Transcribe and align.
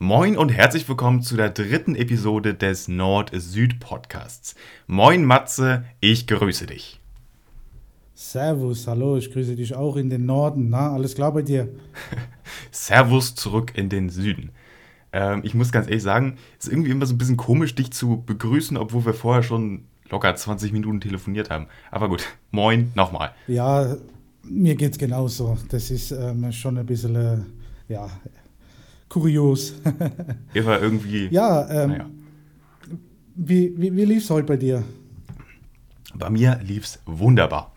Moin 0.00 0.36
und 0.36 0.50
herzlich 0.50 0.88
willkommen 0.88 1.22
zu 1.22 1.36
der 1.36 1.50
dritten 1.50 1.96
Episode 1.96 2.54
des 2.54 2.86
Nord-Süd-Podcasts. 2.86 4.54
Moin 4.86 5.24
Matze, 5.24 5.86
ich 5.98 6.28
grüße 6.28 6.66
dich. 6.66 7.00
Servus, 8.14 8.86
hallo, 8.86 9.16
ich 9.16 9.32
grüße 9.32 9.56
dich 9.56 9.74
auch 9.74 9.96
in 9.96 10.08
den 10.08 10.24
Norden. 10.24 10.70
Na, 10.70 10.92
alles 10.92 11.16
klar 11.16 11.32
bei 11.32 11.42
dir? 11.42 11.68
Servus 12.70 13.34
zurück 13.34 13.72
in 13.74 13.88
den 13.88 14.08
Süden. 14.08 14.50
Ähm, 15.12 15.40
ich 15.42 15.54
muss 15.54 15.72
ganz 15.72 15.88
ehrlich 15.88 16.04
sagen, 16.04 16.36
es 16.60 16.66
ist 16.66 16.72
irgendwie 16.72 16.92
immer 16.92 17.06
so 17.06 17.14
ein 17.14 17.18
bisschen 17.18 17.36
komisch, 17.36 17.74
dich 17.74 17.90
zu 17.90 18.22
begrüßen, 18.24 18.76
obwohl 18.76 19.04
wir 19.04 19.14
vorher 19.14 19.42
schon 19.42 19.86
locker 20.10 20.32
20 20.32 20.72
Minuten 20.72 21.00
telefoniert 21.00 21.50
haben. 21.50 21.66
Aber 21.90 22.08
gut, 22.08 22.24
moin 22.52 22.92
nochmal. 22.94 23.32
Ja, 23.48 23.96
mir 24.44 24.76
geht's 24.76 24.96
genauso. 24.96 25.58
Das 25.70 25.90
ist 25.90 26.12
ähm, 26.12 26.52
schon 26.52 26.78
ein 26.78 26.86
bisschen, 26.86 27.16
äh, 27.16 27.38
ja, 27.88 28.08
kurios. 29.08 29.74
Immer 30.54 30.80
irgendwie. 30.80 31.28
Ja, 31.28 31.68
ähm, 31.68 31.90
naja. 31.90 32.06
wie, 33.34 33.72
wie, 33.76 33.96
wie 33.96 34.04
lief 34.04 34.24
es 34.24 34.30
heute 34.30 34.46
bei 34.46 34.56
dir? 34.56 34.84
Bei 36.14 36.30
mir 36.30 36.58
lief 36.62 36.84
es 36.84 37.02
wunderbar. 37.06 37.72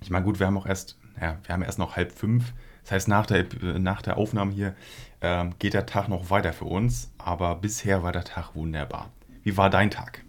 Ich 0.00 0.10
meine, 0.10 0.24
gut, 0.24 0.38
wir 0.40 0.46
haben 0.46 0.56
auch 0.56 0.66
erst, 0.66 0.98
ja, 1.20 1.38
wir 1.44 1.54
haben 1.54 1.62
erst 1.62 1.78
noch 1.78 1.96
halb 1.96 2.12
fünf. 2.12 2.52
Das 2.82 2.92
heißt, 2.92 3.08
nach 3.08 3.26
der, 3.26 3.46
nach 3.78 4.02
der 4.02 4.16
Aufnahme 4.16 4.52
hier 4.52 4.74
ähm, 5.20 5.54
geht 5.58 5.74
der 5.74 5.86
Tag 5.86 6.08
noch 6.08 6.30
weiter 6.30 6.52
für 6.52 6.64
uns. 6.64 7.10
Aber 7.18 7.56
bisher 7.56 8.02
war 8.02 8.12
der 8.12 8.24
Tag 8.24 8.54
wunderbar. 8.54 9.10
Wie 9.42 9.56
war 9.56 9.70
dein 9.70 9.90
Tag? 9.90 10.24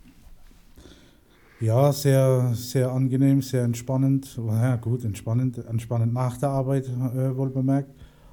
Ja, 1.60 1.94
sehr, 1.94 2.54
sehr 2.56 2.92
angenehm, 2.92 3.42
sehr 3.42 3.64
entspannend. 3.64 4.36
Ja, 4.36 4.78
gut, 4.78 5.06
entspannend, 5.06 5.60
entspannend 5.60 6.12
nach 6.12 6.38
der 6.38 6.50
Arbeit, 6.50 6.88
äh, 6.88 7.38
wohl 7.38 7.52
bemerkt. 7.52 7.92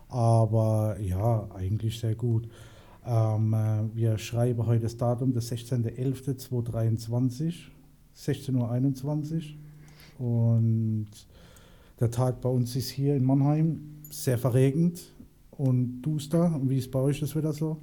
Aber 0.08 0.96
ja, 1.00 1.48
eigentlich 1.54 1.98
sehr 1.98 2.14
gut. 2.14 2.48
Ähm, 3.06 3.54
äh, 3.54 3.84
wir 3.94 4.18
schreiben 4.18 4.66
heute 4.66 4.82
das 4.82 4.96
Datum, 4.96 5.32
das 5.32 5.52
16.11.2023, 5.52 7.54
16.21 8.16 9.54
Uhr. 10.18 10.54
Und 10.54 11.08
der 12.00 12.10
Tag 12.10 12.40
bei 12.40 12.48
uns 12.48 12.74
ist 12.76 12.90
hier 12.90 13.16
in 13.16 13.24
Mannheim 13.24 13.98
sehr 14.10 14.38
verregend 14.38 15.00
und 15.50 16.02
duster. 16.02 16.60
Wie 16.64 16.78
ist 16.78 16.90
bei 16.90 16.98
euch 16.98 17.20
das 17.20 17.36
Wetter 17.36 17.52
so? 17.52 17.80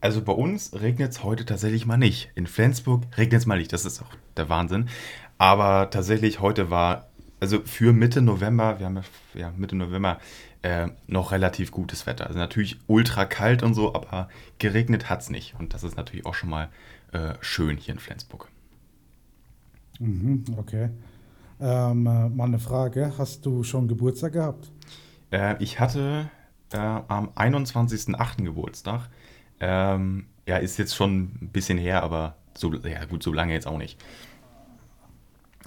Also 0.00 0.22
bei 0.22 0.32
uns 0.32 0.72
regnet 0.74 1.12
es 1.12 1.24
heute 1.24 1.44
tatsächlich 1.44 1.86
mal 1.86 1.96
nicht. 1.96 2.30
In 2.34 2.46
Flensburg 2.46 3.04
regnet 3.16 3.40
es 3.40 3.46
mal 3.46 3.58
nicht, 3.58 3.72
das 3.72 3.84
ist 3.84 4.02
auch 4.02 4.10
der 4.36 4.48
Wahnsinn. 4.48 4.88
Aber 5.38 5.90
tatsächlich 5.90 6.40
heute 6.40 6.70
war, 6.70 7.08
also 7.40 7.60
für 7.64 7.92
Mitte 7.92 8.22
November, 8.22 8.78
wir 8.78 8.86
haben 8.86 9.00
ja 9.34 9.52
Mitte 9.56 9.76
November, 9.76 10.18
äh, 10.62 10.88
noch 11.06 11.32
relativ 11.32 11.70
gutes 11.70 12.06
Wetter. 12.06 12.26
Also 12.26 12.38
natürlich 12.38 12.78
ultra 12.86 13.24
kalt 13.24 13.62
und 13.62 13.74
so, 13.74 13.94
aber 13.94 14.28
geregnet 14.58 15.08
hat 15.08 15.22
es 15.22 15.30
nicht. 15.30 15.54
Und 15.58 15.74
das 15.74 15.84
ist 15.84 15.96
natürlich 15.96 16.26
auch 16.26 16.34
schon 16.34 16.50
mal 16.50 16.68
äh, 17.12 17.34
schön 17.40 17.76
hier 17.76 17.94
in 17.94 18.00
Flensburg. 18.00 18.48
Mhm, 19.98 20.44
okay. 20.56 20.90
Ähm, 21.60 22.06
äh, 22.06 22.28
mal 22.28 22.44
eine 22.44 22.58
Frage. 22.58 23.12
Hast 23.16 23.46
du 23.46 23.62
schon 23.62 23.88
Geburtstag 23.88 24.32
gehabt? 24.34 24.70
Äh, 25.30 25.62
ich 25.62 25.80
hatte 25.80 26.30
äh, 26.72 26.76
am 26.76 27.30
21.08. 27.30 28.44
Geburtstag. 28.44 29.08
Ähm, 29.60 30.26
ja, 30.46 30.58
ist 30.58 30.78
jetzt 30.78 30.94
schon 30.94 31.32
ein 31.40 31.50
bisschen 31.52 31.78
her, 31.78 32.02
aber 32.02 32.36
so, 32.54 32.72
ja 32.74 33.04
gut, 33.06 33.22
so 33.22 33.32
lange 33.32 33.52
jetzt 33.52 33.66
auch 33.66 33.78
nicht. 33.78 34.02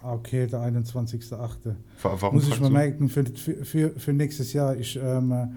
Okay, 0.02 0.47
der 0.47 0.59
21.08. 0.59 1.75
Warum 2.02 2.36
Muss 2.36 2.47
ich 2.47 2.59
mal 2.59 2.69
merken, 2.69 3.09
für, 3.09 3.25
für, 3.25 3.92
für, 3.92 4.14
nächstes 4.14 4.53
Jahr. 4.53 4.75
Ich, 4.78 4.97
ähm, 5.02 5.31
äh, 5.31 5.47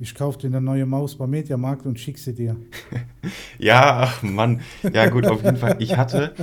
ich 0.00 0.14
kaufe 0.14 0.38
dir 0.38 0.48
eine 0.48 0.60
neue 0.60 0.86
Maus 0.86 1.16
beim 1.16 1.30
Mediamarkt 1.30 1.86
und 1.86 1.98
schicke 1.98 2.18
sie 2.18 2.34
dir. 2.34 2.56
Ja, 3.58 4.00
ach 4.00 4.22
Mann. 4.24 4.60
Ja, 4.92 5.08
gut, 5.08 5.26
auf 5.26 5.44
jeden 5.44 5.56
Fall. 5.56 5.76
Ich 5.78 5.96
hatte, 5.96 6.34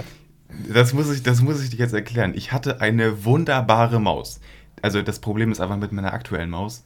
das 0.74 0.94
muss 0.94 1.14
ich, 1.14 1.22
das 1.22 1.42
muss 1.42 1.62
ich 1.62 1.70
dir 1.70 1.80
jetzt 1.80 1.94
erklären. 1.94 2.34
Ich 2.34 2.54
hatte 2.54 2.80
eine 2.80 3.26
wunderbare 3.26 4.00
Maus. 4.00 4.40
Also 4.82 5.02
das 5.02 5.20
Problem 5.20 5.52
ist 5.52 5.60
einfach 5.60 5.76
mit 5.76 5.92
meiner 5.92 6.14
aktuellen 6.14 6.50
Maus, 6.50 6.86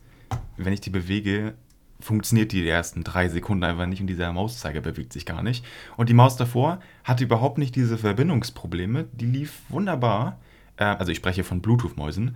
wenn 0.58 0.74
ich 0.74 0.82
die 0.82 0.90
bewege, 0.90 1.54
funktioniert 2.00 2.52
die 2.52 2.68
ersten 2.68 3.04
drei 3.04 3.30
Sekunden 3.30 3.64
einfach 3.64 3.86
nicht 3.86 4.02
und 4.02 4.08
dieser 4.08 4.32
Mauszeiger 4.34 4.82
bewegt 4.82 5.14
sich 5.14 5.26
gar 5.26 5.44
nicht. 5.44 5.64
Und 5.98 6.10
die 6.10 6.14
Maus 6.14 6.36
davor 6.36 6.80
hatte 7.04 7.24
überhaupt 7.24 7.58
nicht 7.58 7.76
diese 7.76 7.98
Verbindungsprobleme. 7.98 9.06
Die 9.14 9.26
lief 9.26 9.62
wunderbar. 9.70 10.40
Äh, 10.78 10.86
also 10.86 11.12
ich 11.12 11.18
spreche 11.18 11.44
von 11.44 11.62
Bluetooth-Mäusen. 11.62 12.36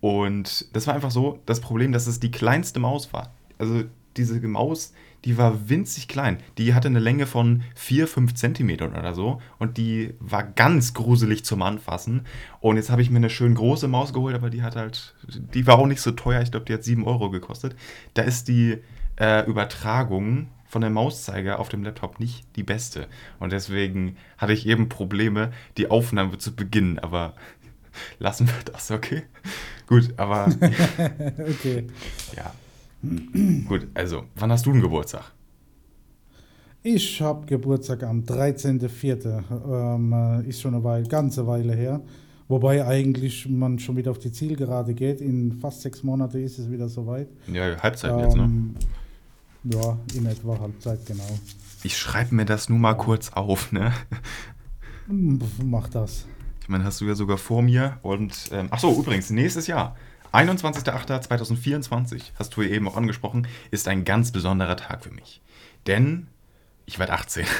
Und 0.00 0.74
das 0.74 0.86
war 0.86 0.94
einfach 0.94 1.10
so 1.10 1.40
das 1.46 1.60
Problem, 1.60 1.92
dass 1.92 2.06
es 2.06 2.20
die 2.20 2.30
kleinste 2.30 2.80
Maus 2.80 3.12
war. 3.12 3.32
Also 3.58 3.84
diese 4.16 4.40
Maus, 4.46 4.92
die 5.24 5.38
war 5.38 5.68
winzig 5.68 6.08
klein. 6.08 6.38
Die 6.58 6.74
hatte 6.74 6.88
eine 6.88 6.98
Länge 6.98 7.26
von 7.26 7.62
4, 7.74 8.06
5 8.06 8.34
Zentimetern 8.34 8.94
oder 8.94 9.14
so. 9.14 9.40
Und 9.58 9.76
die 9.76 10.14
war 10.20 10.42
ganz 10.44 10.94
gruselig 10.94 11.44
zum 11.44 11.62
Anfassen. 11.62 12.22
Und 12.60 12.76
jetzt 12.76 12.90
habe 12.90 13.02
ich 13.02 13.10
mir 13.10 13.16
eine 13.16 13.30
schön 13.30 13.54
große 13.54 13.88
Maus 13.88 14.12
geholt, 14.12 14.34
aber 14.34 14.50
die 14.50 14.62
hat 14.62 14.76
halt, 14.76 15.14
die 15.54 15.66
war 15.66 15.78
auch 15.78 15.86
nicht 15.86 16.00
so 16.00 16.12
teuer. 16.12 16.42
Ich 16.42 16.50
glaube, 16.50 16.66
die 16.66 16.74
hat 16.74 16.84
7 16.84 17.04
Euro 17.04 17.30
gekostet. 17.30 17.76
Da 18.14 18.22
ist 18.22 18.48
die 18.48 18.78
äh, 19.16 19.44
Übertragung 19.46 20.48
von 20.68 20.80
der 20.80 20.90
Mauszeiger 20.90 21.58
auf 21.58 21.68
dem 21.68 21.84
Laptop 21.84 22.20
nicht 22.20 22.44
die 22.56 22.62
beste. 22.62 23.06
Und 23.38 23.52
deswegen 23.52 24.16
hatte 24.36 24.52
ich 24.52 24.66
eben 24.66 24.88
Probleme, 24.88 25.52
die 25.76 25.90
Aufnahme 25.90 26.38
zu 26.38 26.54
beginnen. 26.54 26.98
Aber 26.98 27.34
lassen 28.18 28.46
wir 28.46 28.54
das, 28.72 28.90
okay? 28.90 29.22
Gut, 29.86 30.12
aber 30.16 30.46
okay. 31.38 31.86
ja. 32.36 32.52
Gut, 33.68 33.86
also, 33.94 34.24
wann 34.36 34.50
hast 34.50 34.66
du 34.66 34.70
einen 34.72 34.82
Geburtstag? 34.82 35.32
Ich 36.82 37.20
habe 37.20 37.46
Geburtstag 37.46 38.02
am 38.04 38.20
13.04. 38.22 39.94
Ähm, 39.94 40.12
äh, 40.12 40.48
ist 40.48 40.60
schon 40.60 40.74
eine 40.74 40.84
Weile, 40.84 41.06
ganze 41.08 41.46
Weile 41.46 41.74
her. 41.74 42.00
Wobei 42.48 42.86
eigentlich 42.86 43.48
man 43.48 43.78
schon 43.80 43.96
wieder 43.96 44.12
auf 44.12 44.20
die 44.20 44.30
Zielgerade 44.30 44.94
geht. 44.94 45.20
In 45.20 45.52
fast 45.60 45.82
sechs 45.82 46.04
Monaten 46.04 46.42
ist 46.42 46.58
es 46.58 46.70
wieder 46.70 46.88
soweit. 46.88 47.28
Ja, 47.48 47.76
Halbzeit 47.82 48.16
jetzt, 48.20 48.36
ne? 48.36 48.44
Ähm, 48.44 48.74
Ja, 49.64 49.98
in 50.14 50.26
etwa 50.26 50.58
Halbzeit, 50.60 51.04
genau. 51.06 51.28
Ich 51.82 51.98
schreibe 51.98 52.34
mir 52.36 52.44
das 52.44 52.68
nur 52.68 52.78
mal 52.78 52.94
kurz 52.94 53.30
auf, 53.32 53.72
ne? 53.72 53.92
Hm, 55.08 55.40
Mach 55.64 55.88
das. 55.88 56.26
Ich 56.66 56.68
meine, 56.68 56.82
hast 56.82 57.00
du 57.00 57.04
ja 57.04 57.14
sogar 57.14 57.38
vor 57.38 57.62
mir. 57.62 58.00
Und, 58.02 58.50
ähm, 58.50 58.66
ach 58.72 58.80
so, 58.80 58.92
übrigens, 58.98 59.30
nächstes 59.30 59.68
Jahr, 59.68 59.94
21.08.2024, 60.32 62.32
hast 62.36 62.56
du 62.56 62.62
ja 62.62 62.70
eben 62.70 62.88
auch 62.88 62.96
angesprochen, 62.96 63.46
ist 63.70 63.86
ein 63.86 64.04
ganz 64.04 64.32
besonderer 64.32 64.76
Tag 64.76 65.04
für 65.04 65.12
mich. 65.12 65.40
Denn 65.86 66.26
ich 66.84 66.98
werde 66.98 67.12
18. 67.12 67.46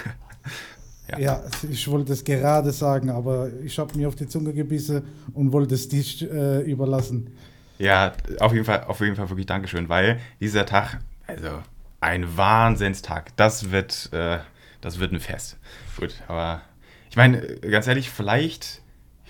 Ja. 1.09 1.19
Ja. 1.21 1.45
ich 1.71 1.87
wollte 1.87 2.15
es 2.15 2.25
gerade 2.25 2.72
sagen, 2.72 3.11
aber 3.11 3.49
ich 3.62 3.78
habe 3.78 3.97
mir 3.97 4.09
auf 4.09 4.16
die 4.16 4.27
Zunge 4.27 4.53
gebissen 4.53 5.05
und 5.34 5.53
wollte 5.53 5.77
es 5.77 5.89
dich 5.89 6.28
äh, 6.28 6.62
überlassen. 6.62 7.31
Ja, 7.78 8.12
auf 8.41 8.53
jeden 8.53 8.65
Fall, 8.65 8.83
auf 8.89 8.99
jeden 8.99 9.15
Fall 9.15 9.31
wirklich 9.31 9.47
Dankeschön, 9.47 9.89
weil 9.89 10.19
dieser 10.41 10.66
Tag, 10.66 10.99
also 11.28 11.62
ein 12.00 12.37
Wahnsinnstag, 12.37 13.37
das 13.37 13.71
wird, 13.71 14.12
äh, 14.12 14.39
das 14.81 14.99
wird 14.99 15.12
ein 15.12 15.21
Fest. 15.21 15.59
Gut, 15.97 16.12
aber 16.27 16.62
ich 17.09 17.16
meine, 17.16 17.41
ganz 17.59 17.87
ehrlich, 17.87 18.11
vielleicht, 18.11 18.65
ich 18.65 18.81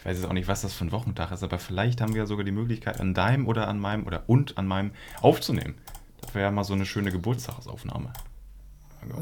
weiß 0.06 0.18
jetzt 0.18 0.26
auch 0.26 0.32
nicht, 0.32 0.48
was 0.48 0.62
das 0.62 0.72
für 0.72 0.84
ein 0.84 0.92
Wochentag 0.92 1.32
ist, 1.32 1.42
aber 1.42 1.58
vielleicht 1.58 2.00
haben 2.00 2.14
wir 2.14 2.22
ja 2.22 2.26
sogar 2.26 2.44
die 2.44 2.52
Möglichkeit, 2.52 3.00
an 3.00 3.12
deinem 3.12 3.46
oder 3.46 3.68
an 3.68 3.80
meinem 3.80 4.06
oder 4.06 4.22
und 4.28 4.56
an 4.56 4.66
meinem 4.66 4.92
aufzunehmen. 5.20 5.74
Das 6.20 6.34
wäre 6.34 6.44
ja 6.46 6.50
mal 6.50 6.64
so 6.64 6.74
eine 6.74 6.86
schöne 6.86 7.10
Geburtstagsaufnahme. 7.10 8.12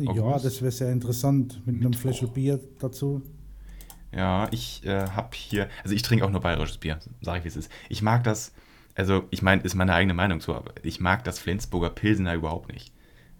Ja, 0.01 0.39
das 0.39 0.63
wäre 0.63 0.71
sehr 0.73 0.93
interessant 0.93 1.61
mit 1.67 1.77
einem 1.77 1.91
Mittwoch. 1.91 2.01
Flasche 2.01 2.27
Bier 2.29 2.61
dazu. 2.79 3.23
Ja, 4.13 4.49
ich 4.51 4.85
äh, 4.87 5.09
habe 5.09 5.31
hier, 5.35 5.69
also 5.83 5.95
ich 5.95 6.03
trinke 6.03 6.25
auch 6.25 6.31
nur 6.31 6.41
bayerisches 6.41 6.79
Bier, 6.79 7.01
sage 7.21 7.39
ich 7.39 7.45
wie 7.45 7.49
es 7.49 7.57
ist. 7.57 7.71
Ich 7.89 8.01
mag 8.01 8.25
das, 8.25 8.53
also 8.95 9.25
ich 9.31 9.43
meine, 9.43 9.63
ist 9.63 9.75
meine 9.75 9.93
eigene 9.93 10.15
Meinung 10.15 10.41
so, 10.41 10.55
aber 10.55 10.73
ich 10.83 11.01
mag 11.01 11.25
das 11.25 11.39
Flensburger 11.39 11.91
Pilsener 11.91 12.35
überhaupt 12.35 12.73
nicht. 12.73 12.93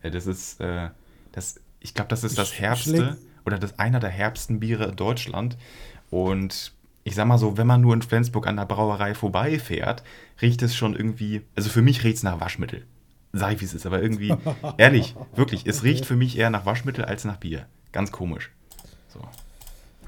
Äh, 0.03 0.11
Das 0.11 0.27
ist, 0.27 0.61
äh, 0.61 0.91
das, 1.33 1.61
ich 1.81 1.95
glaube, 1.95 2.09
das 2.09 2.25
ist 2.25 2.37
das 2.37 2.59
herbste 2.59 3.19
oder 3.47 3.59
das 3.59 3.79
einer 3.79 4.01
der 4.01 4.11
herbsten 4.11 4.61
Biere 4.61 4.85
in 4.87 4.97
Deutschland. 4.97 5.57
Und 6.11 6.74
ich 7.05 7.15
sag 7.15 7.27
mal 7.27 7.39
so, 7.39 7.57
wenn 7.59 7.67
man 7.67 7.83
nur 7.83 7.95
in 7.95 8.03
Flensburg 8.03 8.47
an 8.47 8.57
der 8.57 8.65
Brauerei 8.65 9.15
vorbeifährt, 9.15 10.03
riecht 10.41 10.63
es 10.63 10.75
schon 10.75 10.97
irgendwie, 10.97 11.43
also 11.55 11.69
für 11.69 11.83
mich 11.83 12.03
riecht 12.03 12.17
es 12.17 12.23
nach 12.23 12.41
Waschmittel. 12.41 12.85
Sag 13.33 13.53
ich, 13.53 13.61
wie 13.61 13.65
es 13.67 13.75
ist, 13.75 13.85
aber 13.85 14.03
irgendwie, 14.03 14.35
ehrlich, 14.79 15.15
wirklich, 15.37 15.67
es 15.67 15.85
riecht 15.85 16.07
für 16.07 16.17
mich 16.17 16.39
eher 16.39 16.51
nach 16.51 16.65
Waschmittel 16.65 17.05
als 17.05 17.25
nach 17.25 17.37
Bier. 17.37 17.67
Ganz 17.93 18.11
komisch. 18.11 18.51
So. 19.09 19.21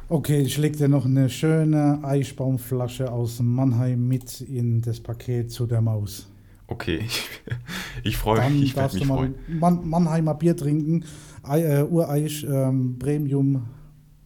Okay, 0.08 0.40
ich 0.40 0.56
leg 0.56 0.76
dir 0.76 0.88
noch 0.88 1.04
eine 1.04 1.28
schöne 1.28 2.00
Eichbaumflasche 2.02 3.12
aus 3.12 3.40
Mannheim 3.40 4.08
mit 4.08 4.40
in 4.40 4.80
das 4.80 5.00
Paket 5.00 5.50
zu 5.50 5.66
der 5.66 5.82
Maus. 5.82 6.30
Okay, 6.68 7.00
ich, 7.04 7.28
ich 8.04 8.16
freue 8.16 8.48
mich, 8.50 8.62
ich 8.62 8.74
darfst 8.74 8.94
du 8.94 9.00
mich 9.00 9.08
mal 9.08 9.16
freuen. 9.16 9.34
Mann, 9.48 9.86
Mannheimer 9.88 10.34
Bier 10.34 10.56
trinken. 10.56 11.04
Ei, 11.42 11.62
äh, 11.62 11.82
Ureich 11.82 12.46
ähm, 12.48 12.98
Premium 12.98 13.66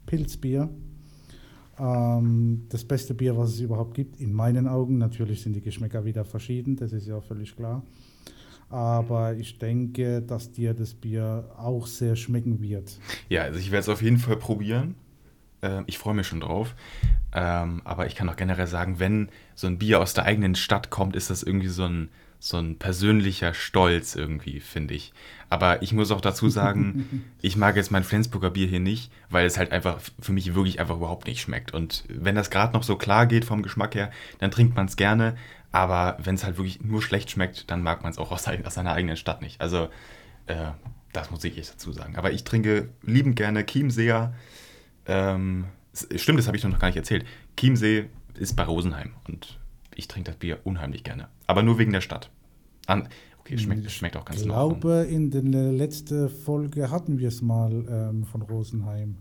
Pilzbier. 0.06 0.68
Ähm, 1.80 2.66
das 2.68 2.84
beste 2.84 3.14
Bier, 3.14 3.36
was 3.36 3.50
es 3.50 3.60
überhaupt 3.60 3.94
gibt, 3.94 4.20
in 4.20 4.32
meinen 4.32 4.68
Augen. 4.68 4.98
Natürlich 4.98 5.42
sind 5.42 5.54
die 5.54 5.62
Geschmäcker 5.62 6.04
wieder 6.04 6.24
verschieden, 6.24 6.76
das 6.76 6.92
ist 6.92 7.06
ja 7.06 7.20
völlig 7.20 7.56
klar. 7.56 7.82
aber 8.68 9.34
ich 9.34 9.58
denke, 9.58 10.22
dass 10.22 10.52
dir 10.52 10.74
das 10.74 10.94
Bier 10.94 11.50
auch 11.56 11.86
sehr 11.86 12.14
schmecken 12.14 12.60
wird. 12.62 12.98
Ja, 13.28 13.42
also 13.42 13.58
ich 13.58 13.70
werde 13.72 13.80
es 13.80 13.88
auf 13.88 14.02
jeden 14.02 14.18
Fall 14.18 14.36
probieren. 14.36 14.94
Ähm, 15.62 15.84
ich 15.86 15.98
freue 15.98 16.14
mich 16.14 16.26
schon 16.26 16.40
drauf. 16.40 16.74
Ähm, 17.32 17.82
aber 17.84 18.06
ich 18.06 18.14
kann 18.14 18.28
auch 18.28 18.36
generell 18.36 18.66
sagen, 18.66 18.98
wenn 18.98 19.28
so 19.54 19.66
ein 19.66 19.78
Bier 19.78 20.00
aus 20.00 20.14
der 20.14 20.24
eigenen 20.24 20.54
Stadt 20.54 20.90
kommt, 20.90 21.16
ist 21.16 21.30
das 21.30 21.42
irgendwie 21.42 21.68
so 21.68 21.84
ein, 21.84 22.10
so 22.42 22.56
ein 22.56 22.78
persönlicher 22.78 23.52
Stolz 23.52 24.16
irgendwie, 24.16 24.60
finde 24.60 24.94
ich. 24.94 25.12
Aber 25.50 25.82
ich 25.82 25.92
muss 25.92 26.10
auch 26.10 26.22
dazu 26.22 26.48
sagen, 26.48 27.24
ich 27.42 27.56
mag 27.56 27.76
jetzt 27.76 27.90
mein 27.90 28.02
Flensburger 28.02 28.50
Bier 28.50 28.66
hier 28.66 28.80
nicht, 28.80 29.12
weil 29.28 29.46
es 29.46 29.58
halt 29.58 29.72
einfach 29.72 30.00
für 30.18 30.32
mich 30.32 30.54
wirklich 30.54 30.80
einfach 30.80 30.96
überhaupt 30.96 31.26
nicht 31.26 31.42
schmeckt. 31.42 31.74
Und 31.74 32.04
wenn 32.08 32.34
das 32.34 32.50
gerade 32.50 32.72
noch 32.72 32.82
so 32.82 32.96
klar 32.96 33.26
geht 33.26 33.44
vom 33.44 33.62
Geschmack 33.62 33.94
her, 33.94 34.10
dann 34.38 34.50
trinkt 34.50 34.74
man 34.74 34.86
es 34.86 34.96
gerne. 34.96 35.36
Aber 35.70 36.16
wenn 36.22 36.34
es 36.34 36.42
halt 36.42 36.56
wirklich 36.56 36.80
nur 36.80 37.02
schlecht 37.02 37.30
schmeckt, 37.30 37.70
dann 37.70 37.82
mag 37.82 38.02
man 38.02 38.10
es 38.10 38.18
auch 38.18 38.32
aus, 38.32 38.48
aus, 38.48 38.74
seiner 38.74 38.94
eigenen 38.94 39.18
Stadt 39.18 39.42
nicht. 39.42 39.60
Also, 39.60 39.90
äh, 40.46 40.70
das 41.12 41.30
muss 41.30 41.44
ich 41.44 41.56
jetzt 41.56 41.74
dazu 41.74 41.92
sagen. 41.92 42.16
Aber 42.16 42.32
ich 42.32 42.44
trinke 42.44 42.88
liebend 43.02 43.36
gerne 43.36 43.66
Chiemseer. 43.66 44.32
Ähm, 45.06 45.66
stimmt, 46.16 46.38
das 46.38 46.46
habe 46.46 46.56
ich 46.56 46.64
noch 46.64 46.78
gar 46.78 46.88
nicht 46.88 46.96
erzählt. 46.96 47.26
Chiemsee 47.58 48.06
ist 48.34 48.56
bei 48.56 48.64
Rosenheim 48.64 49.12
und 49.28 49.58
ich 49.94 50.08
trinke 50.08 50.30
das 50.30 50.38
Bier 50.38 50.60
unheimlich 50.64 51.04
gerne. 51.04 51.28
Aber 51.50 51.64
nur 51.64 51.78
wegen 51.78 51.90
der 51.90 52.00
Stadt. 52.00 52.30
An, 52.86 53.08
okay, 53.40 53.58
schmeckt, 53.58 53.90
schmeckt 53.90 54.16
auch 54.16 54.24
ganz 54.24 54.38
Ich 54.38 54.46
glaube, 54.46 55.08
in 55.10 55.32
der 55.32 55.72
letzten 55.72 56.28
Folge 56.28 56.92
hatten 56.92 57.18
wir 57.18 57.26
es 57.26 57.42
mal 57.42 57.72
ähm, 57.90 58.24
von 58.24 58.42
Rosenheim. 58.42 59.16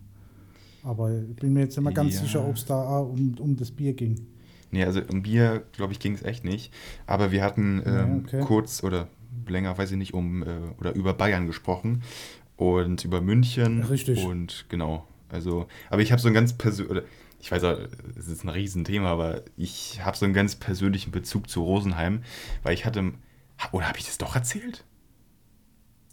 Aber 0.84 1.10
ich 1.10 1.34
bin 1.34 1.54
mir 1.54 1.62
jetzt 1.62 1.76
immer 1.76 1.90
ganz 1.90 2.14
ja. 2.14 2.20
sicher, 2.20 2.46
ob 2.46 2.54
es 2.54 2.64
da 2.66 3.00
um, 3.00 3.34
um 3.40 3.56
das 3.56 3.72
Bier 3.72 3.94
ging. 3.94 4.28
Nee, 4.70 4.84
also 4.84 5.00
um 5.10 5.22
Bier, 5.22 5.64
glaube 5.72 5.92
ich, 5.92 5.98
ging 5.98 6.14
es 6.14 6.22
echt 6.22 6.44
nicht. 6.44 6.72
Aber 7.04 7.32
wir 7.32 7.42
hatten 7.42 7.82
ähm, 7.84 8.24
ja, 8.30 8.38
okay. 8.38 8.40
kurz 8.46 8.84
oder 8.84 9.08
länger, 9.48 9.76
weiß 9.76 9.90
ich 9.90 9.98
nicht, 9.98 10.14
um 10.14 10.44
äh, 10.44 10.46
oder 10.78 10.94
über 10.94 11.12
Bayern 11.14 11.48
gesprochen 11.48 12.04
und 12.56 13.04
über 13.04 13.20
München. 13.20 13.82
Richtig. 13.82 14.24
Und 14.24 14.66
genau, 14.68 15.04
also, 15.30 15.66
aber 15.88 16.02
ich 16.02 16.12
habe 16.12 16.22
so 16.22 16.28
ein 16.28 16.34
ganz 16.34 16.52
persönlich, 16.52 17.02
ich 17.40 17.50
weiß 17.50 17.64
auch, 17.64 17.78
es 18.18 18.28
ist 18.28 18.44
ein 18.44 18.48
Riesenthema, 18.50 19.08
aber 19.08 19.42
ich 19.56 20.04
habe 20.04 20.16
so 20.16 20.24
einen 20.24 20.34
ganz 20.34 20.56
persönlichen 20.56 21.10
Bezug 21.10 21.48
zu 21.48 21.62
Rosenheim, 21.62 22.22
weil 22.62 22.74
ich 22.74 22.84
hatte, 22.84 23.12
oder 23.72 23.88
habe 23.88 23.98
ich 23.98 24.04
das 24.04 24.18
doch 24.18 24.34
erzählt? 24.34 24.84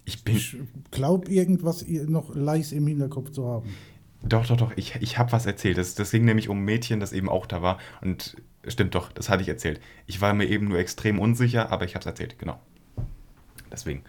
Ich 0.06 0.24
bin. 0.24 0.38
Ich 0.38 0.56
glaube, 0.90 1.30
irgendwas 1.30 1.86
noch 1.86 2.34
leis 2.34 2.72
im 2.72 2.88
Hinterkopf 2.88 3.32
zu 3.32 3.46
haben. 3.46 3.76
Doch, 4.24 4.48
doch, 4.48 4.58
doch, 4.58 4.72
ich, 4.78 4.96
ich 5.02 5.18
habe 5.18 5.34
was 5.34 5.46
erzählt. 5.46 5.78
Das, 5.78 5.96
das 5.96 6.12
ging 6.12 6.24
nämlich 6.24 6.48
um 6.48 6.60
ein 6.60 6.66
Mädchen, 6.66 7.00
das 7.00 7.12
eben 7.12 7.30
auch 7.30 7.46
da 7.46 7.62
war. 7.62 7.78
Und 8.02 8.38
stimmt 8.66 8.96
doch, 8.96 9.12
das 9.12 9.30
hatte 9.30 9.44
ich 9.44 9.50
erzählt. 9.50 9.82
Ich 10.06 10.22
war 10.22 10.34
mir 10.34 10.46
eben 10.46 10.70
nur 10.70 10.80
extrem 10.80 11.20
unsicher, 11.20 11.72
aber 11.72 11.86
ich 11.86 11.94
habe 11.94 12.02
es 12.02 12.06
erzählt, 12.06 12.40
genau. 12.40 12.60
Deswegen. 13.70 14.04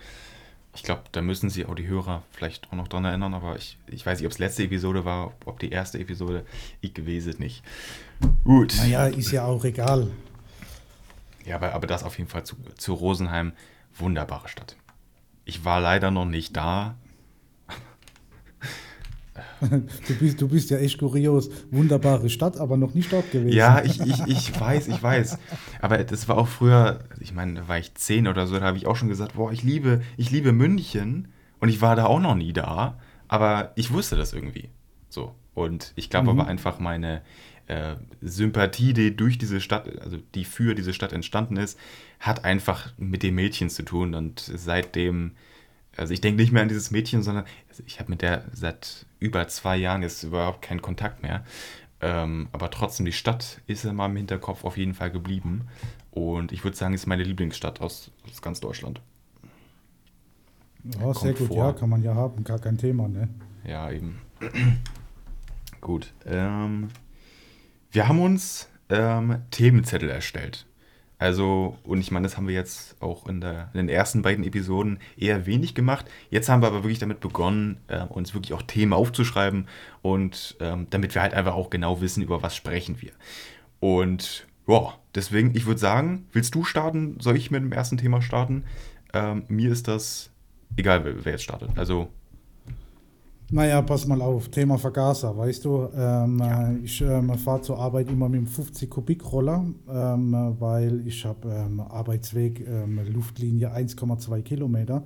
Ich 0.78 0.84
glaube, 0.84 1.02
da 1.10 1.22
müssen 1.22 1.50
sich 1.50 1.66
auch 1.66 1.74
die 1.74 1.88
Hörer 1.88 2.22
vielleicht 2.30 2.68
auch 2.70 2.76
noch 2.76 2.86
dran 2.86 3.04
erinnern, 3.04 3.34
aber 3.34 3.56
ich, 3.56 3.76
ich 3.88 4.06
weiß 4.06 4.20
nicht, 4.20 4.26
ob 4.26 4.32
es 4.32 4.38
letzte 4.38 4.62
Episode 4.62 5.04
war, 5.04 5.32
ob 5.44 5.58
die 5.58 5.70
erste 5.70 5.98
Episode. 5.98 6.46
Ich 6.80 6.94
gewesen 6.94 7.34
nicht. 7.40 7.64
Gut. 8.44 8.76
Naja, 8.76 9.06
ist 9.06 9.32
ja 9.32 9.44
auch 9.44 9.64
egal. 9.64 10.08
Ja, 11.44 11.56
aber, 11.56 11.72
aber 11.72 11.88
das 11.88 12.04
auf 12.04 12.16
jeden 12.16 12.30
Fall 12.30 12.44
zu, 12.44 12.54
zu 12.76 12.94
Rosenheim. 12.94 13.54
Wunderbare 13.96 14.48
Stadt. 14.48 14.76
Ich 15.44 15.64
war 15.64 15.80
leider 15.80 16.12
noch 16.12 16.26
nicht 16.26 16.56
da, 16.56 16.94
Du 19.60 20.14
bist, 20.14 20.40
du 20.40 20.48
bist 20.48 20.70
ja 20.70 20.78
echt 20.78 20.98
kurios. 20.98 21.50
Wunderbare 21.70 22.30
Stadt, 22.30 22.58
aber 22.58 22.76
noch 22.76 22.94
nicht 22.94 23.12
dort 23.12 23.30
gewesen. 23.30 23.56
Ja, 23.56 23.82
ich, 23.84 24.00
ich, 24.00 24.20
ich 24.26 24.60
weiß, 24.60 24.88
ich 24.88 25.02
weiß. 25.02 25.38
Aber 25.80 26.02
das 26.04 26.28
war 26.28 26.38
auch 26.38 26.48
früher, 26.48 27.00
ich 27.20 27.34
meine, 27.34 27.54
da 27.54 27.68
war 27.68 27.78
ich 27.78 27.94
zehn 27.94 28.28
oder 28.28 28.46
so, 28.46 28.58
da 28.58 28.66
habe 28.66 28.76
ich 28.76 28.86
auch 28.86 28.96
schon 28.96 29.08
gesagt, 29.08 29.34
boah, 29.34 29.52
ich 29.52 29.62
liebe, 29.62 30.02
ich 30.16 30.30
liebe 30.30 30.52
München. 30.52 31.28
Und 31.60 31.68
ich 31.68 31.80
war 31.80 31.96
da 31.96 32.06
auch 32.06 32.20
noch 32.20 32.34
nie 32.34 32.52
da. 32.52 32.98
Aber 33.26 33.72
ich 33.76 33.92
wusste 33.92 34.16
das 34.16 34.32
irgendwie. 34.32 34.70
So. 35.08 35.34
Und 35.54 35.92
ich 35.96 36.08
glaube 36.08 36.32
mhm. 36.32 36.40
aber 36.40 36.48
einfach 36.48 36.78
meine 36.78 37.22
äh, 37.66 37.96
Sympathie, 38.20 38.92
die 38.92 39.14
durch 39.14 39.38
diese 39.38 39.60
Stadt, 39.60 39.88
also 40.00 40.18
die 40.34 40.44
für 40.44 40.74
diese 40.74 40.94
Stadt 40.94 41.12
entstanden 41.12 41.56
ist, 41.56 41.78
hat 42.20 42.44
einfach 42.44 42.92
mit 42.96 43.22
den 43.22 43.34
Mädchen 43.34 43.70
zu 43.70 43.82
tun. 43.82 44.14
Und 44.14 44.40
seitdem 44.40 45.32
also 45.98 46.14
ich 46.14 46.20
denke 46.20 46.40
nicht 46.40 46.52
mehr 46.52 46.62
an 46.62 46.68
dieses 46.68 46.90
Mädchen, 46.90 47.22
sondern 47.22 47.44
also 47.68 47.82
ich 47.86 47.98
habe 47.98 48.10
mit 48.10 48.22
der 48.22 48.44
seit 48.52 49.06
über 49.18 49.46
zwei 49.48 49.76
Jahren 49.76 50.02
jetzt 50.02 50.22
überhaupt 50.22 50.62
keinen 50.62 50.80
Kontakt 50.80 51.22
mehr. 51.22 51.44
Ähm, 52.00 52.48
aber 52.52 52.70
trotzdem, 52.70 53.06
die 53.06 53.12
Stadt 53.12 53.60
ist 53.66 53.84
in 53.84 53.96
meinem 53.96 54.16
Hinterkopf 54.16 54.64
auf 54.64 54.76
jeden 54.76 54.94
Fall 54.94 55.10
geblieben. 55.10 55.66
Und 56.12 56.52
ich 56.52 56.62
würde 56.62 56.76
sagen, 56.76 56.94
ist 56.94 57.06
meine 57.06 57.24
Lieblingsstadt 57.24 57.80
aus, 57.80 58.12
aus 58.30 58.40
ganz 58.40 58.60
Deutschland. 58.60 59.00
Ja, 60.84 61.12
sehr 61.12 61.34
gut, 61.34 61.48
vor. 61.48 61.56
ja, 61.56 61.72
kann 61.72 61.90
man 61.90 62.02
ja 62.02 62.14
haben, 62.14 62.44
gar 62.44 62.60
kein 62.60 62.78
Thema, 62.78 63.08
ne? 63.08 63.28
Ja, 63.64 63.90
eben. 63.90 64.20
gut. 65.80 66.12
Ähm, 66.24 66.88
wir 67.90 68.06
haben 68.06 68.20
uns 68.20 68.68
ähm, 68.88 69.42
Themenzettel 69.50 70.08
erstellt. 70.08 70.67
Also, 71.18 71.76
und 71.82 71.98
ich 71.98 72.12
meine, 72.12 72.26
das 72.26 72.36
haben 72.36 72.46
wir 72.46 72.54
jetzt 72.54 73.00
auch 73.02 73.26
in, 73.26 73.40
der, 73.40 73.70
in 73.74 73.78
den 73.78 73.88
ersten 73.88 74.22
beiden 74.22 74.44
Episoden 74.44 75.00
eher 75.16 75.46
wenig 75.46 75.74
gemacht. 75.74 76.06
Jetzt 76.30 76.48
haben 76.48 76.62
wir 76.62 76.68
aber 76.68 76.84
wirklich 76.84 77.00
damit 77.00 77.18
begonnen, 77.20 77.78
äh, 77.88 78.02
uns 78.04 78.34
wirklich 78.34 78.52
auch 78.54 78.62
Themen 78.62 78.92
aufzuschreiben 78.92 79.66
und 80.00 80.56
ähm, 80.60 80.86
damit 80.90 81.14
wir 81.14 81.22
halt 81.22 81.34
einfach 81.34 81.54
auch 81.54 81.70
genau 81.70 82.00
wissen, 82.00 82.22
über 82.22 82.42
was 82.42 82.54
sprechen 82.54 83.00
wir. 83.00 83.10
Und 83.80 84.46
ja, 84.68 84.94
deswegen, 85.14 85.56
ich 85.56 85.66
würde 85.66 85.80
sagen, 85.80 86.28
willst 86.32 86.54
du 86.54 86.62
starten? 86.62 87.18
Soll 87.20 87.36
ich 87.36 87.50
mit 87.50 87.62
dem 87.62 87.72
ersten 87.72 87.96
Thema 87.96 88.22
starten? 88.22 88.64
Ähm, 89.12 89.44
mir 89.48 89.72
ist 89.72 89.88
das 89.88 90.30
egal, 90.76 91.04
wer, 91.04 91.24
wer 91.24 91.32
jetzt 91.32 91.44
startet. 91.44 91.70
Also 91.76 92.08
naja, 93.50 93.80
pass 93.80 94.06
mal 94.06 94.20
auf, 94.20 94.48
Thema 94.50 94.76
Vergaser, 94.76 95.34
weißt 95.36 95.64
du, 95.64 95.88
ähm, 95.94 96.38
ja. 96.38 96.72
ich 96.82 97.00
ähm, 97.00 97.32
fahre 97.38 97.62
zur 97.62 97.78
Arbeit 97.78 98.10
immer 98.10 98.28
mit 98.28 98.38
einem 98.38 98.46
50 98.46 98.90
Kubik 98.90 99.32
Roller, 99.32 99.64
ähm, 99.88 100.56
weil 100.58 101.06
ich 101.06 101.24
habe 101.24 101.48
ähm, 101.50 101.80
Arbeitsweg 101.80 102.66
ähm, 102.66 103.00
Luftlinie 103.10 103.74
1,2 103.74 104.42
Kilometer. 104.42 105.02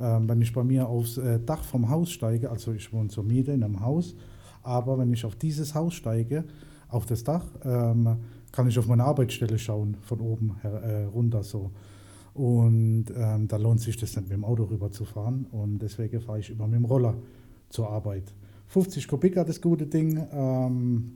Ähm, 0.00 0.28
wenn 0.28 0.42
ich 0.42 0.52
bei 0.52 0.64
mir 0.64 0.88
aufs 0.88 1.18
äh, 1.18 1.38
Dach 1.38 1.62
vom 1.62 1.88
Haus 1.88 2.10
steige, 2.10 2.50
also 2.50 2.72
ich 2.72 2.92
wohne 2.92 3.10
zur 3.10 3.22
Miete 3.22 3.52
in 3.52 3.62
einem 3.62 3.78
Haus, 3.80 4.16
aber 4.64 4.98
wenn 4.98 5.12
ich 5.12 5.24
auf 5.24 5.36
dieses 5.36 5.76
Haus 5.76 5.94
steige, 5.94 6.44
auf 6.88 7.06
das 7.06 7.24
Dach, 7.24 7.44
kann 7.60 8.68
ich 8.68 8.78
auf 8.78 8.86
meine 8.86 9.02
Arbeitsstelle 9.02 9.58
schauen, 9.58 9.96
von 10.02 10.20
oben 10.20 10.56
her, 10.62 10.74
äh, 10.74 11.04
runter 11.06 11.42
so. 11.42 11.72
Und 12.34 13.06
da 13.06 13.56
lohnt 13.56 13.80
sich 13.80 13.96
das 13.96 14.16
nicht 14.16 14.28
mit 14.28 14.32
dem 14.32 14.44
Auto 14.44 14.64
rüber 14.64 14.90
zu 14.90 15.04
fahren 15.04 15.46
und 15.52 15.78
deswegen 15.78 16.20
fahre 16.20 16.40
ich 16.40 16.50
immer 16.50 16.66
mit 16.66 16.76
dem 16.76 16.84
Roller 16.84 17.14
zur 17.74 17.90
Arbeit. 17.90 18.32
50 18.68 19.08
Kubik 19.08 19.36
hat 19.36 19.48
das 19.48 19.60
gute 19.60 19.86
Ding. 19.86 20.26
Ähm, 20.32 21.12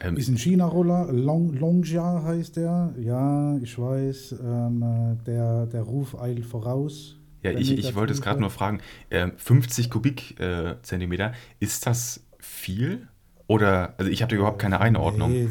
ähm, 0.00 0.16
ist 0.16 0.28
ein 0.28 0.38
China-Roller, 0.38 1.12
Long, 1.12 1.52
Longja 1.52 2.22
heißt 2.22 2.56
der. 2.56 2.94
Ja, 2.98 3.58
ich 3.58 3.78
weiß, 3.78 4.36
ähm, 4.42 5.18
der, 5.26 5.66
der 5.66 5.82
Ruf 5.82 6.18
eilt 6.18 6.46
voraus. 6.46 7.16
Ja, 7.42 7.52
ich, 7.52 7.76
ich 7.76 7.94
wollte 7.94 8.12
es 8.12 8.22
gerade 8.22 8.40
nur 8.40 8.50
fragen. 8.50 8.80
Äh, 9.10 9.28
50 9.36 9.90
Kubikzentimeter, 9.90 11.32
äh, 11.32 11.34
ist 11.58 11.86
das 11.86 12.24
viel? 12.38 13.08
Oder, 13.46 13.94
also 13.98 14.10
ich 14.10 14.22
hatte 14.22 14.36
überhaupt 14.36 14.60
keine 14.60 14.80
Einordnung. 14.80 15.32
Nee, 15.32 15.48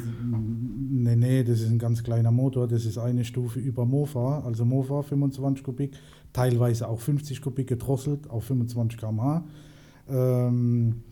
nee, 0.90 1.16
nee, 1.16 1.44
das 1.44 1.60
ist 1.60 1.70
ein 1.70 1.80
ganz 1.80 2.04
kleiner 2.04 2.32
Motor. 2.32 2.68
Das 2.68 2.86
ist 2.86 2.98
eine 2.98 3.26
Stufe 3.26 3.60
über 3.60 3.86
Mofa. 3.86 4.44
Also 4.46 4.64
Mofa 4.64 5.02
25 5.02 5.64
Kubik, 5.64 5.98
teilweise 6.32 6.88
auch 6.88 7.02
50 7.02 7.42
Kubik 7.42 7.68
gedrosselt 7.68 8.30
auf 8.30 8.46
25 8.46 8.98
km/h. 8.98 9.44
Ähm, 10.10 11.04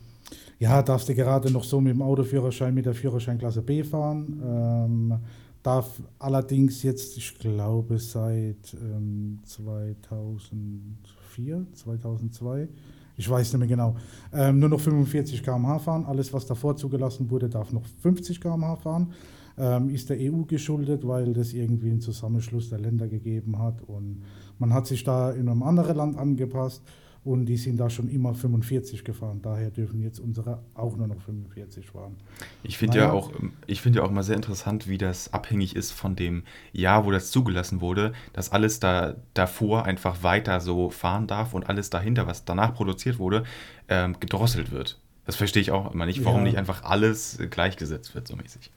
ja, 0.58 0.82
darfst 0.82 1.08
du 1.08 1.14
gerade 1.14 1.50
noch 1.50 1.64
so 1.64 1.80
mit 1.80 1.94
dem 1.94 2.02
Autoführerschein 2.02 2.74
mit 2.74 2.84
der 2.86 2.94
Führerscheinklasse 2.94 3.62
B 3.62 3.84
fahren. 3.84 4.42
Ähm, 4.44 5.18
darf 5.62 6.02
allerdings 6.18 6.82
jetzt, 6.82 7.16
ich 7.16 7.38
glaube, 7.38 7.98
seit 7.98 8.74
ähm, 8.74 9.38
2004, 9.44 11.66
2002, 11.74 12.68
ich 13.16 13.28
weiß 13.28 13.52
nicht 13.52 13.58
mehr 13.58 13.68
genau, 13.68 13.96
ähm, 14.32 14.58
nur 14.58 14.68
noch 14.68 14.80
45 14.80 15.42
km/h 15.42 15.78
fahren. 15.80 16.06
Alles, 16.06 16.32
was 16.32 16.46
davor 16.46 16.76
zugelassen 16.76 17.30
wurde, 17.30 17.48
darf 17.48 17.72
noch 17.72 17.84
50 18.02 18.40
km/h 18.40 18.76
fahren. 18.76 19.12
Ähm, 19.56 19.90
ist 19.90 20.08
der 20.08 20.18
EU 20.20 20.42
geschuldet, 20.42 21.04
weil 21.06 21.34
das 21.34 21.52
irgendwie 21.52 21.90
einen 21.90 22.00
Zusammenschluss 22.00 22.70
der 22.70 22.78
Länder 22.78 23.08
gegeben 23.08 23.58
hat. 23.58 23.82
Und 23.82 24.22
man 24.58 24.72
hat 24.72 24.86
sich 24.86 25.02
da 25.02 25.32
in 25.32 25.48
einem 25.48 25.64
anderen 25.64 25.96
Land 25.96 26.16
angepasst 26.16 26.84
und 27.28 27.44
die 27.44 27.58
sind 27.58 27.76
da 27.76 27.90
schon 27.90 28.08
immer 28.08 28.34
45 28.34 29.04
gefahren. 29.04 29.40
Daher 29.42 29.70
dürfen 29.70 30.00
jetzt 30.00 30.18
unsere 30.18 30.62
auch 30.74 30.96
nur 30.96 31.06
noch 31.06 31.20
45 31.20 31.90
fahren. 31.90 32.16
Ich 32.62 32.78
finde 32.78 32.96
naja. 32.96 33.08
ja 33.08 33.12
auch, 33.12 33.30
ich 33.66 33.82
finde 33.82 33.98
ja 33.98 34.04
auch 34.04 34.10
mal 34.10 34.22
sehr 34.22 34.36
interessant, 34.36 34.88
wie 34.88 34.96
das 34.96 35.34
abhängig 35.34 35.76
ist 35.76 35.92
von 35.92 36.16
dem 36.16 36.44
Jahr, 36.72 37.04
wo 37.04 37.10
das 37.10 37.30
zugelassen 37.30 37.82
wurde, 37.82 38.14
dass 38.32 38.50
alles 38.50 38.80
da 38.80 39.16
davor 39.34 39.84
einfach 39.84 40.22
weiter 40.22 40.60
so 40.60 40.88
fahren 40.88 41.26
darf 41.26 41.52
und 41.52 41.68
alles 41.68 41.90
dahinter, 41.90 42.26
was 42.26 42.46
danach 42.46 42.72
produziert 42.74 43.18
wurde, 43.18 43.44
ähm, 43.88 44.16
gedrosselt 44.18 44.72
wird. 44.72 44.98
Das 45.26 45.36
verstehe 45.36 45.60
ich 45.60 45.70
auch 45.70 45.92
immer 45.92 46.06
nicht, 46.06 46.24
warum 46.24 46.40
ja. 46.40 46.44
nicht 46.44 46.56
einfach 46.56 46.82
alles 46.84 47.38
gleichgesetzt 47.50 48.14
wird, 48.14 48.26
so 48.26 48.36
mäßig. 48.36 48.72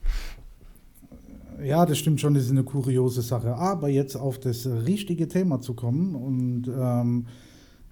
Ja, 1.64 1.86
das 1.86 1.98
stimmt 1.98 2.20
schon, 2.20 2.34
das 2.34 2.44
ist 2.44 2.50
eine 2.50 2.64
kuriose 2.64 3.22
Sache. 3.22 3.54
Aber 3.54 3.88
jetzt 3.88 4.16
auf 4.16 4.38
das 4.38 4.66
richtige 4.66 5.28
Thema 5.28 5.62
zu 5.62 5.72
kommen 5.72 6.14
und 6.14 6.68
ähm, 6.68 7.26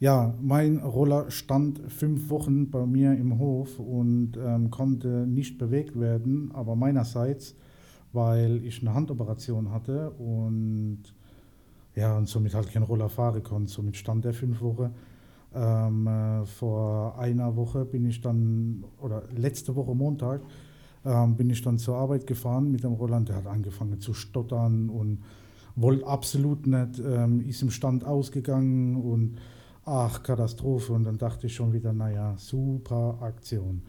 ja, 0.00 0.34
mein 0.40 0.78
Roller 0.78 1.30
stand 1.30 1.80
fünf 1.92 2.30
Wochen 2.30 2.70
bei 2.70 2.86
mir 2.86 3.12
im 3.12 3.38
Hof 3.38 3.78
und 3.78 4.32
ähm, 4.42 4.70
konnte 4.70 5.26
nicht 5.26 5.58
bewegt 5.58 6.00
werden, 6.00 6.50
aber 6.54 6.74
meinerseits, 6.74 7.54
weil 8.14 8.64
ich 8.64 8.80
eine 8.80 8.94
Handoperation 8.94 9.70
hatte 9.70 10.10
und 10.12 11.02
ja, 11.94 12.16
und 12.16 12.28
somit 12.28 12.54
halt 12.54 12.72
kein 12.72 12.82
Roller 12.82 13.10
fahren 13.10 13.42
konnte. 13.42 13.70
Somit 13.70 13.96
stand 13.96 14.24
der 14.24 14.32
fünf 14.32 14.62
Wochen. 14.62 14.90
Ähm, 15.54 16.06
äh, 16.06 16.46
vor 16.46 17.18
einer 17.18 17.56
Woche 17.56 17.84
bin 17.84 18.06
ich 18.06 18.22
dann, 18.22 18.84
oder 19.02 19.24
letzte 19.36 19.76
Woche 19.76 19.94
Montag, 19.94 20.40
ähm, 21.04 21.36
bin 21.36 21.50
ich 21.50 21.60
dann 21.60 21.76
zur 21.76 21.96
Arbeit 21.96 22.26
gefahren 22.26 22.70
mit 22.70 22.84
dem 22.84 22.92
Roland. 22.92 23.28
Der 23.28 23.36
hat 23.36 23.46
angefangen 23.46 24.00
zu 24.00 24.14
stottern 24.14 24.88
und 24.88 25.18
wollte 25.76 26.06
absolut 26.06 26.66
nicht, 26.66 27.02
ähm, 27.04 27.40
ist 27.46 27.60
im 27.60 27.70
Stand 27.70 28.04
ausgegangen 28.04 28.96
und 28.96 29.36
ach, 29.90 30.22
Katastrophe. 30.22 30.92
Und 30.92 31.04
dann 31.04 31.18
dachte 31.18 31.48
ich 31.48 31.54
schon 31.54 31.72
wieder, 31.72 31.92
naja, 31.92 32.34
super 32.36 33.18
Aktion. 33.20 33.82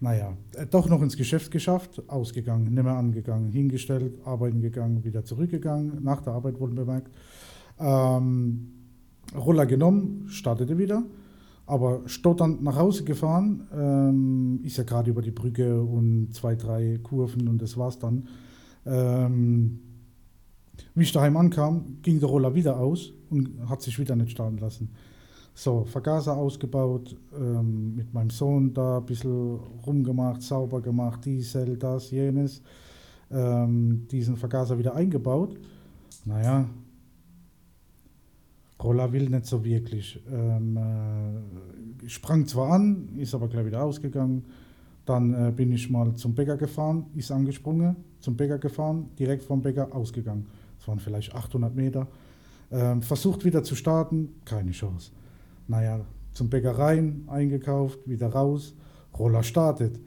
Naja, 0.00 0.36
äh, 0.54 0.66
doch 0.66 0.88
noch 0.88 1.02
ins 1.02 1.16
Geschäft 1.16 1.50
geschafft, 1.50 2.02
ausgegangen, 2.08 2.72
nicht 2.72 2.82
mehr 2.82 2.94
angegangen, 2.94 3.50
hingestellt, 3.50 4.14
arbeiten 4.24 4.60
gegangen, 4.60 5.04
wieder 5.04 5.24
zurückgegangen, 5.24 6.02
nach 6.02 6.20
der 6.20 6.34
Arbeit 6.34 6.60
wohl 6.60 6.70
bemerkt. 6.70 7.10
Ähm, 7.78 8.70
Roller 9.34 9.66
genommen, 9.66 10.26
startete 10.28 10.78
wieder, 10.78 11.02
aber 11.66 12.02
stotternd 12.06 12.62
nach 12.62 12.76
Hause 12.76 13.04
gefahren, 13.04 13.66
ähm, 13.72 14.60
ist 14.62 14.76
ja 14.76 14.84
gerade 14.84 15.10
über 15.10 15.22
die 15.22 15.30
Brücke 15.30 15.82
und 15.82 16.34
zwei, 16.34 16.54
drei 16.54 17.00
Kurven 17.02 17.48
und 17.48 17.62
das 17.62 17.76
war's 17.76 17.98
dann. 17.98 18.28
Ähm, 18.84 19.80
wie 20.94 21.04
ich 21.04 21.12
daheim 21.12 21.36
ankam, 21.36 21.98
ging 22.02 22.20
der 22.20 22.28
Roller 22.28 22.54
wieder 22.54 22.78
aus 22.78 23.12
und 23.30 23.68
hat 23.68 23.80
sich 23.80 23.98
wieder 23.98 24.16
nicht 24.16 24.32
starten 24.32 24.58
lassen. 24.58 24.90
So, 25.54 25.84
Vergaser 25.84 26.36
ausgebaut, 26.36 27.16
ähm, 27.32 27.94
mit 27.94 28.12
meinem 28.12 28.30
Sohn 28.30 28.74
da 28.74 28.98
ein 28.98 29.06
bisschen 29.06 29.56
rumgemacht, 29.86 30.42
sauber 30.42 30.80
gemacht, 30.80 31.24
Diesel, 31.24 31.76
das, 31.76 32.10
jenes. 32.10 32.60
Ähm, 33.30 34.06
diesen 34.10 34.36
Vergaser 34.36 34.76
wieder 34.78 34.94
eingebaut. 34.96 35.56
Naja, 36.24 36.66
Roller 38.82 39.12
will 39.12 39.30
nicht 39.30 39.46
so 39.46 39.64
wirklich. 39.64 40.20
Ähm, 40.30 40.76
äh, 40.76 42.08
sprang 42.08 42.46
zwar 42.46 42.72
an, 42.72 43.10
ist 43.16 43.34
aber 43.34 43.48
gleich 43.48 43.66
wieder 43.66 43.82
ausgegangen. 43.82 44.44
Dann 45.06 45.34
äh, 45.34 45.52
bin 45.52 45.72
ich 45.72 45.88
mal 45.88 46.14
zum 46.14 46.34
Bäcker 46.34 46.56
gefahren, 46.56 47.06
ist 47.14 47.30
angesprungen, 47.30 47.96
zum 48.20 48.36
Bäcker 48.36 48.58
gefahren, 48.58 49.10
direkt 49.18 49.44
vom 49.44 49.62
Bäcker 49.62 49.94
ausgegangen. 49.94 50.46
Das 50.78 50.88
waren 50.88 50.98
vielleicht 50.98 51.34
800 51.34 51.74
Meter. 51.74 52.08
Ähm, 52.70 53.02
versucht 53.02 53.44
wieder 53.44 53.62
zu 53.62 53.74
starten, 53.74 54.34
keine 54.44 54.72
Chance. 54.72 55.12
Naja, 55.66 56.00
zum 56.32 56.50
Bäcker 56.50 56.78
rein, 56.78 57.24
eingekauft, 57.26 57.98
wieder 58.06 58.28
raus. 58.28 58.74
Roller 59.18 59.42
startet. 59.42 60.00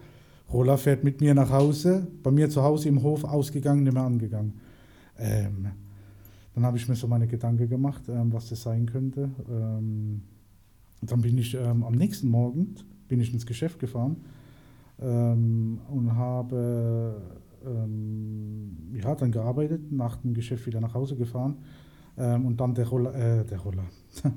Roller 0.51 0.77
fährt 0.77 1.03
mit 1.03 1.21
mir 1.21 1.33
nach 1.33 1.51
Hause, 1.51 2.07
bei 2.23 2.31
mir 2.31 2.49
zu 2.49 2.63
Hause 2.63 2.89
im 2.89 3.03
Hof 3.03 3.23
ausgegangen, 3.23 3.83
nicht 3.83 3.93
mehr 3.93 4.03
angegangen. 4.03 4.53
Ähm, 5.17 5.67
dann 6.53 6.65
habe 6.65 6.77
ich 6.77 6.87
mir 6.87 6.95
so 6.95 7.07
meine 7.07 7.27
Gedanken 7.27 7.67
gemacht, 7.67 8.03
ähm, 8.07 8.31
was 8.33 8.49
das 8.49 8.61
sein 8.61 8.85
könnte. 8.85 9.29
Ähm, 9.49 10.21
dann 11.01 11.21
bin 11.21 11.37
ich 11.37 11.53
ähm, 11.53 11.83
am 11.83 11.93
nächsten 11.93 12.29
Morgen 12.29 12.75
bin 13.07 13.19
ich 13.19 13.33
ins 13.33 13.45
Geschäft 13.45 13.79
gefahren 13.79 14.17
ähm, 14.99 15.79
und 15.89 16.15
habe 16.15 17.21
ähm, 17.65 18.77
ja, 18.93 19.15
dann 19.15 19.31
gearbeitet, 19.31 19.91
nach 19.91 20.17
dem 20.17 20.33
Geschäft 20.33 20.65
wieder 20.65 20.81
nach 20.81 20.93
Hause 20.93 21.15
gefahren 21.15 21.57
und 22.17 22.57
dann 22.57 22.73
der 22.73 22.87
Roller, 22.87 23.13
äh, 23.13 23.45
der 23.45 23.59
Roller, 23.59 23.85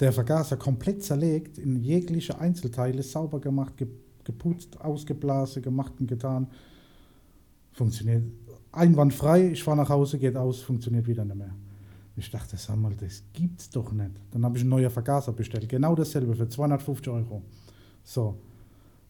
der 0.00 0.12
Vergaser 0.12 0.56
komplett 0.56 1.02
zerlegt, 1.02 1.58
in 1.58 1.76
jegliche 1.76 2.38
Einzelteile 2.38 3.02
sauber 3.02 3.40
gemacht, 3.40 3.74
geputzt, 4.24 4.80
ausgeblasen, 4.80 5.62
gemacht 5.62 5.94
und 5.98 6.06
getan. 6.06 6.48
Funktioniert 7.72 8.24
einwandfrei, 8.72 9.52
ich 9.52 9.62
fahre 9.62 9.78
nach 9.78 9.88
Hause, 9.88 10.18
geht 10.18 10.36
aus, 10.36 10.60
funktioniert 10.60 11.06
wieder 11.06 11.24
nicht 11.24 11.36
mehr. 11.36 11.54
Ich 12.16 12.30
dachte, 12.30 12.56
sag 12.56 12.76
mal, 12.76 12.94
das 12.96 13.22
gibt's 13.32 13.70
doch 13.70 13.92
nicht. 13.92 14.10
Dann 14.32 14.44
habe 14.44 14.56
ich 14.56 14.62
einen 14.62 14.70
neuen 14.70 14.90
Vergaser 14.90 15.32
bestellt, 15.32 15.68
genau 15.68 15.94
dasselbe 15.94 16.34
für 16.34 16.48
250 16.48 17.08
Euro. 17.12 17.42
So, 18.02 18.36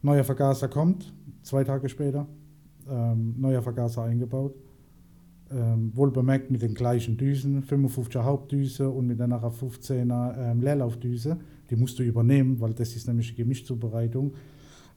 neuer 0.03 0.25
Vergaser 0.25 0.69
kommt, 0.69 1.13
zwei 1.43 1.65
Tage 1.65 1.89
später, 1.89 2.27
ähm, 2.89 3.35
neuer 3.39 3.63
Vergaser 3.63 4.03
eingebaut. 4.05 4.55
Ähm, 5.51 5.93
wohl 5.95 6.11
bemerkt 6.11 6.51
mit 6.51 6.61
den 6.61 6.75
gleichen 6.75 7.17
Düsen, 7.17 7.63
55er 7.63 8.23
Hauptdüse 8.23 8.91
und 8.91 9.07
mit 9.07 9.19
einer 9.19 9.43
15er 9.43 10.51
ähm, 10.51 10.61
Leerlaufdüse. 10.61 11.39
Die 11.71 11.77
musst 11.77 11.99
du 11.99 12.03
übernehmen, 12.03 12.61
weil 12.61 12.75
das 12.75 12.95
ist 12.95 13.07
nämlich 13.07 13.31
die 13.31 13.37
Gemischzubereitung 13.37 14.35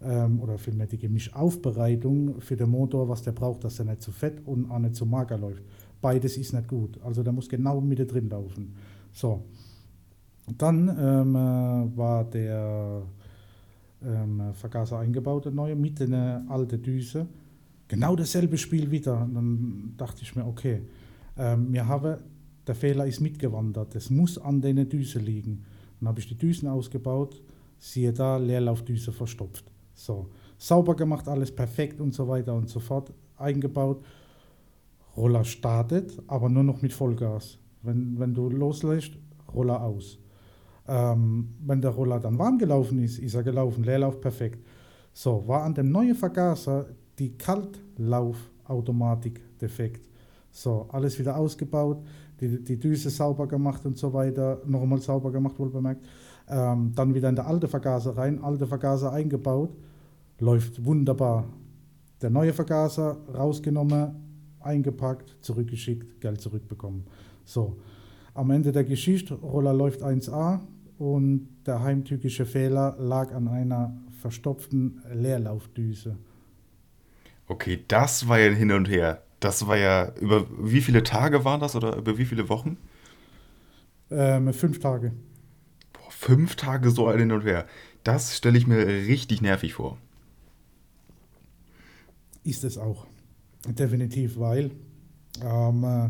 ähm, 0.04 0.42
oder 0.42 0.58
vielmehr 0.58 0.88
die 0.88 0.98
Gemischaufbereitung 0.98 2.42
für 2.42 2.58
den 2.58 2.70
Motor, 2.70 3.08
was 3.08 3.22
der 3.22 3.32
braucht, 3.32 3.64
dass 3.64 3.80
er 3.80 3.86
nicht 3.86 4.02
zu 4.02 4.12
fett 4.12 4.46
und 4.46 4.70
auch 4.70 4.80
nicht 4.80 4.96
zu 4.96 5.06
mager 5.06 5.38
läuft. 5.38 5.64
Beides 6.02 6.36
ist 6.36 6.54
nicht 6.54 6.68
gut. 6.68 7.00
Also 7.02 7.24
der 7.24 7.32
muss 7.32 7.48
genau 7.48 7.80
Mitte 7.80 8.06
drin 8.06 8.30
laufen. 8.30 8.76
So. 9.14 9.44
Dann 10.58 10.90
ähm, 11.00 11.36
äh, 11.36 11.98
war 11.98 12.26
der 12.26 13.04
ähm, 14.04 14.54
Vergaser 14.54 15.00
eingebaut, 15.00 15.46
der 15.46 15.52
neue, 15.52 15.76
mit 15.76 16.02
einer 16.02 16.44
alten 16.50 16.82
Düse. 16.82 17.28
Genau 17.92 18.16
dasselbe 18.16 18.58
Spiel 18.58 18.90
wieder. 18.90 19.22
Und 19.22 19.34
dann 19.34 19.94
dachte 19.98 20.22
ich 20.22 20.34
mir, 20.34 20.48
okay, 20.48 20.82
ähm, 21.38 21.74
wir 21.74 21.86
haben, 21.86 22.20
der 22.66 22.74
Fehler 22.74 23.06
ist 23.06 23.20
mitgewandert. 23.20 23.94
Es 23.96 24.10
muss 24.10 24.38
an 24.38 24.62
den 24.62 24.88
Düse 24.88 25.20
liegen. 25.20 25.66
Dann 26.00 26.08
habe 26.08 26.22
ich 26.22 26.28
die 26.28 26.38
Düsen 26.38 26.70
ausgebaut, 26.70 27.42
siehe 27.80 28.14
da, 28.14 28.38
Leerlaufdüse 28.38 29.12
verstopft. 29.12 29.66
So, 29.94 30.30
sauber 30.58 30.96
gemacht, 30.96 31.28
alles 31.28 31.54
perfekt 31.54 32.00
und 32.00 32.14
so 32.14 32.30
weiter 32.30 32.54
und 32.54 32.70
so 32.70 32.80
fort, 32.80 33.12
eingebaut. 33.36 34.02
Roller 35.18 35.44
startet, 35.44 36.18
aber 36.28 36.48
nur 36.48 36.64
noch 36.64 36.82
mit 36.82 36.94
Vollgas. 36.94 37.58
Wenn, 37.82 38.18
wenn 38.18 38.34
du 38.34 38.48
loslässt, 38.48 39.12
Roller 39.54 39.82
aus. 39.82 40.18
Ähm, 40.88 41.56
wenn 41.60 41.82
der 41.82 41.92
Roller 41.92 42.22
dann 42.22 42.40
warm 42.40 42.58
gelaufen 42.58 43.04
ist, 43.04 43.20
ist 43.20 43.34
er 43.34 43.44
gelaufen, 43.44 43.84
Leerlauf 43.84 44.22
perfekt. 44.22 44.66
So, 45.12 45.46
war 45.46 45.64
an 45.64 45.74
dem 45.74 45.92
neuen 45.92 46.16
Vergaser 46.16 46.86
die 47.22 47.38
Kaltlaufautomatik 47.38 49.42
defekt. 49.60 50.10
So, 50.50 50.88
alles 50.90 51.20
wieder 51.20 51.38
ausgebaut, 51.38 52.04
die, 52.40 52.64
die 52.64 52.80
Düse 52.80 53.12
sauber 53.12 53.48
gemacht 53.48 53.86
und 53.86 53.96
so 53.98 54.12
weiter, 54.12 54.60
nochmal 54.66 55.00
sauber 55.00 55.32
gemacht, 55.32 55.60
wohl 55.60 55.70
bemerkt. 55.70 56.04
Ähm, 56.50 56.92
dann 56.96 57.14
wieder 57.14 57.30
in 57.30 57.36
der 57.36 57.46
alte 57.46 57.68
Vergaser 57.68 58.18
rein, 58.18 58.44
alte 58.44 58.66
Vergaser 58.66 59.14
eingebaut 59.14 59.70
läuft 60.40 60.84
wunderbar. 60.84 61.46
Der 62.22 62.32
neue 62.32 62.52
Vergaser 62.52 63.18
rausgenommen, 63.34 64.16
eingepackt, 64.60 65.38
zurückgeschickt, 65.42 66.20
Geld 66.20 66.42
zurückbekommen. 66.42 67.06
So, 67.46 67.78
am 68.34 68.50
Ende 68.50 68.72
der 68.72 68.84
Geschichte, 68.84 69.36
Roller 69.36 69.74
läuft 69.74 70.04
1A 70.04 70.60
und 70.98 71.48
der 71.66 71.84
heimtückische 71.84 72.46
Fehler 72.46 72.96
lag 73.00 73.34
an 73.34 73.48
einer 73.48 73.96
verstopften 74.20 75.02
Leerlaufdüse. 75.14 76.18
Okay, 77.52 77.84
das 77.88 78.28
war 78.28 78.40
ja 78.40 78.52
hin 78.52 78.72
und 78.72 78.88
her. 78.88 79.24
Das 79.40 79.68
war 79.68 79.78
ja, 79.78 80.14
über 80.22 80.46
wie 80.58 80.82
viele 80.82 81.04
Tage 81.04 81.44
waren 81.44 81.60
das 81.60 81.76
oder 81.76 81.98
über 81.98 82.18
wie 82.18 82.26
viele 82.26 82.48
Wochen? 82.50 82.78
Ähm, 84.10 84.54
fünf 84.54 84.80
Tage. 84.80 85.12
Boah, 85.94 86.12
fünf 86.12 86.56
Tage 86.56 86.92
so 86.92 87.08
ein 87.08 87.20
hin 87.20 87.32
und 87.32 87.44
her. 87.44 87.66
Das 88.04 88.38
stelle 88.38 88.58
ich 88.58 88.68
mir 88.68 88.86
richtig 88.86 89.42
nervig 89.42 89.74
vor 89.74 89.98
ist 92.44 92.64
es 92.64 92.78
auch. 92.78 93.06
Definitiv, 93.68 94.40
weil 94.40 94.72
ähm, 95.44 95.84
äh, 95.84 96.10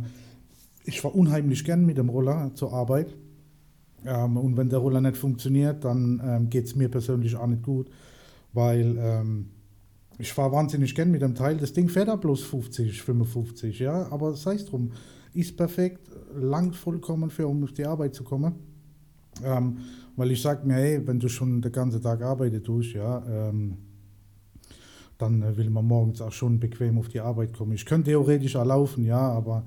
ich 0.86 1.02
fahre 1.02 1.16
unheimlich 1.16 1.64
gern 1.66 1.86
mit 1.86 1.98
dem 1.98 2.10
Roller 2.10 2.52
zur 2.56 2.74
Arbeit. 2.74 3.14
Ähm, 4.06 4.38
und 4.38 4.56
wenn 4.58 4.70
der 4.70 4.80
Roller 4.80 5.02
nicht 5.02 5.18
funktioniert, 5.18 5.84
dann 5.84 6.22
ähm, 6.24 6.50
geht 6.50 6.66
es 6.66 6.76
mir 6.76 6.90
persönlich 6.90 7.36
auch 7.36 7.48
nicht 7.48 7.64
gut, 7.64 7.90
weil 8.54 8.96
ähm, 8.98 9.50
ich 10.22 10.32
fahre 10.32 10.52
wahnsinnig 10.52 10.96
gern 10.96 11.12
mit 11.12 11.22
dem 11.22 11.36
Teil. 11.36 11.58
Das 11.58 11.74
Ding 11.74 11.90
fährt 11.90 12.08
ja 12.08 12.16
bloß 12.16 12.44
50, 12.44 13.02
55, 13.02 13.80
ja, 13.80 14.08
aber 14.12 14.36
sei 14.36 14.56
es 14.56 14.66
drum. 14.66 14.92
Ist 15.34 15.58
perfekt, 15.58 16.10
langt 16.36 16.76
vollkommen 16.76 17.30
für, 17.30 17.48
um 17.48 17.64
auf 17.64 17.74
die 17.74 17.86
Arbeit 17.86 18.14
zu 18.14 18.24
kommen. 18.24 18.56
Ähm, 19.44 19.78
weil 20.16 20.32
ich 20.32 20.42
sage 20.42 20.68
mir, 20.68 20.76
hey, 20.76 21.08
wenn 21.08 21.20
du 21.20 21.30
schon 21.30 21.62
den 21.62 21.72
ganzen 21.72 22.02
Tag 22.02 22.22
arbeiten 22.22 22.64
tust, 22.64 22.94
ja, 22.94 23.24
ähm, 23.28 23.78
dann 25.18 25.42
äh, 25.42 25.56
will 25.58 25.70
man 25.70 25.86
morgens 25.86 26.22
auch 26.22 26.32
schon 26.32 26.60
bequem 26.60 26.98
auf 26.98 27.08
die 27.08 27.22
Arbeit 27.22 27.54
kommen. 27.54 27.72
Ich 27.72 27.86
könnte 27.86 28.12
theoretisch 28.12 28.56
auch 28.56 28.66
laufen, 28.66 29.06
ja, 29.06 29.20
aber 29.20 29.66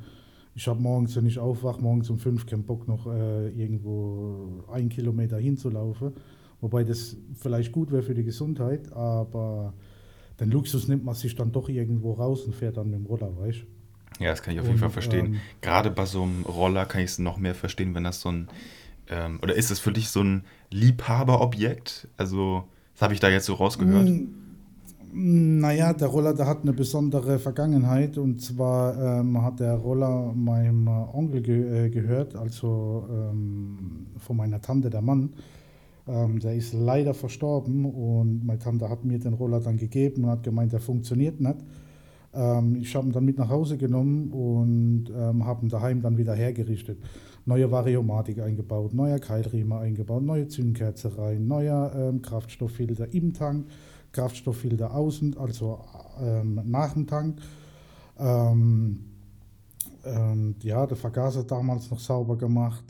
ich 0.55 0.69
habe 0.69 0.81
morgens, 0.81 1.17
wenn 1.17 1.27
ich 1.27 1.39
aufwache, 1.39 1.81
morgens 1.81 2.11
um 2.11 2.19
fünf 2.19 2.47
keinen 2.47 2.65
Bock 2.65 2.87
noch 2.87 3.07
äh, 3.07 3.49
irgendwo 3.51 4.65
einen 4.71 4.89
Kilometer 4.89 5.39
hinzulaufen. 5.39 6.13
Wobei 6.61 6.85
das 6.85 7.17
vielleicht 7.35 7.73
gut 7.73 7.91
wäre 7.91 8.03
für 8.03 8.15
die 8.15 8.25
Gesundheit, 8.25 8.93
aber 8.93 9.75
den 10.41 10.51
Luxus 10.51 10.89
nimmt 10.89 11.05
man 11.05 11.15
sich 11.15 11.35
dann 11.37 11.53
doch 11.53 11.69
irgendwo 11.69 12.13
raus 12.13 12.43
und 12.43 12.55
fährt 12.55 12.77
dann 12.77 12.91
mit 12.91 12.99
dem 13.01 13.07
Roller, 13.07 13.37
weißt 13.39 13.65
Ja, 14.21 14.31
das 14.31 14.43
kann 14.43 14.55
ich 14.55 14.61
auf 14.61 14.67
jeden 14.67 14.79
Fall 14.79 14.89
Und 14.89 14.93
verstehen. 14.93 15.27
ähm, 15.27 15.41
Gerade 15.61 15.91
bei 15.91 16.07
so 16.07 16.23
einem 16.23 16.43
Roller 16.45 16.87
kann 16.87 17.01
ich 17.03 17.11
es 17.11 17.19
noch 17.19 17.39
mehr 17.39 17.55
verstehen, 17.55 17.95
wenn 17.95 18.05
das 18.05 18.21
so 18.21 18.31
ein, 18.31 18.49
ähm, 19.09 19.39
oder 19.43 19.55
ist 19.55 19.71
es 19.71 19.79
für 19.79 19.93
dich 19.93 20.09
so 20.09 20.23
ein 20.23 20.45
Liebhaberobjekt? 20.71 22.09
Also, 22.17 22.65
das 22.95 23.03
habe 23.03 23.15
ich 23.15 23.21
da 23.21 23.29
jetzt 23.29 23.47
so 23.47 23.55
rausgehört. 23.55 24.11
Naja, 25.17 25.93
der 25.93 26.09
Roller, 26.09 26.35
der 26.35 26.47
hat 26.47 26.63
eine 26.63 26.73
besondere 26.73 27.39
Vergangenheit 27.39 28.19
und 28.19 28.43
zwar 28.43 29.21
ähm, 29.21 29.41
hat 29.43 29.61
der 29.61 29.75
Roller 29.75 30.33
meinem 30.35 30.89
Onkel 30.89 31.41
ge 31.41 31.87
äh, 31.87 31.89
gehört, 31.91 32.35
also 32.35 33.07
ähm, 33.09 34.07
von 34.19 34.37
meiner 34.37 34.61
Tante, 34.61 34.91
der 34.91 35.03
Mann. 35.03 35.31
Ähm, 36.07 36.39
der 36.39 36.55
ist 36.55 36.75
leider 36.75 37.15
verstorben 37.15 37.87
und 37.87 38.45
meine 38.45 38.59
Tante 38.59 38.91
hat 38.91 39.05
mir 39.05 39.19
den 39.19 39.33
Roller 39.33 39.61
dann 39.61 39.79
gegeben 39.79 40.25
und 40.25 40.31
hat 40.31 40.43
gemeint, 40.43 40.73
der 40.73 40.81
funktioniert 40.81 41.41
nicht. 41.41 41.57
Ähm, 42.35 42.77
ich 42.77 42.95
habe 42.95 43.07
ihn 43.07 43.13
dann 43.13 43.25
mit 43.25 43.39
nach 43.39 43.49
Hause 43.49 43.79
genommen 43.79 44.31
und 44.31 45.07
ähm, 45.17 45.47
habe 45.47 45.65
ihn 45.65 45.71
daheim 45.71 46.03
dann 46.03 46.19
wieder 46.19 46.35
hergerichtet. 46.35 46.99
Neue 47.47 47.71
Variomatik 47.71 48.41
eingebaut, 48.41 48.93
neuer 48.93 49.19
Keilriemen 49.19 49.79
eingebaut, 49.79 50.23
neue 50.23 50.47
Zündkerze 50.49 51.17
rein, 51.17 51.47
neuer 51.47 51.93
ähm, 51.97 52.21
Kraftstofffilter 52.21 53.13
im 53.15 53.33
Tank, 53.33 53.67
Kraftstofffilter 54.13 54.95
außen, 54.95 55.39
also 55.39 55.81
ähm, 56.21 56.61
nach 56.67 56.93
dem 56.93 57.07
Tank. 57.07 57.39
Ähm, 58.19 59.07
ja, 60.61 60.87
der 60.87 60.99
Vergaser 60.99 61.45
damals 61.45 61.91
noch 61.91 61.99
sauber 61.99 62.37
gemacht, 62.37 62.85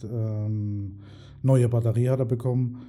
neue 1.42 1.68
Batterie 1.68 2.08
hat 2.08 2.18
er 2.18 2.24
bekommen 2.24 2.80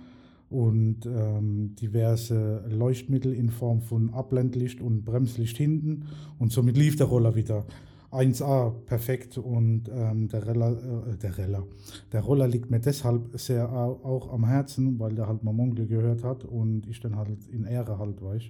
und 0.55 1.05
ähm, 1.05 1.75
diverse 1.75 2.63
Leuchtmittel 2.69 3.33
in 3.33 3.49
Form 3.49 3.81
von 3.81 4.13
Abblendlicht 4.13 4.79
und 4.79 5.03
Bremslicht 5.03 5.57
hinten. 5.57 6.05
Und 6.39 6.53
somit 6.53 6.77
lief 6.77 6.95
der 6.95 7.07
Roller 7.07 7.35
wieder. 7.35 7.65
1A, 8.11 8.71
perfekt. 8.85 9.37
Und 9.37 9.89
ähm, 9.93 10.29
der, 10.29 10.45
Roller, 10.47 10.71
äh, 11.11 11.17
der, 11.17 11.35
Roller, 11.37 11.63
der 12.13 12.21
Roller 12.21 12.47
liegt 12.47 12.71
mir 12.71 12.79
deshalb 12.79 13.37
sehr 13.37 13.69
au- 13.69 13.99
auch 14.03 14.31
am 14.31 14.45
Herzen, 14.45 14.97
weil 14.97 15.13
der 15.13 15.27
halt 15.27 15.43
mein 15.43 15.59
Onkel 15.59 15.87
gehört 15.87 16.23
hat 16.23 16.45
und 16.45 16.87
ich 16.87 17.01
dann 17.01 17.17
halt 17.17 17.47
in 17.51 17.65
Ehre 17.65 17.99
halt, 17.99 18.21
weißt. 18.21 18.49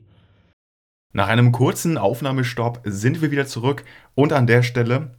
Nach 1.13 1.27
einem 1.27 1.51
kurzen 1.51 1.97
Aufnahmestopp 1.97 2.81
sind 2.83 3.23
wir 3.23 3.31
wieder 3.31 3.47
zurück. 3.47 3.83
Und 4.13 4.31
an 4.31 4.45
der 4.45 4.61
Stelle 4.61 5.15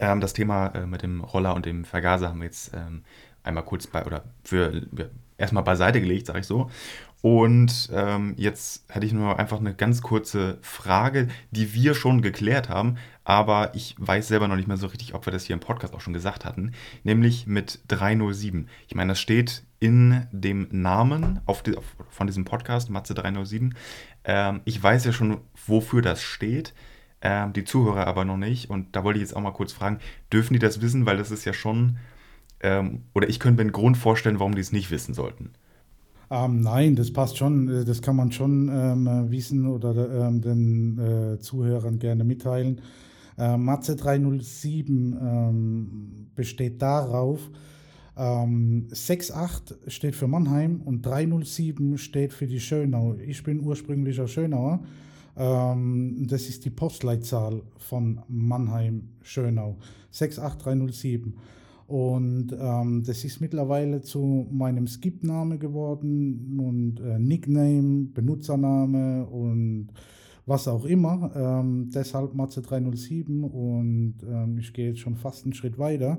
ähm, 0.00 0.20
das 0.20 0.32
Thema 0.34 0.66
äh, 0.68 0.86
mit 0.86 1.02
dem 1.02 1.22
Roller 1.22 1.54
und 1.54 1.64
dem 1.64 1.84
Vergaser 1.84 2.28
haben 2.28 2.40
wir 2.40 2.46
jetzt 2.46 2.72
ähm, 2.74 3.04
einmal 3.48 3.64
kurz 3.64 3.86
bei 3.86 4.04
oder 4.04 4.24
für 4.44 4.82
erstmal 5.36 5.64
beiseite 5.64 6.00
gelegt, 6.00 6.26
sage 6.26 6.40
ich 6.40 6.46
so. 6.46 6.70
Und 7.20 7.90
ähm, 7.92 8.34
jetzt 8.36 8.84
hätte 8.88 9.04
ich 9.04 9.12
nur 9.12 9.40
einfach 9.40 9.58
eine 9.58 9.74
ganz 9.74 10.02
kurze 10.02 10.58
Frage, 10.62 11.26
die 11.50 11.74
wir 11.74 11.94
schon 11.94 12.22
geklärt 12.22 12.68
haben, 12.68 12.96
aber 13.24 13.74
ich 13.74 13.96
weiß 13.98 14.28
selber 14.28 14.46
noch 14.46 14.54
nicht 14.54 14.68
mehr 14.68 14.76
so 14.76 14.86
richtig, 14.86 15.14
ob 15.14 15.26
wir 15.26 15.32
das 15.32 15.44
hier 15.44 15.54
im 15.54 15.60
Podcast 15.60 15.94
auch 15.94 16.00
schon 16.00 16.12
gesagt 16.12 16.44
hatten, 16.44 16.72
nämlich 17.02 17.48
mit 17.48 17.80
307. 17.88 18.68
Ich 18.86 18.94
meine, 18.94 19.12
das 19.12 19.20
steht 19.20 19.64
in 19.80 20.26
dem 20.30 20.68
Namen 20.70 21.40
auf 21.46 21.64
die, 21.64 21.76
auf, 21.76 21.96
von 22.08 22.28
diesem 22.28 22.44
Podcast, 22.44 22.88
Matze 22.88 23.14
307. 23.14 23.74
Ähm, 24.24 24.60
ich 24.64 24.80
weiß 24.80 25.04
ja 25.04 25.12
schon, 25.12 25.40
wofür 25.66 26.02
das 26.02 26.22
steht, 26.22 26.72
ähm, 27.20 27.52
die 27.52 27.64
Zuhörer 27.64 28.06
aber 28.06 28.24
noch 28.24 28.36
nicht. 28.36 28.70
Und 28.70 28.94
da 28.94 29.02
wollte 29.02 29.18
ich 29.18 29.22
jetzt 29.22 29.34
auch 29.34 29.40
mal 29.40 29.52
kurz 29.52 29.72
fragen, 29.72 29.98
dürfen 30.32 30.52
die 30.52 30.60
das 30.60 30.80
wissen? 30.80 31.04
Weil 31.04 31.16
das 31.16 31.32
ist 31.32 31.44
ja 31.44 31.52
schon, 31.52 31.98
ähm, 32.60 33.04
oder 33.14 33.28
ich 33.28 33.40
könnte 33.40 33.56
mir 33.58 33.62
einen 33.62 33.72
Grund 33.72 33.96
vorstellen, 33.96 34.38
warum 34.38 34.54
die 34.54 34.60
es 34.60 34.72
nicht 34.72 34.90
wissen 34.90 35.14
sollten. 35.14 35.52
Ähm, 36.30 36.60
nein, 36.60 36.94
das 36.96 37.12
passt 37.12 37.38
schon. 37.38 37.68
äh, 37.68 37.84
Das 37.84 38.02
kann 38.02 38.16
man 38.16 38.32
schon 38.32 38.68
ähm, 38.72 39.06
äh, 39.06 39.30
wissen 39.30 39.66
oder 39.66 40.28
ähm, 40.28 40.40
den 40.42 40.98
äh, 40.98 41.38
Zuhörern 41.40 41.98
gerne 41.98 42.24
mitteilen. 42.24 42.80
Äh, 43.38 43.56
Matze 43.56 43.96
307 43.96 45.16
ähm, 45.20 46.30
besteht 46.34 46.82
darauf, 46.82 47.50
ähm, 48.16 48.88
68 48.92 49.76
steht 49.86 50.16
für 50.16 50.26
Mannheim 50.28 50.82
und 50.84 51.02
307 51.02 51.98
steht 51.98 52.32
für 52.32 52.46
die 52.46 52.60
Schönau. 52.60 53.14
Ich 53.24 53.42
bin 53.44 53.60
ursprünglicher 53.60 54.26
Schönauer. 54.28 54.80
Ähm, 55.36 56.26
das 56.28 56.48
ist 56.48 56.64
die 56.64 56.70
Postleitzahl 56.70 57.62
von 57.78 58.20
Mannheim-Schönau. 58.28 59.76
68307. 60.10 61.34
Und 61.88 62.54
ähm, 62.60 63.02
das 63.06 63.24
ist 63.24 63.40
mittlerweile 63.40 64.02
zu 64.02 64.46
meinem 64.50 64.86
Skip-Name 64.86 65.56
geworden 65.56 66.60
und 66.60 67.00
äh, 67.00 67.18
Nickname, 67.18 68.08
Benutzername 68.12 69.24
und 69.24 69.88
was 70.44 70.68
auch 70.68 70.84
immer. 70.84 71.30
Ähm, 71.34 71.90
deshalb 71.94 72.34
Matze 72.34 72.60
307 72.60 73.42
und 73.42 74.16
ähm, 74.22 74.58
ich 74.58 74.74
gehe 74.74 74.88
jetzt 74.88 75.00
schon 75.00 75.16
fast 75.16 75.44
einen 75.44 75.54
Schritt 75.54 75.78
weiter 75.78 76.18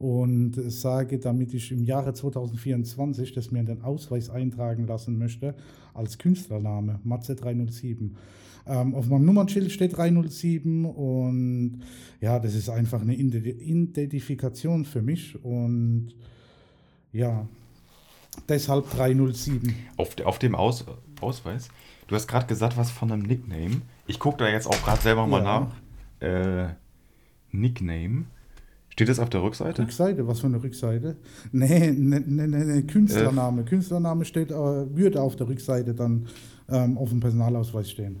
und 0.00 0.54
sage, 0.72 1.20
damit 1.20 1.54
ich 1.54 1.70
im 1.70 1.84
Jahre 1.84 2.12
2024 2.12 3.32
das 3.32 3.52
mir 3.52 3.60
in 3.60 3.66
den 3.66 3.82
Ausweis 3.82 4.30
eintragen 4.30 4.88
lassen 4.88 5.16
möchte, 5.16 5.54
als 5.94 6.18
Künstlername 6.18 6.98
Matze 7.04 7.36
307. 7.36 8.16
Ähm, 8.66 8.94
auf 8.94 9.06
meinem 9.08 9.26
Nummernschild 9.26 9.70
steht 9.70 9.96
307 9.96 10.84
und 10.86 11.80
ja, 12.20 12.38
das 12.38 12.54
ist 12.54 12.68
einfach 12.70 13.02
eine 13.02 13.14
Ide- 13.14 13.38
Identifikation 13.50 14.84
für 14.86 15.02
mich 15.02 15.42
und 15.44 16.14
ja, 17.12 17.46
deshalb 18.48 18.90
307. 18.90 19.74
Auf, 19.98 20.18
auf 20.24 20.38
dem 20.38 20.54
Aus, 20.54 20.84
Ausweis, 21.20 21.68
du 22.08 22.14
hast 22.14 22.26
gerade 22.26 22.46
gesagt, 22.46 22.76
was 22.76 22.90
von 22.90 23.12
einem 23.12 23.22
Nickname. 23.22 23.82
Ich 24.06 24.18
gucke 24.18 24.38
da 24.38 24.48
jetzt 24.48 24.66
auch 24.66 24.82
gerade 24.82 25.00
selber 25.02 25.26
mal 25.26 25.42
Ja. 25.42 25.60
nach. 26.20 26.26
Äh, 26.26 26.74
Nickname. 27.52 28.24
Steht 28.88 29.08
das 29.08 29.18
auf 29.18 29.28
der 29.28 29.42
Rückseite? 29.42 29.82
Rückseite, 29.82 30.26
was 30.26 30.40
für 30.40 30.46
eine 30.46 30.62
Rückseite? 30.62 31.16
Nee, 31.52 31.90
ne, 31.90 32.20
ne, 32.20 32.46
ne, 32.48 32.64
ne, 32.64 32.82
Künstlername. 32.84 33.64
Künstlername 33.64 34.24
steht, 34.24 34.50
äh, 34.52 34.54
würde 34.54 35.20
auf 35.20 35.36
der 35.36 35.48
Rückseite 35.48 35.94
dann 35.94 36.26
ähm, 36.68 36.96
auf 36.96 37.10
dem 37.10 37.20
Personalausweis 37.20 37.90
stehen. 37.90 38.16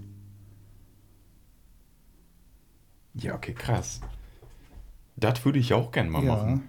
Ja, 3.14 3.34
okay, 3.34 3.54
krass. 3.54 4.00
Das 5.16 5.44
würde 5.44 5.58
ich 5.58 5.72
auch 5.72 5.92
gerne 5.92 6.10
mal 6.10 6.24
Ja. 6.24 6.34
machen. 6.34 6.62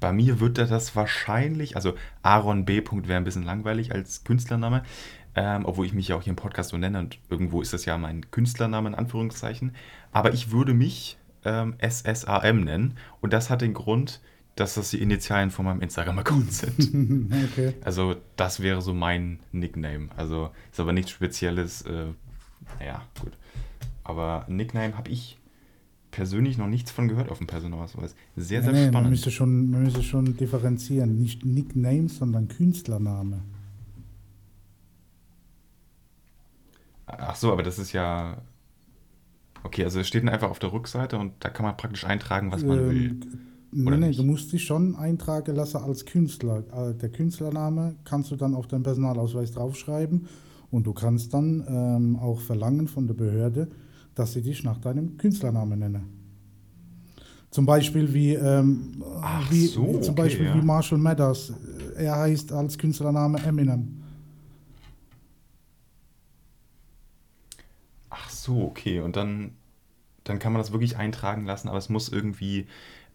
Bei 0.00 0.12
mir 0.12 0.40
wird 0.40 0.58
da 0.58 0.64
das 0.64 0.96
wahrscheinlich, 0.96 1.76
also 1.76 1.94
Aaron 2.22 2.64
B. 2.64 2.82
wäre 2.84 3.16
ein 3.16 3.24
bisschen 3.24 3.44
langweilig 3.44 3.92
als 3.92 4.24
Künstlername, 4.24 4.82
ähm, 5.36 5.64
obwohl 5.64 5.86
ich 5.86 5.92
mich 5.92 6.08
ja 6.08 6.16
auch 6.16 6.22
hier 6.22 6.32
im 6.32 6.36
Podcast 6.36 6.70
so 6.70 6.76
nenne 6.76 6.98
und 6.98 7.18
irgendwo 7.30 7.62
ist 7.62 7.72
das 7.72 7.84
ja 7.84 7.96
mein 7.98 8.28
Künstlername 8.32 8.88
in 8.88 8.94
Anführungszeichen. 8.96 9.76
Aber 10.10 10.32
ich 10.34 10.50
würde 10.50 10.74
mich 10.74 11.18
ähm, 11.44 11.76
SSAM 11.80 12.64
nennen 12.64 12.96
und 13.20 13.32
das 13.32 13.48
hat 13.48 13.60
den 13.60 13.74
Grund, 13.74 14.20
dass 14.56 14.74
das 14.74 14.90
die 14.90 15.00
Initialen 15.00 15.50
von 15.50 15.64
meinem 15.66 15.80
Instagram-Account 15.80 16.52
sind. 16.52 17.32
okay. 17.52 17.74
Also 17.84 18.16
das 18.36 18.60
wäre 18.60 18.82
so 18.82 18.92
mein 18.92 19.38
Nickname. 19.52 20.08
Also 20.16 20.50
ist 20.70 20.80
aber 20.80 20.92
nichts 20.92 21.12
Spezielles. 21.12 21.82
Äh, 21.82 22.06
naja, 22.80 23.02
gut. 23.20 23.32
Aber 24.04 24.44
Nickname 24.48 24.96
habe 24.96 25.10
ich 25.10 25.38
persönlich 26.10 26.58
noch 26.58 26.68
nichts 26.68 26.90
von 26.90 27.08
gehört 27.08 27.30
auf 27.30 27.38
dem 27.38 27.46
Personalausweis. 27.48 28.14
Sehr, 28.36 28.62
sehr 28.62 28.72
nee, 28.72 28.90
man 28.90 29.04
spannend. 29.04 29.10
müsste, 29.10 29.30
schon, 29.30 29.70
man 29.70 29.82
müsste 29.84 30.02
schon 30.02 30.36
differenzieren. 30.36 31.16
Nicht 31.20 31.44
Nickname, 31.44 32.08
sondern 32.08 32.48
Künstlername. 32.48 33.42
Ach 37.06 37.36
so, 37.36 37.52
aber 37.52 37.62
das 37.62 37.78
ist 37.78 37.92
ja. 37.92 38.42
Okay, 39.64 39.84
also 39.84 40.00
es 40.00 40.08
steht 40.08 40.22
dann 40.24 40.28
einfach 40.30 40.50
auf 40.50 40.58
der 40.58 40.72
Rückseite 40.72 41.18
und 41.18 41.32
da 41.40 41.48
kann 41.50 41.64
man 41.66 41.76
praktisch 41.76 42.04
eintragen, 42.04 42.50
was 42.52 42.64
man 42.64 42.88
will. 42.88 43.16
Ähm, 43.22 43.48
Nee, 43.74 43.86
Oder 43.86 43.96
nee, 43.96 44.12
du 44.12 44.22
musst 44.22 44.52
dich 44.52 44.64
schon 44.64 44.96
eintragen 44.96 45.56
lassen 45.56 45.78
als 45.78 46.04
Künstler. 46.04 46.62
Äh, 46.72 46.94
Der 46.94 47.08
Künstlername 47.10 47.96
kannst 48.04 48.30
du 48.30 48.36
dann 48.36 48.54
auf 48.54 48.66
deinen 48.66 48.82
Personalausweis 48.82 49.52
draufschreiben 49.52 50.28
und 50.70 50.86
du 50.86 50.92
kannst 50.92 51.32
dann 51.32 51.64
ähm, 51.66 52.16
auch 52.16 52.40
verlangen 52.40 52.86
von 52.88 53.06
der 53.06 53.14
Behörde, 53.14 53.68
dass 54.14 54.32
sie 54.32 54.42
dich 54.42 54.62
nach 54.64 54.78
deinem 54.78 55.16
Künstlernamen 55.16 55.78
nennen. 55.78 56.22
Zum 57.50 57.66
Beispiel 57.66 58.14
wie, 58.14 58.34
ähm, 58.34 59.02
wie, 59.50 59.66
so, 59.66 59.86
wie 59.86 60.00
zum 60.00 60.12
okay, 60.14 60.22
Beispiel 60.22 60.46
ja. 60.46 60.54
wie 60.54 60.62
Marshall 60.62 60.98
Mathers. 60.98 61.52
Er 61.96 62.16
heißt 62.16 62.50
als 62.50 62.78
Künstlername 62.78 63.38
Eminem. 63.44 64.02
Ach 68.08 68.30
so, 68.30 68.62
okay. 68.62 69.00
Und 69.00 69.16
dann, 69.16 69.52
dann 70.24 70.38
kann 70.38 70.54
man 70.54 70.62
das 70.62 70.72
wirklich 70.72 70.96
eintragen 70.96 71.44
lassen, 71.44 71.68
aber 71.68 71.76
es 71.76 71.90
muss 71.90 72.08
irgendwie, 72.08 72.66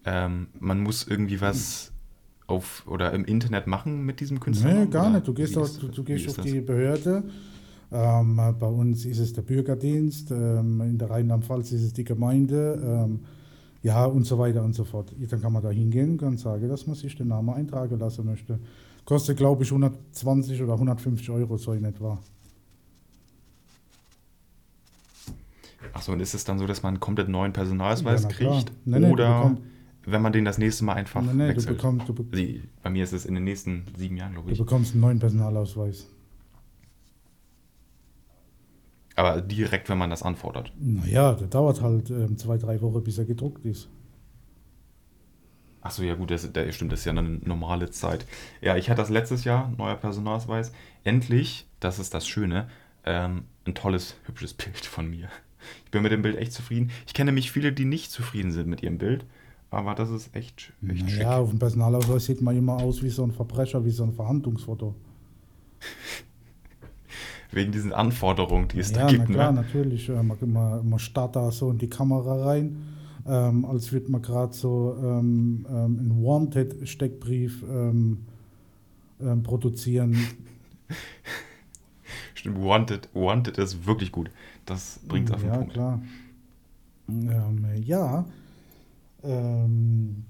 ähm, 0.04 0.46
man 0.60 0.80
muss 0.80 1.04
irgendwie 1.04 1.40
was 1.40 1.90
auf 2.46 2.84
oder 2.86 3.12
im 3.12 3.24
Internet 3.24 3.66
machen 3.66 4.06
mit 4.06 4.20
diesem 4.20 4.38
Künstler. 4.38 4.72
Nee, 4.72 4.86
gar 4.86 5.10
nicht. 5.10 5.26
Du 5.26 5.34
gehst, 5.34 5.56
auf, 5.58 5.78
du, 5.78 5.88
du 5.88 6.04
gehst 6.04 6.28
auf 6.28 6.44
die 6.44 6.60
Behörde. 6.60 7.24
Ähm, 7.90 8.36
bei 8.58 8.66
uns 8.66 9.04
ist 9.06 9.18
es 9.18 9.32
der 9.32 9.42
Bürgerdienst, 9.42 10.30
ähm, 10.30 10.80
in 10.82 10.98
der 10.98 11.08
Rheinland-Pfalz 11.10 11.72
ist 11.72 11.82
es 11.82 11.92
die 11.94 12.04
Gemeinde, 12.04 12.80
ähm, 12.84 13.20
ja 13.82 14.04
und 14.04 14.24
so 14.24 14.38
weiter 14.38 14.62
und 14.62 14.74
so 14.74 14.84
fort. 14.84 15.14
Dann 15.18 15.40
kann 15.40 15.52
man 15.52 15.62
da 15.62 15.70
hingehen 15.70 16.10
und 16.12 16.18
kann 16.18 16.36
sagen, 16.36 16.68
dass 16.68 16.86
man 16.86 16.96
sich 16.96 17.16
den 17.16 17.28
Namen 17.28 17.50
eintragen 17.54 17.98
lassen 17.98 18.26
möchte. 18.26 18.58
Kostet, 19.06 19.38
glaube 19.38 19.62
ich, 19.62 19.70
120 19.70 20.62
oder 20.62 20.74
150 20.74 21.30
Euro, 21.30 21.56
so 21.56 21.72
in 21.72 21.84
etwa. 21.84 22.18
Achso, 25.92 26.12
und 26.12 26.20
ist 26.20 26.34
es 26.34 26.44
dann 26.44 26.58
so, 26.58 26.66
dass 26.66 26.82
man 26.82 26.94
einen 26.94 27.00
komplett 27.00 27.28
neuen 27.28 27.52
Personalausweis 27.52 28.24
Ja, 28.24 28.28
kriegt? 28.28 28.72
Nee, 28.84 28.98
nee, 29.00 29.06
du 29.06 29.12
oder 29.12 29.56
wenn 30.04 30.22
man 30.22 30.32
den 30.32 30.44
das 30.44 30.58
nächste 30.58 30.84
Mal 30.84 30.94
einfach 30.94 31.22
Nee, 31.22 31.32
nee, 31.34 31.48
du 31.48 31.48
wechselt? 31.48 31.76
bekommst, 31.76 32.08
du, 32.08 32.14
be 32.14 32.24
Sie, 32.32 32.62
bei 32.82 32.90
mir 32.90 33.04
ist 33.04 33.12
es 33.12 33.24
in 33.26 33.34
den 33.34 33.44
nächsten 33.44 33.84
sieben 33.96 34.16
Jahren, 34.16 34.32
glaube 34.32 34.48
du 34.48 34.52
ich. 34.52 34.58
bekommst 34.58 34.92
einen 34.92 35.00
neuen 35.02 35.18
Personalausweis. 35.18 36.06
Aber 39.18 39.40
direkt, 39.40 39.88
wenn 39.88 39.98
man 39.98 40.10
das 40.10 40.22
anfordert. 40.22 40.72
Naja, 40.78 41.32
der 41.32 41.48
dauert 41.48 41.82
halt 41.82 42.08
ähm, 42.08 42.38
zwei, 42.38 42.56
drei 42.56 42.80
Wochen, 42.80 43.02
bis 43.02 43.18
er 43.18 43.24
gedruckt 43.24 43.64
ist. 43.64 43.88
Achso, 45.80 46.04
ja 46.04 46.14
gut, 46.14 46.30
das, 46.30 46.52
das 46.52 46.72
stimmt, 46.72 46.92
das 46.92 47.00
ist 47.00 47.06
ja 47.06 47.10
eine 47.10 47.22
normale 47.22 47.90
Zeit. 47.90 48.26
Ja, 48.60 48.76
ich 48.76 48.88
hatte 48.88 49.00
das 49.02 49.10
letztes 49.10 49.42
Jahr, 49.42 49.72
neuer 49.76 49.96
Personalausweis. 49.96 50.70
Endlich, 51.02 51.66
das 51.80 51.98
ist 51.98 52.14
das 52.14 52.28
Schöne, 52.28 52.68
ähm, 53.04 53.42
ein 53.66 53.74
tolles, 53.74 54.14
hübsches 54.26 54.54
Bild 54.54 54.86
von 54.86 55.10
mir. 55.10 55.28
Ich 55.84 55.90
bin 55.90 56.04
mit 56.04 56.12
dem 56.12 56.22
Bild 56.22 56.36
echt 56.36 56.52
zufrieden. 56.52 56.92
Ich 57.04 57.12
kenne 57.12 57.32
nämlich 57.32 57.50
viele, 57.50 57.72
die 57.72 57.86
nicht 57.86 58.12
zufrieden 58.12 58.52
sind 58.52 58.68
mit 58.68 58.84
ihrem 58.84 58.98
Bild, 58.98 59.26
aber 59.72 59.96
das 59.96 60.10
ist 60.10 60.32
echt, 60.36 60.72
echt 60.88 61.10
schick. 61.10 61.18
Naja, 61.18 61.38
auf 61.38 61.50
dem 61.50 61.58
Personalausweis 61.58 62.24
sieht 62.24 62.40
man 62.40 62.56
immer 62.56 62.74
aus 62.74 63.02
wie 63.02 63.10
so 63.10 63.24
ein 63.24 63.32
Verbrecher, 63.32 63.84
wie 63.84 63.90
so 63.90 64.04
ein 64.04 64.12
Verhandlungsfoto. 64.12 64.94
Wegen 67.50 67.72
diesen 67.72 67.92
Anforderungen, 67.92 68.68
die 68.68 68.78
es 68.78 68.90
ja, 68.90 68.98
da 68.98 69.06
gibt. 69.06 69.28
na 69.28 69.34
klar, 69.34 69.52
ne? 69.52 69.62
natürlich. 69.62 70.08
Äh, 70.08 70.22
man, 70.22 70.36
man, 70.46 70.88
man 70.88 70.98
starrt 70.98 71.36
da 71.36 71.50
so 71.50 71.70
in 71.70 71.78
die 71.78 71.88
Kamera 71.88 72.44
rein, 72.44 72.76
ähm, 73.26 73.64
als 73.64 73.90
würde 73.90 74.10
man 74.10 74.20
gerade 74.20 74.52
so 74.52 74.96
ähm, 75.02 75.66
ähm, 75.68 75.98
einen 75.98 76.22
Wanted-Steckbrief 76.22 77.62
ähm, 77.62 78.26
ähm, 79.20 79.42
produzieren. 79.42 80.14
Stimmt, 82.34 82.62
Wanted, 82.62 83.08
Wanted 83.14 83.58
ist 83.58 83.86
wirklich 83.86 84.12
gut. 84.12 84.30
Das 84.66 85.00
bringt 85.08 85.32
auf 85.32 85.40
den 85.40 85.50
ja, 85.50 85.56
Punkt. 85.56 85.72
klar. 85.72 86.02
Ähm, 87.08 87.64
ja. 87.82 88.24
Ähm, 89.24 90.24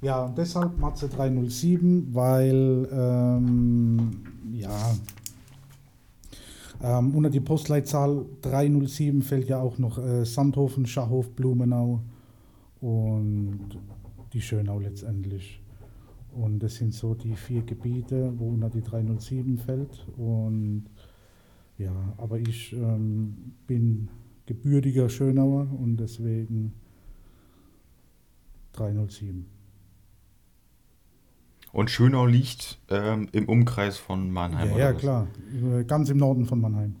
ja, 0.00 0.24
und 0.24 0.36
deshalb 0.36 0.78
Matze 0.78 1.08
307, 1.08 2.08
weil 2.12 2.88
ähm, 2.90 4.10
ja 4.52 4.94
ähm, 6.82 7.14
unter 7.14 7.30
die 7.30 7.40
Postleitzahl 7.40 8.26
307 8.42 9.22
fällt 9.22 9.48
ja 9.48 9.60
auch 9.60 9.78
noch 9.78 9.98
äh, 9.98 10.24
Sandhofen, 10.24 10.86
Schachhof, 10.86 11.30
Blumenau 11.30 12.00
und 12.80 13.78
die 14.32 14.40
Schönau 14.40 14.80
letztendlich. 14.80 15.62
Und 16.32 16.60
das 16.60 16.76
sind 16.76 16.92
so 16.92 17.14
die 17.14 17.36
vier 17.36 17.62
Gebiete, 17.62 18.32
wo 18.36 18.48
unter 18.48 18.70
die 18.70 18.82
307 18.82 19.58
fällt. 19.58 20.06
Und 20.16 20.86
ja, 21.78 22.14
aber 22.16 22.38
ich 22.38 22.72
ähm, 22.72 23.54
bin 23.66 24.08
gebürtiger 24.46 25.08
Schönauer 25.08 25.68
und 25.78 25.98
deswegen 25.98 26.72
307. 28.72 29.46
Und 31.72 31.90
Schönau 31.90 32.26
liegt 32.26 32.78
ähm, 32.90 33.28
im 33.32 33.48
Umkreis 33.48 33.96
von 33.96 34.30
Mannheim. 34.30 34.70
Ja, 34.72 34.78
ja 34.78 34.92
klar. 34.92 35.26
Äh, 35.80 35.84
Ganz 35.84 36.10
im 36.10 36.18
Norden 36.18 36.44
von 36.44 36.60
Mannheim. 36.60 36.96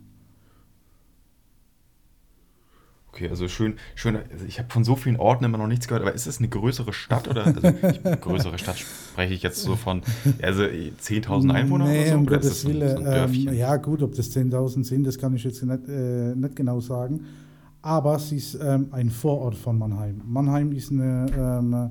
Okay, 3.12 3.28
also 3.28 3.46
schön, 3.46 3.74
schön. 3.94 4.16
Also 4.16 4.46
ich 4.46 4.58
habe 4.58 4.70
von 4.70 4.84
so 4.84 4.96
vielen 4.96 5.16
Orten 5.16 5.44
immer 5.44 5.58
noch 5.58 5.66
nichts 5.66 5.86
gehört, 5.86 6.02
aber 6.02 6.14
ist 6.14 6.26
es 6.26 6.38
eine 6.38 6.48
größere 6.48 6.94
Stadt 6.94 7.28
oder? 7.28 7.44
Also 7.44 7.60
ich, 7.62 8.02
größere 8.22 8.58
Stadt 8.58 8.78
spreche 8.78 9.34
ich 9.34 9.42
jetzt 9.42 9.62
so 9.62 9.76
von, 9.76 10.00
also 10.40 10.62
10.000 10.62 11.52
Einwohner 11.52 11.84
nee, 11.84 12.00
oder 12.00 12.08
so? 12.08 12.14
um 12.16 12.22
Oder 12.22 12.36
ist 12.36 12.42
Gottes 12.42 12.62
das 12.62 12.64
ein, 12.64 12.80
Willen. 12.80 12.88
so 12.88 12.96
ein 12.96 13.06
ähm, 13.06 13.12
Dörfchen? 13.12 13.54
ja, 13.54 13.76
gut, 13.76 14.02
ob 14.02 14.14
das 14.14 14.34
10.000 14.34 14.84
sind, 14.84 15.06
das 15.06 15.18
kann 15.18 15.34
ich 15.34 15.44
jetzt 15.44 15.62
nicht, 15.62 15.88
äh, 15.88 16.34
nicht 16.34 16.56
genau 16.56 16.80
sagen. 16.80 17.26
Aber 17.82 18.14
es 18.14 18.32
ist 18.32 18.58
ähm, 18.62 18.86
ein 18.92 19.10
Vorort 19.10 19.56
von 19.56 19.76
Mannheim. 19.76 20.22
Mannheim 20.24 20.72
ist 20.72 20.90
eine, 20.90 21.26
ähm, 21.36 21.90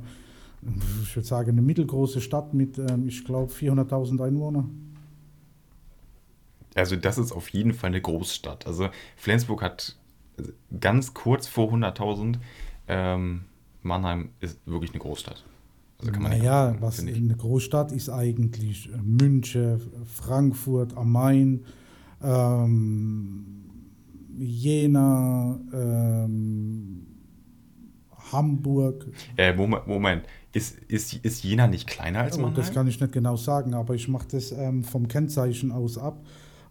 ich 1.04 1.15
würde 1.15 1.28
sagen, 1.28 1.52
eine 1.52 1.62
mittelgroße 1.62 2.21
Stadt 2.21 2.54
mit, 2.54 2.78
ähm, 2.78 3.08
ich 3.08 3.26
glaube, 3.26 3.52
400.000 3.52 4.24
Einwohnern. 4.24 4.95
Also 6.76 6.95
das 6.95 7.17
ist 7.17 7.32
auf 7.32 7.50
jeden 7.50 7.74
Fall 7.74 7.89
eine 7.89 8.02
Großstadt. 8.02 8.65
Also 8.65 8.89
Flensburg 9.17 9.62
hat 9.62 9.97
ganz 10.80 11.13
kurz 11.13 11.47
vor 11.47 11.71
100.000. 11.74 12.38
Ähm, 12.88 13.41
Mannheim 13.82 14.30
ist 14.39 14.60
wirklich 14.65 14.91
eine 14.91 15.00
Großstadt. 15.00 15.43
Also 16.00 16.12
kann 16.12 16.24
man 16.24 16.32
naja, 16.32 16.67
sagen, 16.67 16.82
was 16.82 17.00
eine 17.00 17.36
Großstadt 17.36 17.91
ist 17.91 18.10
eigentlich 18.10 18.89
äh, 18.91 18.97
München, 18.97 19.82
Frankfurt 20.06 20.97
am 20.97 21.12
Main, 21.12 21.65
ähm, 22.24 23.62
Jena, 24.38 25.60
ähm, 25.74 27.06
Hamburg. 28.32 29.08
Äh, 29.38 29.54
Moment, 29.54 29.88
Moment. 29.88 30.24
Ist, 30.54 30.78
ist, 30.90 31.14
ist 31.14 31.44
Jena 31.44 31.68
nicht 31.68 31.88
kleiner 31.88 32.20
als 32.22 32.38
Oh, 32.38 32.42
Mannheim? 32.42 32.56
das 32.56 32.74
kann 32.74 32.88
ich 32.88 33.00
nicht 33.00 33.14
genau 33.14 33.38
sagen, 33.38 33.74
aber 33.74 33.96
ich 33.96 34.08
mache 34.10 34.28
das 34.32 34.52
ähm, 34.52 34.84
vom 34.84 35.08
Kennzeichen 35.08 35.72
aus 35.72 35.98
ab, 35.98 36.26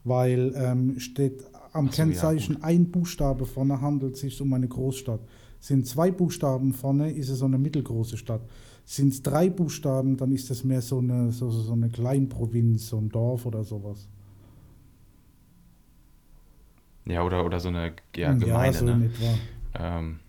weil 0.05 0.53
ähm, 0.55 1.01
steht 1.01 1.45
am 1.73 1.87
so, 1.87 1.91
ja, 1.91 1.97
Kennzeichen 1.97 2.63
ein 2.63 2.91
Buchstabe 2.91 3.47
vorne 3.47 3.81
handelt 3.81 4.15
es 4.15 4.21
sich 4.21 4.41
um 4.41 4.53
eine 4.53 4.69
Großstadt. 4.69 5.21
Sind 5.61 5.87
zwei 5.87 6.11
Buchstaben 6.11 6.73
vorne, 6.73 7.11
ist 7.13 7.29
es 7.31 7.39
so 7.39 7.45
eine 7.47 7.59
mittelgroße 7.59 8.17
Stadt. 8.17 8.43
Sind 8.85 9.13
es 9.13 9.23
drei 9.23 9.49
Buchstaben, 9.51 10.17
dann 10.17 10.33
ist 10.33 10.51
es 10.51 10.65
mehr 10.65 10.83
so 10.83 10.99
eine, 10.99 11.33
so, 11.33 11.51
so 11.51 11.73
eine 11.73 11.89
Kleinprovinz, 11.91 12.89
so 12.89 12.99
ein 12.99 13.09
Dorf 13.09 13.47
oder 13.47 13.63
sowas. 13.65 14.09
ja, 17.07 17.23
oder, 17.23 17.45
oder 17.45 17.61
so 17.61 17.69
eine 17.69 17.93
ja, 18.17 18.33
Gemeinde, 18.33 18.79
so 18.79 18.85
ne? 18.85 18.93
in 18.93 19.03
etwa. 19.05 19.39
Ähm, 19.79 20.21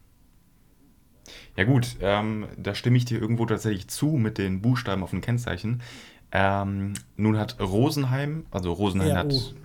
ja 1.55 1.63
gut, 1.63 1.97
ähm, 2.01 2.47
da 2.57 2.75
stimme 2.75 2.97
ich 2.97 3.05
dir 3.05 3.19
irgendwo 3.19 3.45
tatsächlich 3.45 3.87
zu 3.87 4.07
mit 4.11 4.37
den 4.37 4.61
Buchstaben 4.61 5.03
auf 5.03 5.11
dem 5.11 5.21
Kennzeichen. 5.21 5.81
Ähm, 6.31 6.93
nun 7.17 7.37
hat 7.37 7.59
Rosenheim, 7.59 8.45
also 8.51 8.71
Rosenheim 8.71 9.09
RO. 9.09 9.17
hat 9.17 9.55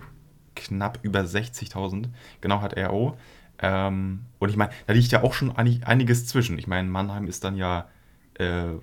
knapp 0.55 0.99
über 1.03 1.21
60.000, 1.21 2.09
genau 2.41 2.61
hat 2.61 2.77
RO. 2.77 3.17
Ähm, 3.59 4.25
und 4.39 4.49
ich 4.49 4.57
meine, 4.57 4.71
da 4.85 4.93
liegt 4.93 5.11
ja 5.11 5.23
auch 5.23 5.33
schon 5.33 5.55
einig, 5.55 5.87
einiges 5.87 6.27
zwischen. 6.27 6.59
Ich 6.59 6.67
meine, 6.67 6.89
Mannheim 6.89 7.27
ist 7.27 7.43
dann 7.43 7.55
ja, 7.55 7.87
äh, 8.35 8.73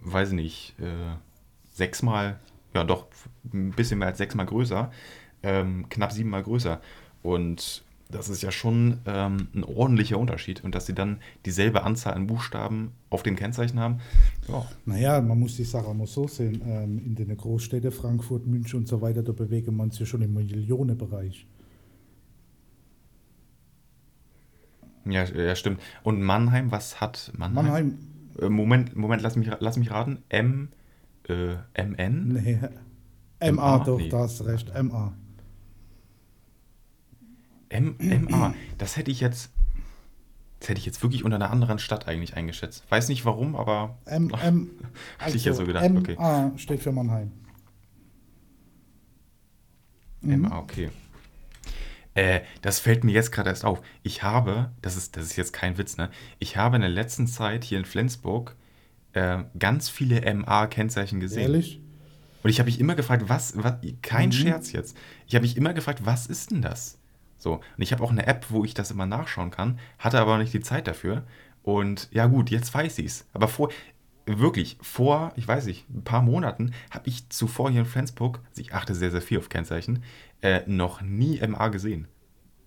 weiß 0.00 0.30
ich 0.30 0.34
nicht, 0.34 0.74
äh, 0.80 1.14
sechsmal, 1.72 2.38
ja 2.74 2.84
doch, 2.84 3.06
ein 3.52 3.70
bisschen 3.72 3.98
mehr 3.98 4.08
als 4.08 4.18
sechsmal 4.18 4.46
größer, 4.46 4.90
ähm, 5.42 5.88
knapp 5.88 6.12
siebenmal 6.12 6.42
größer. 6.42 6.80
Und 7.22 7.84
das 8.16 8.28
ist 8.28 8.42
ja 8.42 8.50
schon 8.52 9.00
ähm, 9.06 9.48
ein 9.54 9.64
ordentlicher 9.64 10.18
Unterschied. 10.18 10.62
Und 10.64 10.74
dass 10.74 10.86
sie 10.86 10.94
dann 10.94 11.20
dieselbe 11.44 11.82
Anzahl 11.84 12.14
an 12.14 12.26
Buchstaben 12.26 12.92
auf 13.10 13.22
dem 13.22 13.36
Kennzeichen 13.36 13.78
haben, 13.80 14.00
ja, 14.48 14.66
Naja, 14.86 15.20
man 15.20 15.38
muss 15.38 15.56
die 15.56 15.64
Sache 15.64 15.92
mal 15.94 16.06
so 16.06 16.26
sehen. 16.28 16.62
Ähm, 16.66 16.98
in 17.04 17.14
den 17.14 17.36
Großstädten, 17.36 17.92
Frankfurt, 17.92 18.46
München 18.46 18.80
und 18.80 18.88
so 18.88 19.00
weiter, 19.02 19.22
da 19.22 19.32
bewegen 19.32 19.76
man 19.76 19.90
sich 19.90 20.08
schon 20.08 20.22
im 20.22 20.34
Millionenbereich. 20.34 21.46
ja, 25.04 25.24
ja, 25.24 25.54
stimmt. 25.56 25.80
Und 26.02 26.20
Mannheim, 26.22 26.70
was 26.70 27.00
hat 27.00 27.32
Mannheim? 27.36 27.54
Mannheim, 27.54 27.98
Äh, 28.38 28.48
Moment, 28.50 28.96
Moment, 28.96 29.22
lass 29.22 29.36
mich, 29.36 29.50
lass 29.60 29.76
mich 29.78 29.90
raten. 29.90 30.22
M, 30.28 30.70
äh, 31.28 31.56
MN? 31.74 32.32
nee, 32.32 32.58
MA? 33.40 33.78
MA, 33.78 33.78
doch, 33.84 33.98
Nee. 33.98 34.08
da 34.08 34.20
hast 34.20 34.40
du 34.40 34.44
recht, 34.44 34.72
MA. 34.74 35.14
M, 37.68 37.96
MA. 37.98 38.54
Das 38.78 38.96
hätte 38.96 39.10
ich 39.10 39.20
jetzt, 39.20 39.50
das 40.60 40.68
hätte 40.68 40.78
ich 40.78 40.86
jetzt 40.86 41.02
wirklich 41.02 41.24
unter 41.24 41.36
einer 41.36 41.50
anderen 41.50 41.78
Stadt 41.78 42.06
eigentlich 42.08 42.36
eingeschätzt. 42.36 42.84
Weiß 42.90 43.08
nicht 43.08 43.24
warum, 43.24 43.56
aber 43.56 43.98
M, 44.04 44.30
M, 44.42 44.70
Hatte 45.18 45.36
ich 45.36 45.44
ja 45.44 45.52
so 45.52 45.64
gedacht, 45.64 45.90
okay. 45.90 46.16
MA 46.16 46.52
steht 46.56 46.82
für 46.82 46.92
Mannheim. 46.92 47.32
Mhm. 50.20 50.40
MA, 50.42 50.58
okay. 50.58 50.90
Äh, 52.14 52.40
das 52.62 52.78
fällt 52.78 53.04
mir 53.04 53.12
jetzt 53.12 53.30
gerade 53.30 53.50
erst 53.50 53.64
auf. 53.64 53.82
Ich 54.02 54.22
habe, 54.22 54.70
das 54.80 54.96
ist, 54.96 55.16
das 55.16 55.24
ist 55.26 55.36
jetzt 55.36 55.52
kein 55.52 55.76
Witz, 55.76 55.98
ne? 55.98 56.10
Ich 56.38 56.56
habe 56.56 56.76
in 56.76 56.82
der 56.82 56.90
letzten 56.90 57.26
Zeit 57.26 57.62
hier 57.62 57.78
in 57.78 57.84
Flensburg 57.84 58.56
äh, 59.12 59.44
ganz 59.58 59.90
viele 59.90 60.22
MA-Kennzeichen 60.34 61.20
gesehen. 61.20 61.42
Ehrlich? 61.42 61.80
Und 62.42 62.50
ich 62.50 62.58
habe 62.58 62.68
mich 62.68 62.80
immer 62.80 62.94
gefragt, 62.94 63.24
was, 63.28 63.54
was 63.62 63.74
kein 64.02 64.28
Mhm. 64.28 64.32
Scherz 64.32 64.72
jetzt. 64.72 64.96
Ich 65.26 65.34
habe 65.34 65.42
mich 65.42 65.56
immer 65.56 65.74
gefragt, 65.74 66.06
was 66.06 66.26
ist 66.26 66.52
denn 66.52 66.62
das? 66.62 66.98
So, 67.38 67.54
und 67.54 67.62
ich 67.82 67.92
habe 67.92 68.02
auch 68.02 68.10
eine 68.10 68.26
App, 68.26 68.46
wo 68.48 68.64
ich 68.64 68.74
das 68.74 68.90
immer 68.90 69.06
nachschauen 69.06 69.50
kann, 69.50 69.78
hatte 69.98 70.18
aber 70.18 70.38
nicht 70.38 70.52
die 70.52 70.60
Zeit 70.60 70.86
dafür. 70.86 71.24
Und 71.62 72.08
ja 72.12 72.26
gut, 72.26 72.50
jetzt 72.50 72.72
weiß 72.72 72.98
ich 72.98 73.06
es. 73.06 73.26
Aber 73.32 73.48
vor, 73.48 73.70
wirklich, 74.26 74.78
vor, 74.80 75.32
ich 75.36 75.46
weiß 75.46 75.66
nicht, 75.66 75.88
ein 75.90 76.02
paar 76.02 76.22
Monaten 76.22 76.72
habe 76.90 77.08
ich 77.08 77.28
zuvor 77.28 77.70
hier 77.70 77.80
in 77.80 77.86
Flensburg, 77.86 78.40
also 78.48 78.60
ich 78.60 78.74
achte 78.74 78.94
sehr, 78.94 79.10
sehr 79.10 79.22
viel 79.22 79.38
auf 79.38 79.48
Kennzeichen, 79.48 80.02
äh, 80.42 80.60
noch 80.66 81.02
nie 81.02 81.40
MA 81.46 81.68
gesehen. 81.68 82.08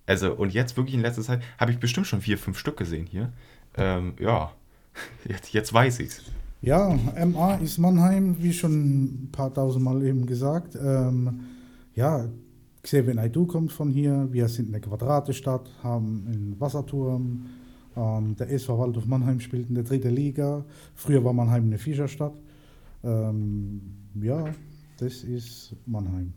Also, 0.06 0.32
und 0.32 0.52
jetzt 0.52 0.76
wirklich 0.76 0.94
in 0.94 1.02
letzter 1.02 1.22
Zeit 1.22 1.42
habe 1.58 1.70
ich 1.70 1.78
bestimmt 1.78 2.06
schon 2.06 2.20
vier, 2.20 2.38
fünf 2.38 2.58
Stück 2.58 2.76
gesehen 2.76 3.06
hier. 3.06 3.32
Ähm, 3.76 4.14
ja, 4.18 4.52
jetzt, 5.28 5.52
jetzt 5.52 5.72
weiß 5.72 6.00
ich's. 6.00 6.22
Ja, 6.62 6.98
MA 7.26 7.54
ist 7.56 7.78
Mannheim, 7.78 8.36
wie 8.40 8.52
schon 8.52 8.72
ein 8.72 9.28
paar 9.32 9.54
tausend 9.54 9.84
Mal 9.84 10.02
eben 10.04 10.26
gesagt. 10.26 10.76
Ähm, 10.76 11.40
ja, 11.94 12.26
Xavier 12.82 13.14
Naidoo 13.14 13.46
kommt 13.46 13.72
von 13.72 13.90
hier. 13.90 14.28
Wir 14.30 14.48
sind 14.48 14.68
eine 14.68 14.80
Quadratestadt, 14.80 15.70
haben 15.82 16.26
einen 16.26 16.56
Wasserturm. 16.58 17.46
Ähm, 17.96 18.36
der 18.36 18.50
SV 18.50 18.78
Waldorf 18.78 19.06
Mannheim 19.06 19.40
spielt 19.40 19.68
in 19.68 19.74
der 19.74 19.84
dritten 19.84 20.14
Liga. 20.14 20.64
Früher 20.94 21.22
war 21.24 21.32
Mannheim 21.32 21.64
eine 21.64 21.78
Fischerstadt. 21.78 22.34
Ähm, 23.02 23.80
ja, 24.14 24.44
das 24.98 25.24
ist 25.24 25.76
Mannheim. 25.86 26.32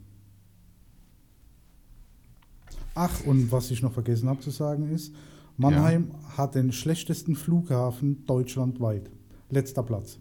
Ach, 2.95 3.25
und 3.25 3.51
was 3.51 3.71
ich 3.71 3.81
noch 3.81 3.93
vergessen 3.93 4.29
habe 4.29 4.39
zu 4.39 4.51
sagen 4.51 4.89
ist, 4.89 5.15
Mannheim 5.57 6.11
ja. 6.11 6.37
hat 6.37 6.55
den 6.55 6.71
schlechtesten 6.71 7.35
Flughafen 7.35 8.25
deutschlandweit. 8.25 9.09
Letzter 9.49 9.83
Platz. 9.83 10.19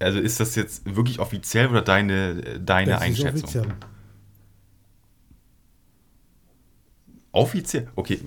Also 0.00 0.18
ist 0.18 0.40
das 0.40 0.54
jetzt 0.54 0.96
wirklich 0.96 1.18
offiziell 1.18 1.68
oder 1.68 1.82
deine, 1.82 2.58
deine 2.58 2.92
das 2.92 3.02
Einschätzung? 3.02 3.48
Ist 3.48 3.56
offiziell. 3.56 3.76
Offiziell? 7.32 7.88
Okay, 7.94 8.18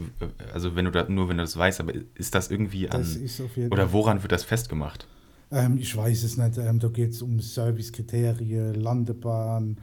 also 0.53 0.75
wenn 0.75 0.85
du 0.85 0.91
da, 0.91 1.09
nur 1.09 1.27
wenn 1.27 1.37
du 1.37 1.43
das 1.43 1.57
weißt, 1.57 1.81
aber 1.81 1.93
ist 2.15 2.35
das 2.35 2.49
irgendwie 2.49 2.89
an. 2.89 3.01
Das 3.01 3.15
ist 3.15 3.41
auf 3.41 3.57
jeden 3.57 3.71
oder 3.71 3.91
woran 3.91 4.21
wird 4.21 4.31
das 4.31 4.43
festgemacht? 4.43 5.07
Ähm, 5.51 5.77
ich 5.77 5.95
weiß 5.95 6.23
es 6.23 6.37
nicht. 6.37 6.57
Ähm, 6.57 6.79
da 6.79 6.87
geht 6.87 7.11
es 7.11 7.21
um 7.21 7.39
Servicekriterien, 7.39 8.75
Landebahn, 8.75 9.77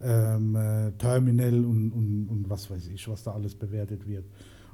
ähm, 0.00 0.56
äh, 0.56 0.92
Terminal 0.98 1.64
und, 1.64 1.90
und, 1.90 2.28
und 2.28 2.50
was 2.50 2.70
weiß 2.70 2.88
ich, 2.88 3.08
was 3.08 3.22
da 3.22 3.32
alles 3.32 3.54
bewertet 3.54 4.06
wird. 4.06 4.26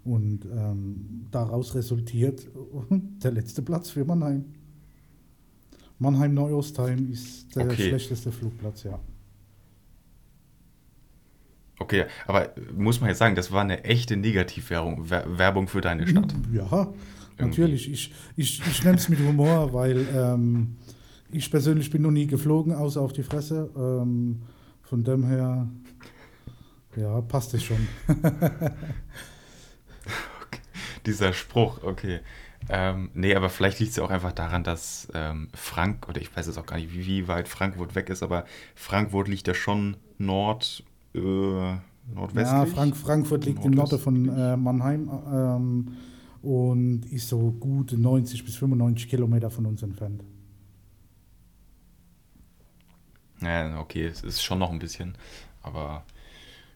Und 0.05 0.47
ähm, 0.47 1.29
daraus 1.31 1.75
resultiert 1.77 2.49
der 2.91 3.31
letzte 3.31 3.63
Platz 3.63 3.91
für 3.91 4.05
Mannheim. 4.05 4.47
Mannheim-Neuostheim 6.03 7.11
ist 7.11 7.55
der 7.57 7.67
okay. 7.67 7.89
schlechteste 7.89 8.33
Flugplatz, 8.33 8.83
ja. 8.83 8.99
Okay, 11.79 12.05
aber 12.27 12.51
muss 12.77 13.01
man 13.01 13.09
jetzt 13.09 13.19
sagen, 13.19 13.35
das 13.35 13.51
war 13.51 13.63
eine 13.63 13.85
echte 13.85 14.17
Negativwerbung 14.17 15.11
Werbung 15.11 15.69
für 15.69 15.81
deine 15.81 16.07
Stadt. 16.07 16.35
Ja, 16.53 16.93
natürlich. 17.39 17.91
Ich, 17.91 18.13
ich, 18.37 18.63
ich 18.67 18.85
nehme 18.85 18.97
es 18.97 19.09
mit 19.09 19.19
Humor, 19.19 19.73
weil 19.73 20.07
ähm, 20.15 20.77
ich 21.31 21.51
persönlich 21.51 21.91
bin 21.91 22.03
noch 22.03 22.11
nie 22.11 22.27
geflogen, 22.27 22.73
außer 22.73 23.01
auf 23.01 23.13
die 23.13 23.23
Fresse. 23.23 23.71
Ähm, 23.77 24.43
von 24.83 25.03
dem 25.03 25.25
her, 25.25 25.67
ja, 26.97 27.21
passt 27.23 27.55
es 27.55 27.65
schon. 27.65 27.89
okay. 28.07 28.71
Dieser 31.07 31.33
Spruch, 31.33 31.83
okay. 31.83 32.21
Ähm, 32.69 33.11
nee, 33.15 33.35
aber 33.35 33.49
vielleicht 33.49 33.81
liegt 33.81 33.91
es 33.91 33.97
ja 33.97 34.05
auch 34.05 34.11
einfach 34.11 34.33
daran, 34.33 34.65
dass 34.65 35.09
ähm, 35.15 35.49
Frank, 35.55 36.09
oder 36.09 36.21
ich 36.21 36.35
weiß 36.35 36.47
jetzt 36.47 36.59
auch 36.59 36.67
gar 36.67 36.77
nicht, 36.77 36.93
wie, 36.93 37.07
wie, 37.07 37.29
weit 37.29 37.49
Frankfurt 37.49 37.95
weg 37.95 38.09
ist, 38.09 38.23
aber 38.23 38.45
Frankfurt 38.75 39.29
liegt 39.29 39.49
ja 39.49 39.55
schon 39.55 39.97
nord, 40.19 40.85
äh, 41.15 41.19
nordwestlich. 41.21 42.45
Ja, 42.45 42.67
Frank 42.67 42.97
Frankfurt 42.97 43.45
liegt 43.45 43.65
im 43.65 43.73
Norden 43.73 43.99
von 43.99 44.29
äh, 44.29 44.57
Mannheim 44.57 45.11
ähm, 45.33 45.97
und 46.43 47.07
ist 47.07 47.29
so 47.29 47.51
gut 47.51 47.93
90 47.93 48.45
bis 48.45 48.57
95 48.57 49.09
Kilometer 49.09 49.51
von 49.51 49.67
uns 49.67 49.83
entfernt. 49.83 50.23
Ja, 53.41 53.81
okay, 53.81 54.07
es 54.07 54.23
ist 54.23 54.43
schon 54.43 54.61
noch 54.61 54.71
ein 54.71 54.79
bisschen, 54.79 55.17
aber 55.63 56.05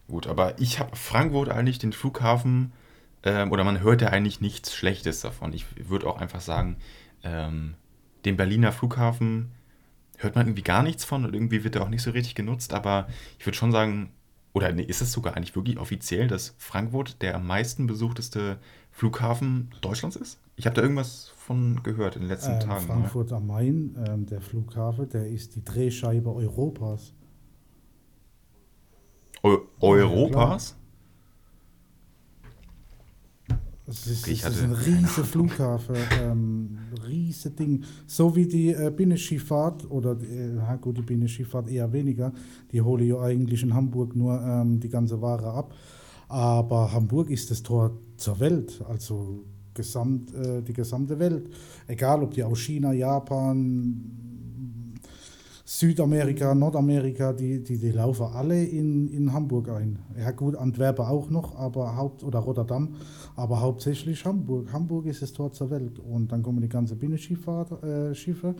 gut. 0.08 0.26
Aber 0.26 0.58
ich 0.60 0.80
habe 0.80 0.96
Frankfurt 0.96 1.48
eigentlich 1.48 1.78
den 1.78 1.92
Flughafen 1.92 2.72
ähm, 3.26 3.50
oder 3.50 3.64
man 3.64 3.80
hört 3.80 4.02
ja 4.02 4.08
eigentlich 4.08 4.40
nichts 4.40 4.72
Schlechtes 4.72 5.20
davon. 5.20 5.52
Ich 5.52 5.66
würde 5.88 6.06
auch 6.06 6.18
einfach 6.18 6.40
sagen, 6.40 6.76
ähm, 7.24 7.74
den 8.24 8.36
Berliner 8.36 8.70
Flughafen 8.70 9.50
hört 10.18 10.36
man 10.36 10.46
irgendwie 10.46 10.62
gar 10.62 10.82
nichts 10.82 11.04
von 11.04 11.24
und 11.24 11.34
irgendwie 11.34 11.64
wird 11.64 11.74
er 11.74 11.82
auch 11.82 11.88
nicht 11.88 12.02
so 12.02 12.12
richtig 12.12 12.36
genutzt, 12.36 12.72
aber 12.72 13.08
ich 13.38 13.44
würde 13.44 13.58
schon 13.58 13.72
sagen, 13.72 14.10
oder 14.52 14.72
nee, 14.72 14.82
ist 14.82 15.02
es 15.02 15.12
sogar 15.12 15.36
eigentlich 15.36 15.56
wirklich 15.56 15.76
offiziell, 15.76 16.28
dass 16.28 16.54
Frankfurt 16.56 17.20
der 17.20 17.34
am 17.34 17.46
meisten 17.46 17.86
besuchteste 17.86 18.58
Flughafen 18.92 19.74
Deutschlands 19.82 20.16
ist? 20.16 20.38
Ich 20.54 20.64
habe 20.64 20.76
da 20.76 20.82
irgendwas 20.82 21.32
von 21.36 21.82
gehört 21.82 22.14
in 22.14 22.22
den 22.22 22.30
letzten 22.30 22.52
ähm, 22.52 22.60
Tagen. 22.60 22.86
Ne? 22.86 22.92
Frankfurt 22.92 23.32
am 23.32 23.48
Main, 23.48 23.96
ähm, 24.08 24.24
der 24.24 24.40
Flughafen, 24.40 25.08
der 25.10 25.26
ist 25.26 25.56
die 25.56 25.64
Drehscheibe 25.64 26.32
Europas. 26.32 27.12
Eu 29.42 29.58
Europas? 29.80 30.76
Das 33.86 34.04
ist, 34.08 34.24
okay, 34.24 34.36
das 34.42 34.56
ist 34.56 34.64
ein 34.64 34.72
riesiger 34.72 35.24
Flughafen, 35.24 35.94
ähm, 36.20 36.78
riese 37.06 37.50
Ding. 37.50 37.84
So 38.06 38.34
wie 38.34 38.46
die 38.46 38.72
äh, 38.72 38.90
Binnenschifffahrt, 38.90 39.88
oder 39.88 40.16
äh, 40.20 40.78
gut, 40.80 40.98
die 40.98 41.02
Binnenschifffahrt 41.02 41.70
eher 41.70 41.92
weniger, 41.92 42.32
die 42.72 42.82
hole 42.82 43.04
ja 43.04 43.20
eigentlich 43.20 43.62
in 43.62 43.72
Hamburg 43.72 44.16
nur 44.16 44.40
ähm, 44.42 44.80
die 44.80 44.88
ganze 44.88 45.22
Ware 45.22 45.52
ab. 45.52 45.72
Aber 46.28 46.92
Hamburg 46.92 47.30
ist 47.30 47.52
das 47.52 47.62
Tor 47.62 47.96
zur 48.16 48.40
Welt, 48.40 48.82
also 48.88 49.44
gesamt, 49.72 50.34
äh, 50.34 50.62
die 50.62 50.72
gesamte 50.72 51.20
Welt. 51.20 51.48
Egal, 51.86 52.24
ob 52.24 52.34
die 52.34 52.42
aus 52.42 52.58
China, 52.58 52.92
Japan, 52.92 54.25
Südamerika, 55.68 56.54
Nordamerika, 56.54 57.32
die, 57.32 57.62
die, 57.62 57.76
die 57.76 57.90
laufen 57.90 58.26
alle 58.32 58.62
in, 58.64 59.08
in 59.08 59.32
Hamburg 59.32 59.68
ein. 59.68 59.98
Ja 60.16 60.30
gut, 60.30 60.54
Antwerpen 60.54 61.04
auch 61.04 61.28
noch, 61.28 61.58
aber 61.58 61.96
Haupt 61.96 62.22
oder 62.22 62.38
Rotterdam, 62.38 62.94
aber 63.34 63.60
hauptsächlich 63.60 64.24
Hamburg. 64.24 64.72
Hamburg 64.72 65.06
ist 65.06 65.22
das 65.22 65.32
Tor 65.32 65.52
zur 65.52 65.70
Welt. 65.70 65.98
Und 65.98 66.30
dann 66.30 66.44
kommen 66.44 66.60
die 66.60 66.68
ganze 66.68 66.94
Binnenschifffahrt, 66.94 67.82
äh, 67.82 68.14
Schiffe, 68.14 68.54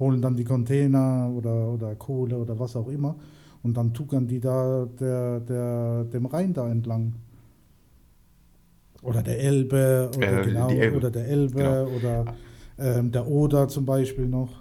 holen 0.00 0.20
dann 0.20 0.36
die 0.36 0.42
Container 0.42 1.30
oder, 1.32 1.72
oder 1.72 1.94
Kohle 1.94 2.36
oder 2.36 2.58
was 2.58 2.74
auch 2.74 2.88
immer 2.88 3.14
und 3.62 3.76
dann 3.76 3.94
tuckern 3.94 4.26
die 4.26 4.40
da 4.40 4.86
der, 4.98 5.38
der, 5.40 6.04
dem 6.04 6.26
Rhein 6.26 6.52
da 6.52 6.68
entlang. 6.68 7.14
Oder 9.02 9.22
der 9.22 9.38
Elbe, 9.38 10.10
oder, 10.16 10.40
äh, 10.40 10.44
genau, 10.44 10.68
Elbe. 10.68 10.96
oder 10.96 11.10
der 11.10 11.28
Elbe, 11.28 11.54
genau. 11.54 11.86
oder 11.86 12.24
ähm, 12.78 13.12
der 13.12 13.26
Oder 13.28 13.68
zum 13.68 13.86
Beispiel 13.86 14.26
noch. 14.26 14.60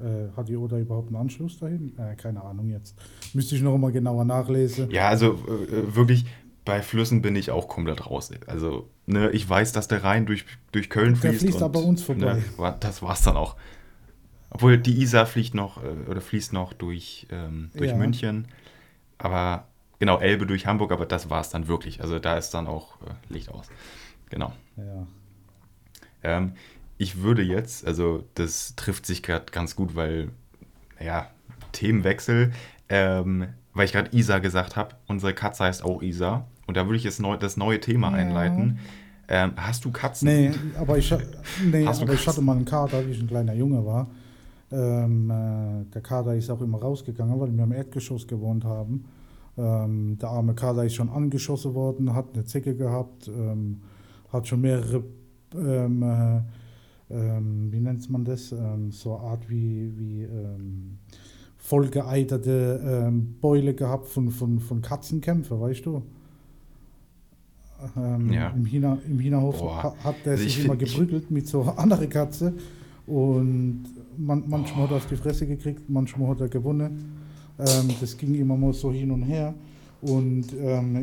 Äh, 0.00 0.36
hat 0.36 0.48
die 0.48 0.56
Oder 0.56 0.78
überhaupt 0.78 1.08
einen 1.08 1.16
Anschluss 1.16 1.58
dahin? 1.58 1.98
Äh, 1.98 2.14
keine 2.16 2.42
Ahnung 2.42 2.68
jetzt. 2.68 2.96
Müsste 3.34 3.56
ich 3.56 3.62
noch 3.62 3.76
mal 3.78 3.90
genauer 3.90 4.24
nachlesen. 4.24 4.90
Ja, 4.90 5.08
also 5.08 5.32
äh, 5.32 5.94
wirklich, 5.94 6.24
bei 6.64 6.82
Flüssen 6.82 7.22
bin 7.22 7.34
ich 7.34 7.50
auch 7.50 7.66
komplett 7.66 8.06
raus. 8.06 8.30
Also, 8.46 8.88
ne, 9.06 9.30
ich 9.30 9.48
weiß, 9.48 9.72
dass 9.72 9.88
der 9.88 10.04
Rhein 10.04 10.26
durch, 10.26 10.44
durch 10.70 10.90
Köln 10.90 11.16
fließt. 11.16 11.34
Der 11.34 11.40
fließt 11.40 11.56
und, 11.56 11.62
aber 11.62 11.82
uns 11.82 12.02
vorbei. 12.02 12.42
Ne, 12.58 12.76
das 12.80 13.02
war's 13.02 13.22
dann 13.22 13.36
auch. 13.36 13.56
Obwohl 14.50 14.78
die 14.78 15.00
Isar 15.00 15.26
fließt 15.26 15.54
noch 15.54 15.82
äh, 15.82 16.10
oder 16.10 16.20
fließt 16.20 16.52
noch 16.52 16.72
durch, 16.72 17.26
ähm, 17.30 17.70
durch 17.74 17.90
ja. 17.90 17.96
München. 17.96 18.48
Aber 19.18 19.66
genau, 19.98 20.18
Elbe 20.18 20.46
durch 20.46 20.66
Hamburg, 20.66 20.92
aber 20.92 21.06
das 21.06 21.28
war 21.28 21.40
es 21.40 21.50
dann 21.50 21.68
wirklich. 21.68 22.00
Also 22.00 22.18
da 22.18 22.36
ist 22.36 22.50
dann 22.50 22.66
auch 22.66 23.00
äh, 23.02 23.32
Licht 23.32 23.50
aus. 23.50 23.68
Genau. 24.30 24.52
Ja. 24.76 25.06
Ähm, 26.22 26.52
ich 26.98 27.22
würde 27.22 27.42
jetzt, 27.42 27.86
also 27.86 28.24
das 28.34 28.74
trifft 28.76 29.06
sich 29.06 29.22
gerade 29.22 29.46
ganz 29.52 29.76
gut, 29.76 29.94
weil, 29.94 30.30
naja, 30.98 31.28
Themenwechsel, 31.72 32.52
ähm, 32.88 33.46
weil 33.72 33.84
ich 33.84 33.92
gerade 33.92 34.14
Isa 34.16 34.40
gesagt 34.40 34.76
habe, 34.76 34.96
unsere 35.06 35.32
Katze 35.32 35.64
heißt 35.64 35.84
auch 35.84 36.02
Isa. 36.02 36.46
Und 36.66 36.76
da 36.76 36.86
würde 36.86 36.96
ich 36.96 37.04
jetzt 37.04 37.20
neu, 37.20 37.36
das 37.36 37.56
neue 37.56 37.80
Thema 37.80 38.10
ja. 38.10 38.16
einleiten. 38.16 38.78
Ähm, 39.28 39.52
hast 39.56 39.84
du 39.84 39.92
Katzen? 39.92 40.26
Nee, 40.26 40.50
aber, 40.76 40.98
ich, 40.98 41.14
nee, 41.64 41.86
aber 41.86 42.12
ich 42.12 42.26
hatte 42.26 42.40
mal 42.40 42.56
einen 42.56 42.64
Kater, 42.64 43.06
wie 43.06 43.12
ich 43.12 43.20
ein 43.20 43.28
kleiner 43.28 43.54
Junge 43.54 43.84
war. 43.84 44.08
Ähm, 44.72 45.30
äh, 45.30 45.84
der 45.92 46.02
Kader 46.02 46.34
ist 46.34 46.50
auch 46.50 46.60
immer 46.60 46.78
rausgegangen, 46.78 47.38
weil 47.38 47.54
wir 47.56 47.64
im 47.64 47.72
Erdgeschoss 47.72 48.26
gewohnt 48.26 48.64
haben. 48.64 49.04
Ähm, 49.56 50.18
der 50.18 50.30
arme 50.30 50.54
Kader 50.54 50.84
ist 50.84 50.94
schon 50.94 51.10
angeschossen 51.10 51.74
worden, 51.74 52.14
hat 52.14 52.26
eine 52.34 52.44
Zecke 52.44 52.74
gehabt, 52.74 53.28
ähm, 53.28 53.82
hat 54.32 54.48
schon 54.48 54.60
mehrere 54.60 55.04
ähm, 55.54 56.02
äh, 56.02 56.40
ähm, 57.10 57.72
wie 57.72 57.80
nennt 57.80 58.08
man 58.10 58.24
das, 58.24 58.52
ähm, 58.52 58.90
so 58.90 59.16
eine 59.16 59.28
Art 59.28 59.48
wie, 59.48 59.92
wie 59.96 60.22
ähm, 60.22 60.98
vollgeeiterte 61.56 63.06
ähm, 63.08 63.36
Beule 63.40 63.74
gehabt 63.74 64.08
von, 64.08 64.30
von, 64.30 64.60
von 64.60 64.82
Katzenkämpfen, 64.82 65.60
weißt 65.60 65.86
du? 65.86 66.02
Ähm, 67.96 68.32
ja. 68.32 68.50
Im, 68.50 68.64
China, 68.64 68.98
Im 69.06 69.18
Chinahof 69.18 69.60
ha, 69.62 69.94
hat 70.02 70.16
der 70.24 70.32
also 70.32 70.44
sich 70.44 70.64
immer 70.64 70.76
geprügelt 70.76 71.30
mit 71.30 71.46
so 71.46 71.62
einer 71.62 71.78
anderen 71.78 72.08
Katze 72.08 72.52
und 73.06 73.84
man, 74.16 74.44
manchmal 74.46 74.80
oh. 74.80 74.84
hat 74.84 74.90
er 74.90 74.96
auf 74.96 75.06
die 75.06 75.16
Fresse 75.16 75.46
gekriegt, 75.46 75.88
manchmal 75.88 76.30
hat 76.30 76.40
er 76.40 76.48
gewonnen. 76.48 77.16
Ähm, 77.58 77.90
das 78.00 78.16
ging 78.16 78.34
immer 78.34 78.56
mal 78.56 78.72
so 78.72 78.92
hin 78.92 79.10
und 79.10 79.22
her. 79.22 79.54
Und 80.00 80.46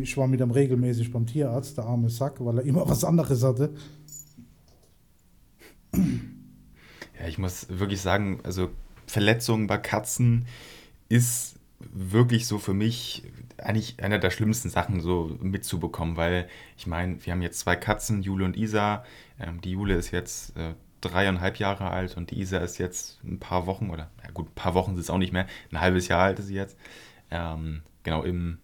ich 0.01 0.15
war 0.15 0.25
mit 0.25 0.39
ihm 0.39 0.51
regelmäßig 0.51 1.11
beim 1.11 1.25
Tierarzt, 1.25 1.77
der 1.77 1.83
arme 1.83 2.09
Sack, 2.09 2.35
weil 2.39 2.59
er 2.59 2.63
immer 2.63 2.87
was 2.87 3.03
anderes 3.03 3.43
hatte. 3.43 3.71
Ja, 7.19 7.27
ich 7.27 7.37
muss 7.37 7.67
wirklich 7.69 8.01
sagen, 8.01 8.39
also 8.43 8.69
Verletzungen 9.07 9.67
bei 9.67 9.77
Katzen 9.77 10.45
ist 11.09 11.59
wirklich 11.79 12.47
so 12.47 12.57
für 12.57 12.73
mich 12.73 13.23
eigentlich 13.57 14.01
einer 14.01 14.19
der 14.19 14.31
schlimmsten 14.31 14.69
Sachen 14.69 15.01
so 15.01 15.37
mitzubekommen, 15.41 16.17
weil 16.17 16.47
ich 16.77 16.87
meine, 16.87 17.23
wir 17.25 17.31
haben 17.33 17.41
jetzt 17.41 17.59
zwei 17.59 17.75
Katzen, 17.75 18.21
Jule 18.21 18.45
und 18.45 18.57
Isa. 18.57 19.03
Ähm, 19.39 19.61
die 19.61 19.71
Jule 19.71 19.95
ist 19.95 20.11
jetzt 20.11 20.57
äh, 20.57 20.73
dreieinhalb 21.01 21.57
Jahre 21.57 21.89
alt 21.89 22.17
und 22.17 22.31
die 22.31 22.39
Isa 22.39 22.57
ist 22.57 22.77
jetzt 22.77 23.23
ein 23.23 23.39
paar 23.39 23.65
Wochen 23.65 23.89
oder, 23.89 24.09
ja 24.23 24.31
gut, 24.31 24.47
ein 24.49 24.55
paar 24.55 24.73
Wochen 24.73 24.93
ist 24.93 25.01
es 25.01 25.09
auch 25.09 25.17
nicht 25.17 25.33
mehr, 25.33 25.47
ein 25.71 25.79
halbes 25.79 26.07
Jahr 26.07 26.21
alt 26.21 26.39
ist 26.39 26.47
sie 26.47 26.55
jetzt. 26.55 26.77
Ähm, 27.31 27.81
genau, 28.03 28.23
im 28.23 28.59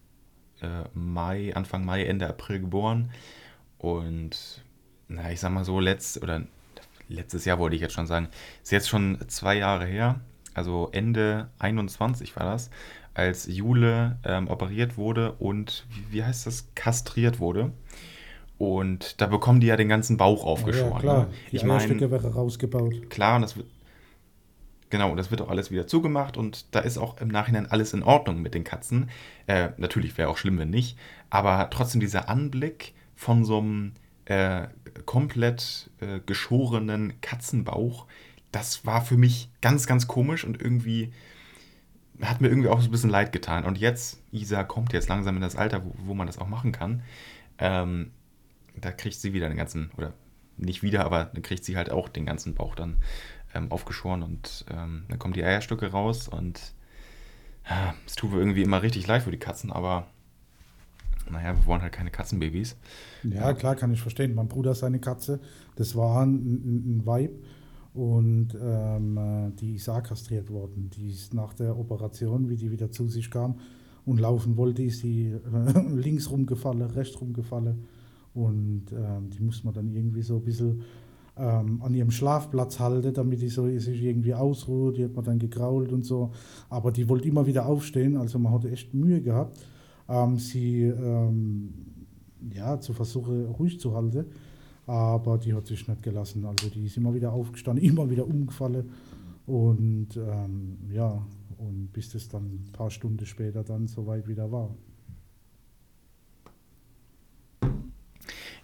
äh, 0.60 0.84
Mai, 0.94 1.54
Anfang 1.54 1.84
Mai, 1.84 2.04
Ende 2.04 2.28
April 2.28 2.60
geboren. 2.60 3.10
Und 3.78 4.62
na, 5.08 5.30
ich 5.30 5.40
sag 5.40 5.50
mal 5.50 5.64
so, 5.64 5.80
letzt, 5.80 6.22
oder 6.22 6.42
letztes 7.08 7.44
Jahr 7.44 7.58
wollte 7.58 7.76
ich 7.76 7.82
jetzt 7.82 7.94
schon 7.94 8.06
sagen, 8.06 8.28
ist 8.62 8.72
jetzt 8.72 8.88
schon 8.88 9.18
zwei 9.28 9.56
Jahre 9.56 9.86
her, 9.86 10.20
also 10.54 10.90
Ende 10.92 11.48
21 11.58 12.36
war 12.36 12.44
das, 12.44 12.70
als 13.14 13.46
Jule 13.46 14.18
ähm, 14.24 14.48
operiert 14.48 14.96
wurde 14.96 15.32
und, 15.32 15.86
wie, 16.10 16.24
heißt 16.24 16.46
das, 16.46 16.74
kastriert 16.74 17.40
wurde. 17.40 17.72
Und 18.58 19.20
da 19.20 19.26
bekommen 19.26 19.60
die 19.60 19.66
ja 19.66 19.76
den 19.76 19.88
ganzen 19.88 20.16
Bauch 20.16 20.44
aufgeschoren. 20.44 20.92
Ja, 20.92 21.00
klar. 21.00 21.22
Ne? 21.24 21.28
Die 21.50 21.56
Ich 21.56 21.64
meine, 21.64 22.10
wäre 22.10 22.32
rausgebaut. 22.32 23.10
klar, 23.10 23.36
und 23.36 23.42
das 23.42 23.56
wird, 23.56 23.66
genau, 24.88 25.10
und 25.10 25.16
das 25.16 25.30
wird 25.30 25.40
auch 25.40 25.48
alles 25.48 25.70
wieder 25.70 25.86
zugemacht 25.86 26.36
und 26.36 26.74
da 26.74 26.80
ist 26.80 26.96
auch 26.96 27.20
im 27.20 27.28
Nachhinein 27.28 27.66
alles 27.66 27.92
in 27.92 28.02
Ordnung 28.02 28.40
mit 28.40 28.54
den 28.54 28.64
Katzen. 28.64 29.10
Äh, 29.46 29.70
natürlich 29.78 30.16
wäre 30.16 30.28
auch 30.28 30.36
schlimm, 30.36 30.58
wenn 30.58 30.70
nicht, 30.70 30.96
aber 31.28 31.68
trotzdem 31.70 32.00
dieser 32.00 32.28
Anblick 32.28 32.94
von 33.16 33.44
so 33.44 33.58
einem 33.58 33.92
äh, 34.24 34.68
komplett 35.06 35.90
äh, 36.00 36.20
geschorenen 36.24 37.20
Katzenbauch, 37.20 38.06
das 38.52 38.84
war 38.84 39.02
für 39.02 39.16
mich 39.16 39.50
ganz, 39.60 39.86
ganz 39.86 40.06
komisch 40.06 40.44
und 40.44 40.60
irgendwie 40.60 41.12
hat 42.20 42.40
mir 42.40 42.48
irgendwie 42.48 42.68
auch 42.68 42.80
so 42.80 42.88
ein 42.88 42.92
bisschen 42.92 43.10
leid 43.10 43.32
getan. 43.32 43.64
Und 43.64 43.78
jetzt, 43.78 44.22
Isa 44.30 44.62
kommt 44.62 44.92
jetzt 44.92 45.08
langsam 45.08 45.36
in 45.36 45.42
das 45.42 45.56
Alter, 45.56 45.84
wo, 45.84 45.94
wo 45.96 46.14
man 46.14 46.26
das 46.26 46.38
auch 46.38 46.46
machen 46.46 46.70
kann. 46.70 47.02
Ähm, 47.58 48.12
da 48.76 48.92
kriegt 48.92 49.16
sie 49.16 49.32
wieder 49.32 49.48
den 49.48 49.56
ganzen, 49.56 49.90
oder 49.96 50.12
nicht 50.56 50.82
wieder, 50.82 51.04
aber 51.04 51.24
dann 51.24 51.42
kriegt 51.42 51.64
sie 51.64 51.76
halt 51.76 51.90
auch 51.90 52.08
den 52.08 52.26
ganzen 52.26 52.54
Bauch 52.54 52.74
dann 52.74 52.98
ähm, 53.54 53.70
aufgeschoren 53.70 54.22
und 54.22 54.64
ähm, 54.70 55.04
dann 55.08 55.18
kommen 55.18 55.34
die 55.34 55.44
Eierstücke 55.44 55.90
raus 55.90 56.28
und 56.28 56.74
ja, 57.68 57.94
es 58.06 58.14
tut 58.14 58.32
mir 58.32 58.38
irgendwie 58.38 58.62
immer 58.62 58.82
richtig 58.82 59.06
leid 59.06 59.22
für 59.22 59.30
die 59.30 59.38
Katzen, 59.38 59.72
aber 59.72 60.08
naja, 61.32 61.56
wir 61.56 61.66
wollen 61.66 61.82
halt 61.82 61.92
keine 61.92 62.10
Katzenbabys. 62.10 62.76
Ja, 63.24 63.52
klar, 63.54 63.74
kann 63.74 63.92
ich 63.92 64.00
verstehen. 64.00 64.34
Mein 64.34 64.48
Bruder 64.48 64.74
seine 64.74 64.98
Katze, 64.98 65.40
das 65.76 65.96
war 65.96 66.22
ein, 66.22 66.34
ein, 66.34 66.98
ein 66.98 67.06
Weib 67.06 67.32
und 67.94 68.56
ähm, 68.60 69.18
äh, 69.18 69.50
die 69.58 69.76
ist 69.76 69.88
auch 69.88 70.02
kastriert 70.02 70.50
worden. 70.50 70.90
Die 70.96 71.10
ist 71.10 71.34
nach 71.34 71.54
der 71.54 71.78
Operation, 71.78 72.48
wie 72.48 72.56
die 72.56 72.70
wieder 72.70 72.90
zu 72.90 73.08
sich 73.08 73.30
kam 73.30 73.56
und 74.06 74.20
laufen 74.20 74.56
wollte, 74.56 74.82
ist 74.82 75.00
sie 75.00 75.32
äh, 75.32 75.88
links 75.94 76.30
rumgefallen, 76.30 76.82
rechts 76.82 77.20
rumgefallen 77.20 77.84
und 78.34 78.86
ähm, 78.92 79.30
die 79.30 79.42
muss 79.42 79.62
man 79.64 79.74
dann 79.74 79.88
irgendwie 79.88 80.22
so 80.22 80.36
ein 80.36 80.44
bisschen 80.44 80.82
ähm, 81.36 81.80
an 81.82 81.94
ihrem 81.94 82.10
Schlafplatz 82.10 82.78
halten, 82.78 83.12
damit 83.14 83.40
die 83.40 83.48
so 83.48 83.66
sich 83.78 84.02
irgendwie 84.02 84.34
ausruht. 84.34 84.96
Die 84.96 85.04
hat 85.04 85.14
man 85.14 85.24
dann 85.24 85.38
gegrault 85.38 85.92
und 85.92 86.04
so. 86.04 86.32
Aber 86.68 86.92
die 86.92 87.08
wollte 87.08 87.28
immer 87.28 87.46
wieder 87.46 87.66
aufstehen, 87.66 88.16
also 88.16 88.38
man 88.38 88.52
hatte 88.52 88.70
echt 88.70 88.94
Mühe 88.94 89.20
gehabt, 89.20 89.58
ähm, 90.12 90.38
sie 90.38 90.82
ähm, 90.82 91.72
ja, 92.54 92.78
zu 92.78 92.92
versuchen, 92.92 93.46
ruhig 93.46 93.80
zu 93.80 93.94
halten. 93.94 94.26
Aber 94.86 95.38
die 95.38 95.54
hat 95.54 95.66
sich 95.66 95.88
nicht 95.88 96.02
gelassen. 96.02 96.44
Also 96.44 96.68
die 96.68 96.84
ist 96.84 96.96
immer 96.96 97.14
wieder 97.14 97.32
aufgestanden, 97.32 97.84
immer 97.88 98.10
wieder 98.10 98.26
umgefallen. 98.26 98.90
Und 99.46 100.16
ähm, 100.16 100.78
ja, 100.92 101.24
und 101.58 101.92
bis 101.92 102.10
das 102.10 102.28
dann 102.28 102.44
ein 102.44 102.72
paar 102.72 102.90
Stunden 102.90 103.24
später 103.24 103.64
dann 103.64 103.86
soweit 103.86 104.28
wieder 104.28 104.50
war. 104.50 104.70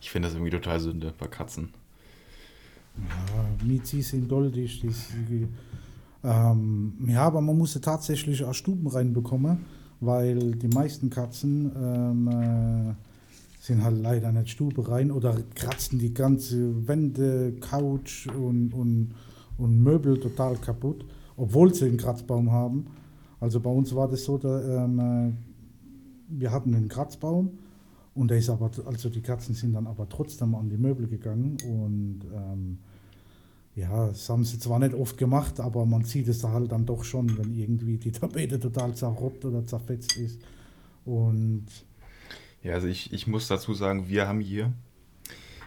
Ich 0.01 0.11
finde 0.11 0.29
das 0.29 0.35
irgendwie 0.35 0.51
total 0.51 0.81
Sünde 0.81 1.13
bei 1.19 1.27
Katzen. 1.27 1.73
Ja, 2.97 3.67
Miezi 3.67 4.03
sind 4.03 4.29
goldig. 4.29 4.85
Ähm, 6.25 6.95
ja, 7.07 7.23
aber 7.23 7.41
man 7.41 7.57
musste 7.57 7.81
tatsächlich 7.81 8.43
auch 8.45 8.55
Stuben 8.55 8.89
reinbekommen, 8.89 9.65
weil 10.01 10.53
die 10.53 10.69
meisten 10.69 11.11
Katzen 11.11 11.73
ähm, 11.77 12.29
äh, 12.29 12.95
sind 13.61 13.83
halt 13.83 14.01
leider 14.01 14.33
nicht 14.33 14.51
Stube 14.51 14.89
rein 14.89 15.11
oder 15.11 15.37
kratzen 15.55 15.99
die 15.99 16.15
ganze 16.15 16.87
Wände, 16.87 17.55
Couch 17.61 18.29
und, 18.29 18.73
und, 18.73 19.15
und 19.59 19.83
Möbel 19.83 20.19
total 20.21 20.57
kaputt, 20.57 21.05
obwohl 21.37 21.75
sie 21.75 21.87
einen 21.87 21.97
Kratzbaum 21.97 22.53
haben. 22.53 22.87
Also 23.41 23.61
bei 23.61 23.71
uns 23.71 23.95
war 23.95 24.09
das 24.09 24.25
so, 24.25 24.39
da, 24.39 24.85
ähm, 24.85 24.99
äh, 24.99 25.33
wir 26.29 26.53
hatten 26.53 26.75
einen 26.75 26.89
Kratzbaum 26.89 27.51
und 28.15 28.31
der 28.31 28.39
ist 28.39 28.51
aber, 28.51 28.71
also 28.87 29.09
die 29.09 29.23
Katzen 29.23 29.55
sind 29.55 29.75
dann 29.75 29.87
aber 29.87 30.09
trotzdem 30.09 30.55
an 30.55 30.69
die 30.69 30.77
Möbel 30.77 31.09
gegangen 31.09 31.57
und 31.65 32.21
ähm, 32.33 32.79
ja, 33.79 34.09
das 34.09 34.29
haben 34.29 34.45
sie 34.45 34.59
zwar 34.59 34.81
nicht 34.81 34.95
oft 34.95 35.17
gemacht, 35.17 35.61
aber 35.61 35.87
man 35.87 36.03
sieht 36.03 36.27
es 36.27 36.41
da 36.41 36.51
halt 36.51 36.73
dann 36.73 36.85
doch 36.85 37.05
schon, 37.05 37.39
wenn 37.39 37.55
irgendwie 37.55 37.97
die 37.97 38.11
Tapete 38.13 38.59
total 38.59 38.95
zerrobbt 38.95 39.45
oder 39.45 39.67
zerfetzt 39.67 40.17
ist. 40.17 40.41
Und 41.05 41.67
Ja, 42.63 42.75
also 42.75 42.89
ich, 42.89 43.13
ich 43.13 43.29
muss 43.29 43.47
dazu 43.47 43.75
sagen, 43.75 44.09
wir 44.09 44.27
haben 44.27 44.41
hier, 44.41 44.73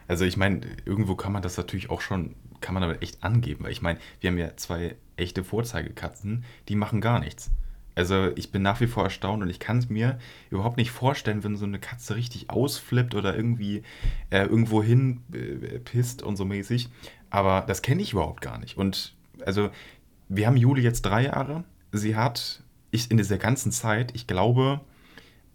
also 0.07 0.25
ich 0.25 0.35
meine, 0.35 0.61
irgendwo 0.85 1.15
kann 1.15 1.31
man 1.31 1.41
das 1.41 1.55
natürlich 1.55 1.89
auch 1.89 2.01
schon, 2.01 2.35
kann 2.59 2.73
man 2.73 2.81
damit 2.81 3.01
echt 3.01 3.23
angeben, 3.23 3.63
weil 3.63 3.71
ich 3.71 3.81
meine, 3.81 3.97
wir 4.19 4.29
haben 4.29 4.37
ja 4.37 4.57
zwei 4.57 4.95
echte 5.15 5.45
Vorzeigekatzen, 5.45 6.43
die 6.67 6.75
machen 6.75 6.99
gar 6.99 7.19
nichts. 7.19 7.49
Also 7.95 8.31
ich 8.35 8.51
bin 8.51 8.61
nach 8.61 8.79
wie 8.79 8.87
vor 8.87 9.03
erstaunt 9.03 9.43
und 9.43 9.49
ich 9.49 9.59
kann 9.59 9.77
es 9.77 9.89
mir 9.89 10.17
überhaupt 10.49 10.77
nicht 10.77 10.91
vorstellen, 10.91 11.43
wenn 11.43 11.57
so 11.57 11.65
eine 11.65 11.79
Katze 11.79 12.15
richtig 12.15 12.49
ausflippt 12.49 13.15
oder 13.15 13.35
irgendwie 13.35 13.83
äh, 14.29 14.45
irgendwo 14.45 14.81
hin 14.81 15.21
äh, 15.33 15.79
pisst 15.79 16.23
und 16.23 16.37
so 16.37 16.45
mäßig. 16.45 16.89
Aber 17.31 17.61
das 17.61 17.81
kenne 17.81 18.03
ich 18.03 18.13
überhaupt 18.13 18.41
gar 18.41 18.59
nicht. 18.59 18.77
Und 18.77 19.15
also 19.43 19.71
wir 20.29 20.45
haben 20.45 20.57
Juli 20.57 20.83
jetzt 20.83 21.01
drei 21.01 21.23
Jahre. 21.23 21.63
Sie 21.91 22.15
hat 22.15 22.61
ich 22.91 23.09
in 23.09 23.17
dieser 23.17 23.37
ganzen 23.37 23.71
Zeit, 23.71 24.11
ich 24.13 24.27
glaube, 24.27 24.81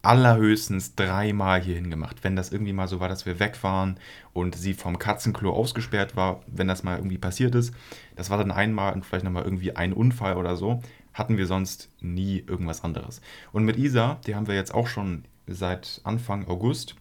allerhöchstens 0.02 0.94
dreimal 0.94 1.60
hierhin 1.60 1.90
gemacht. 1.90 2.18
Wenn 2.22 2.36
das 2.36 2.52
irgendwie 2.52 2.72
mal 2.72 2.88
so 2.88 3.00
war, 3.00 3.08
dass 3.08 3.26
wir 3.26 3.40
weg 3.40 3.62
waren 3.62 3.98
und 4.32 4.54
sie 4.54 4.74
vom 4.74 4.98
Katzenklo 4.98 5.52
ausgesperrt 5.52 6.16
war, 6.16 6.42
wenn 6.46 6.68
das 6.68 6.82
mal 6.82 6.96
irgendwie 6.96 7.18
passiert 7.18 7.54
ist. 7.54 7.74
Das 8.14 8.30
war 8.30 8.38
dann 8.38 8.50
einmal 8.50 8.92
und 8.94 9.04
vielleicht 9.04 9.24
nochmal 9.24 9.44
irgendwie 9.44 9.74
ein 9.74 9.92
Unfall 9.92 10.36
oder 10.36 10.56
so. 10.56 10.80
Hatten 11.12 11.36
wir 11.36 11.46
sonst 11.46 11.90
nie 12.00 12.38
irgendwas 12.46 12.84
anderes. 12.84 13.20
Und 13.52 13.64
mit 13.64 13.76
Isa, 13.76 14.20
die 14.26 14.34
haben 14.34 14.46
wir 14.46 14.54
jetzt 14.54 14.72
auch 14.72 14.86
schon 14.86 15.24
seit 15.46 16.00
Anfang 16.04 16.46
August. 16.46 16.94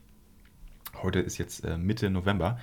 Heute 1.02 1.20
ist 1.20 1.38
jetzt 1.38 1.64
äh, 1.64 1.78
Mitte 1.78 2.10
November. 2.10 2.58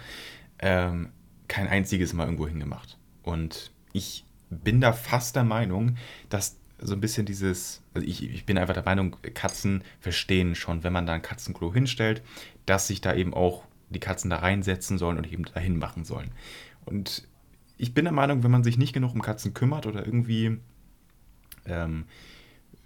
Ähm, 0.59 1.11
kein 1.53 1.69
einziges 1.69 2.15
Mal 2.15 2.25
irgendwo 2.25 2.49
hingemacht. 2.49 2.97
Und 3.23 3.73
ich 3.93 4.25
bin 4.49 4.81
da 4.81 4.95
fast 4.95 5.37
der 5.37 5.45
Meinung, 5.45 5.97
dass 6.31 6.57
so 6.79 6.95
ein 6.95 7.01
bisschen 7.01 7.27
dieses, 7.27 7.83
also 7.93 8.07
ich, 8.09 8.23
ich 8.23 8.47
bin 8.47 8.57
einfach 8.57 8.73
der 8.73 8.85
Meinung, 8.85 9.19
Katzen 9.35 9.85
verstehen 10.01 10.55
schon, 10.55 10.83
wenn 10.83 10.95
man 10.95 11.05
da 11.05 11.13
ein 11.13 11.21
Katzenklo 11.21 11.75
hinstellt, 11.75 12.23
dass 12.65 12.87
sich 12.87 13.03
da 13.03 13.15
eben 13.15 13.35
auch 13.35 13.65
die 13.91 14.01
Katzen 14.01 14.31
da 14.31 14.37
reinsetzen 14.37 14.97
sollen 14.97 15.19
und 15.19 15.31
eben 15.31 15.45
dahin 15.45 15.79
machen 15.79 16.07
sollen. 16.07 16.31
Und 16.87 17.29
ich 17.77 17.93
bin 17.93 18.07
der 18.07 18.15
Meinung, 18.15 18.43
wenn 18.43 18.51
man 18.51 18.65
sich 18.65 18.79
nicht 18.79 18.95
genug 18.95 19.13
um 19.13 19.21
Katzen 19.21 19.53
kümmert 19.53 19.87
oder 19.87 20.07
irgendwie 20.07 20.57
ähm, 21.67 22.07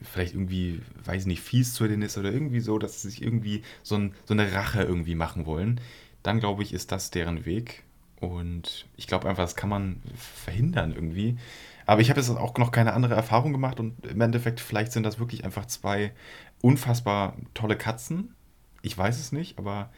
vielleicht 0.02 0.35
irgendwie, 0.35 0.83
weiß 1.05 1.26
nicht, 1.26 1.40
fies 1.40 1.72
zu 1.72 1.87
denen 1.87 2.02
ist 2.02 2.18
oder 2.18 2.33
irgendwie 2.33 2.61
so, 2.61 2.81
dass 2.81 3.00
sie 3.00 3.11
sich 3.11 3.22
irgendwie 3.22 3.62
so, 3.85 3.94
ein, 3.94 4.12
so 4.24 4.35
eine 4.35 4.52
Rache 4.52 4.83
irgendwie 4.83 5.14
machen 5.14 5.46
wollen, 5.46 5.81
dann 6.24 6.40
glaube 6.40 6.64
ich, 6.64 6.72
ist 6.74 6.90
das 6.90 7.12
deren 7.12 7.46
Weg. 7.46 7.85
Und 8.20 8.87
ich 8.96 9.07
glaube 9.07 9.29
einfach, 9.29 9.44
das 9.44 9.57
kann 9.57 9.68
man 9.68 10.02
verhindern 10.16 10.92
irgendwie. 10.92 11.37
Aber 11.85 12.00
ich 12.00 12.11
habe 12.11 12.20
jetzt 12.20 12.31
auch 12.31 12.57
noch 12.59 12.72
keine 12.72 12.94
andere 12.94 13.14
Erfahrung 13.14 13.52
gemacht 13.52 13.79
und 13.79 14.05
im 14.07 14.20
Endeffekt, 14.20 14.61
vielleicht 14.61 14.92
sind 14.92 15.05
das 15.05 15.18
wirklich 15.18 15.44
einfach 15.44 15.66
zwei 15.66 16.12
unfassbar 16.61 17.37
tolle 17.55 17.76
Katzen. 17.76 18.35
Ich 18.83 18.96
weiß 18.96 19.20
es 19.20 19.33
nicht, 19.33 19.59
aber 19.59 19.90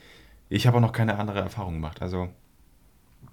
ich 0.48 0.66
habe 0.66 0.78
auch 0.78 0.82
noch 0.82 0.92
keine 0.92 1.18
andere 1.18 1.40
Erfahrung 1.40 1.74
gemacht. 1.74 2.02
Also, 2.02 2.28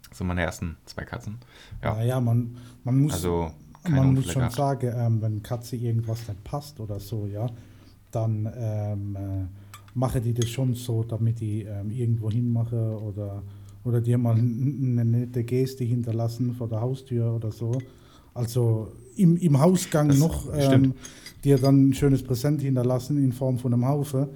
das 0.09 0.19
sind 0.19 0.27
meine 0.27 0.41
ersten 0.41 0.77
zwei 0.85 1.03
Katzen. 1.03 1.39
Ja, 1.83 1.95
naja, 1.95 2.21
man, 2.21 2.57
man 2.83 2.99
muss, 2.99 3.13
also 3.13 3.51
man 3.89 4.13
muss 4.13 4.31
schon 4.31 4.49
sagen, 4.49 4.93
ähm, 4.95 5.21
wenn 5.21 5.43
Katze 5.43 5.75
irgendwas 5.75 6.27
nicht 6.27 6.43
passt 6.43 6.79
oder 6.79 6.99
so, 6.99 7.25
ja, 7.25 7.49
dann 8.11 8.49
ähm, 8.55 9.15
äh, 9.15 9.45
mache 9.93 10.21
die 10.21 10.33
das 10.33 10.49
schon 10.49 10.73
so, 10.73 11.03
damit 11.03 11.39
die 11.39 11.63
ähm, 11.63 11.91
irgendwo 11.91 12.31
hinmache 12.31 12.99
oder, 13.01 13.43
oder 13.85 14.01
dir 14.01 14.17
mal 14.17 14.35
eine 14.35 15.05
nette 15.05 15.43
Geste 15.43 15.83
hinterlassen 15.83 16.53
vor 16.53 16.67
der 16.67 16.81
Haustür 16.81 17.33
oder 17.33 17.51
so. 17.51 17.71
Also 18.33 18.91
im, 19.15 19.37
im 19.37 19.59
Hausgang 19.59 20.09
Das 20.09 20.19
noch 20.19 20.47
ähm, 20.53 20.93
dir 21.43 21.57
dann 21.57 21.89
ein 21.89 21.93
schönes 21.93 22.21
Präsent 22.21 22.61
hinterlassen 22.61 23.23
in 23.23 23.31
Form 23.31 23.57
von 23.57 23.73
einem 23.73 23.87
Haufen. 23.87 24.27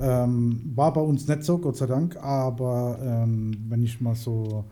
Ähm, 0.00 0.60
war 0.74 0.92
bei 0.92 1.00
uns 1.00 1.26
nicht 1.26 1.42
so, 1.42 1.58
Gott 1.58 1.76
sei 1.76 1.86
Dank, 1.86 2.16
aber 2.16 2.98
ähm, 3.02 3.52
wenn 3.68 3.82
ich 3.82 4.00
mal 4.00 4.14
so 4.14 4.64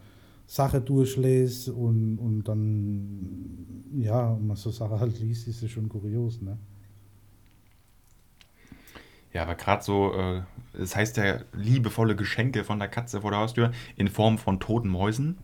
Sache 0.47 0.81
durchlese 0.81 1.73
und, 1.73 2.19
und 2.19 2.45
dann, 2.45 3.67
ja, 3.99 4.39
man 4.41 4.57
so 4.57 4.71
Sache 4.71 4.99
halt 4.99 5.19
liest, 5.21 5.49
ist 5.49 5.63
es 5.63 5.71
schon 5.71 5.89
kurios, 5.89 6.41
ne? 6.41 6.59
Ja, 9.33 9.43
aber 9.43 9.55
gerade 9.55 9.83
so, 9.83 10.13
äh, 10.15 10.43
es 10.81 10.97
heißt 10.97 11.17
ja 11.17 11.41
liebevolle 11.53 12.17
Geschenke 12.17 12.65
von 12.65 12.79
der 12.79 12.89
Katze 12.89 13.21
vor 13.21 13.31
der 13.31 13.41
Haustür 13.41 13.71
in 13.97 14.09
Form 14.09 14.39
von 14.39 14.61
toten 14.61 14.89
Mäusen. 14.89 15.39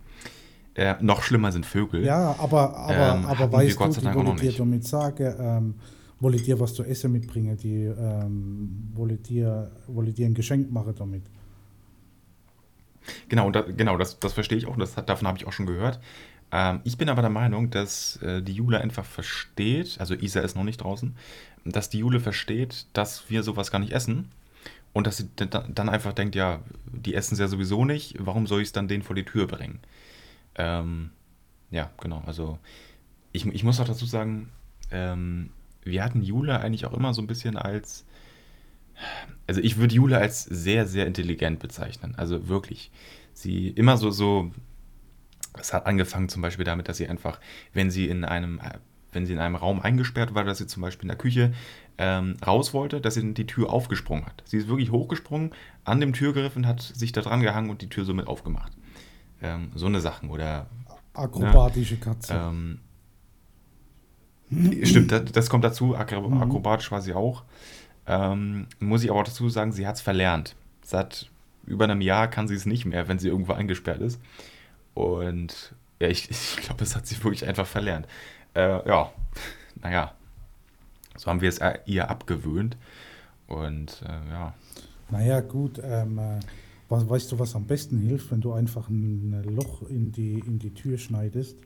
Äh, 0.74 0.96
noch 1.00 1.22
schlimmer 1.22 1.52
sind 1.52 1.64
Vögel. 1.64 2.04
Ja, 2.04 2.36
aber, 2.38 2.76
aber, 2.76 3.14
Ähm, 3.14 3.26
aber 3.26 3.52
weißt 3.52 3.80
du, 3.80 3.84
die 3.84 4.04
wollte 4.04 4.24
noch 4.24 4.34
ich 4.34 4.40
dir 4.40 4.52
damit 4.52 4.86
sagen, 4.86 5.34
ähm, 5.38 5.74
wolle 6.20 6.36
dir 6.36 6.60
was 6.60 6.74
zu 6.74 6.82
essen 6.82 7.12
mitbringen, 7.12 7.56
die 7.56 7.84
ähm, 7.84 8.90
wolle, 8.94 9.16
dir, 9.16 9.70
wolle 9.86 10.12
dir 10.12 10.26
ein 10.26 10.34
Geschenk 10.34 10.70
machen 10.70 10.94
damit. 10.98 11.22
Genau, 13.28 13.50
da, 13.50 13.62
genau 13.62 13.96
das, 13.96 14.18
das 14.18 14.32
verstehe 14.32 14.58
ich 14.58 14.66
auch, 14.66 14.76
das, 14.76 14.94
davon 14.94 15.28
habe 15.28 15.38
ich 15.38 15.46
auch 15.46 15.52
schon 15.52 15.66
gehört. 15.66 16.00
Ähm, 16.52 16.80
ich 16.84 16.98
bin 16.98 17.08
aber 17.08 17.22
der 17.22 17.30
Meinung, 17.30 17.70
dass 17.70 18.16
äh, 18.22 18.42
die 18.42 18.54
Jule 18.54 18.80
einfach 18.80 19.04
versteht, 19.04 19.96
also 19.98 20.14
Isa 20.14 20.40
ist 20.40 20.56
noch 20.56 20.64
nicht 20.64 20.78
draußen, 20.78 21.16
dass 21.64 21.90
die 21.90 21.98
Jule 21.98 22.20
versteht, 22.20 22.86
dass 22.92 23.28
wir 23.30 23.42
sowas 23.42 23.70
gar 23.70 23.78
nicht 23.78 23.92
essen 23.92 24.30
und 24.92 25.06
dass 25.06 25.18
sie 25.18 25.28
dann 25.36 25.88
einfach 25.88 26.12
denkt, 26.12 26.34
ja, 26.34 26.60
die 26.86 27.14
essen 27.14 27.34
es 27.34 27.40
ja 27.40 27.48
sowieso 27.48 27.84
nicht, 27.84 28.14
warum 28.18 28.46
soll 28.46 28.62
ich 28.62 28.68
es 28.68 28.72
dann 28.72 28.88
denen 28.88 29.02
vor 29.02 29.16
die 29.16 29.24
Tür 29.24 29.46
bringen? 29.46 29.80
Ähm, 30.54 31.10
ja, 31.70 31.90
genau, 32.00 32.22
also 32.26 32.58
ich, 33.32 33.44
ich 33.46 33.64
muss 33.64 33.80
auch 33.80 33.86
dazu 33.86 34.06
sagen, 34.06 34.48
ähm, 34.90 35.50
wir 35.82 36.02
hatten 36.02 36.22
Jule 36.22 36.60
eigentlich 36.60 36.86
auch 36.86 36.94
immer 36.94 37.12
so 37.12 37.20
ein 37.20 37.26
bisschen 37.26 37.56
als, 37.56 38.06
also 39.46 39.60
ich 39.60 39.76
würde 39.76 39.94
Jule 39.94 40.18
als 40.18 40.44
sehr, 40.44 40.86
sehr 40.86 41.06
intelligent 41.06 41.58
bezeichnen, 41.58 42.14
also 42.16 42.48
wirklich. 42.48 42.90
Sie 43.34 43.68
immer 43.68 43.98
so, 43.98 44.10
so 44.10 44.50
es 45.58 45.72
hat 45.72 45.86
angefangen 45.86 46.28
zum 46.28 46.42
Beispiel 46.42 46.64
damit, 46.64 46.88
dass 46.88 46.96
sie 46.96 47.08
einfach, 47.08 47.40
wenn 47.72 47.90
sie 47.90 48.08
in 48.08 48.24
einem, 48.24 48.60
wenn 49.12 49.26
sie 49.26 49.32
in 49.32 49.38
einem 49.38 49.56
Raum 49.56 49.80
eingesperrt 49.80 50.34
war, 50.34 50.44
dass 50.44 50.58
sie 50.58 50.66
zum 50.66 50.82
Beispiel 50.82 51.04
in 51.04 51.08
der 51.08 51.18
Küche 51.18 51.52
ähm, 51.98 52.36
raus 52.46 52.74
wollte, 52.74 53.00
dass 53.00 53.14
sie 53.14 53.20
in 53.20 53.34
die 53.34 53.46
Tür 53.46 53.70
aufgesprungen 53.70 54.26
hat. 54.26 54.42
Sie 54.44 54.58
ist 54.58 54.68
wirklich 54.68 54.90
hochgesprungen, 54.90 55.50
an 55.84 56.00
dem 56.00 56.12
Türgriff 56.12 56.56
und 56.56 56.66
hat 56.66 56.82
sich 56.82 57.12
da 57.12 57.22
dran 57.22 57.40
gehangen 57.40 57.70
und 57.70 57.82
die 57.82 57.88
Tür 57.88 58.04
somit 58.04 58.26
aufgemacht. 58.26 58.72
Ähm, 59.42 59.70
so 59.74 59.86
eine 59.86 60.00
Sachen 60.00 60.30
oder 60.30 60.66
akrobatische 61.14 61.94
ne, 61.94 62.00
Katze. 62.00 62.34
Ähm, 62.34 62.78
stimmt, 64.84 65.12
das, 65.12 65.24
das, 65.32 65.50
kommt 65.50 65.64
dazu. 65.64 65.96
Akro 65.96 66.28
mhm. 66.28 66.42
Akrobatisch 66.42 66.90
war 66.90 67.00
sie 67.00 67.14
auch. 67.14 67.44
Ähm, 68.06 68.66
muss 68.78 69.02
ich 69.02 69.10
aber 69.10 69.20
auch 69.20 69.24
dazu 69.24 69.48
sagen, 69.48 69.72
sie 69.72 69.86
hat 69.86 69.96
es 69.96 70.00
verlernt. 70.00 70.54
Seit 70.82 71.30
über 71.64 71.84
einem 71.84 72.00
Jahr 72.00 72.28
kann 72.28 72.46
sie 72.46 72.54
es 72.54 72.66
nicht 72.66 72.84
mehr, 72.84 73.08
wenn 73.08 73.18
sie 73.18 73.28
irgendwo 73.28 73.52
eingesperrt 73.52 74.00
ist. 74.00 74.20
Und 74.96 75.74
ja, 76.00 76.08
ich, 76.08 76.30
ich 76.30 76.56
glaube, 76.56 76.82
es 76.82 76.96
hat 76.96 77.06
sie 77.06 77.22
wirklich 77.22 77.46
einfach 77.46 77.66
verlernt. 77.66 78.06
Äh, 78.54 78.88
ja, 78.88 79.12
naja, 79.82 80.14
so 81.16 81.30
haben 81.30 81.42
wir 81.42 81.50
es 81.50 81.60
ihr 81.84 82.10
abgewöhnt. 82.10 82.76
Und 83.46 84.02
äh, 84.02 84.30
ja. 84.30 84.54
Naja, 85.10 85.40
gut. 85.40 85.80
Ähm, 85.84 86.18
äh, 86.18 86.40
was, 86.88 87.08
weißt 87.08 87.30
du, 87.32 87.38
was 87.38 87.54
am 87.54 87.66
besten 87.66 87.98
hilft, 87.98 88.30
wenn 88.30 88.40
du 88.40 88.52
einfach 88.52 88.88
ein 88.88 89.42
Loch 89.54 89.82
in 89.82 90.12
die, 90.12 90.38
in 90.38 90.58
die 90.58 90.72
Tür 90.72 90.98
schneidest 90.98 91.58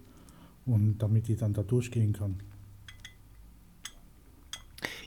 und 0.67 0.99
damit 0.99 1.29
die 1.29 1.37
dann 1.37 1.53
da 1.53 1.63
durchgehen 1.63 2.13
kann? 2.13 2.41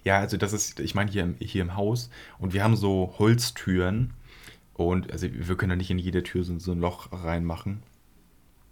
Ja, 0.04 0.20
also 0.20 0.38
das 0.38 0.54
ist, 0.54 0.80
ich 0.80 0.96
meine 0.96 1.12
hier 1.12 1.24
im, 1.24 1.36
hier 1.40 1.62
im 1.62 1.76
Haus 1.76 2.10
und 2.40 2.54
wir 2.54 2.64
haben 2.64 2.76
so 2.76 3.16
Holztüren 3.18 4.14
und 4.74 5.12
also 5.12 5.28
wir 5.32 5.56
können 5.56 5.72
ja 5.72 5.76
nicht 5.76 5.92
in 5.92 6.00
jede 6.00 6.24
Tür 6.24 6.44
so, 6.44 6.58
so 6.60 6.72
ein 6.72 6.80
Loch 6.80 7.12
reinmachen. 7.12 7.84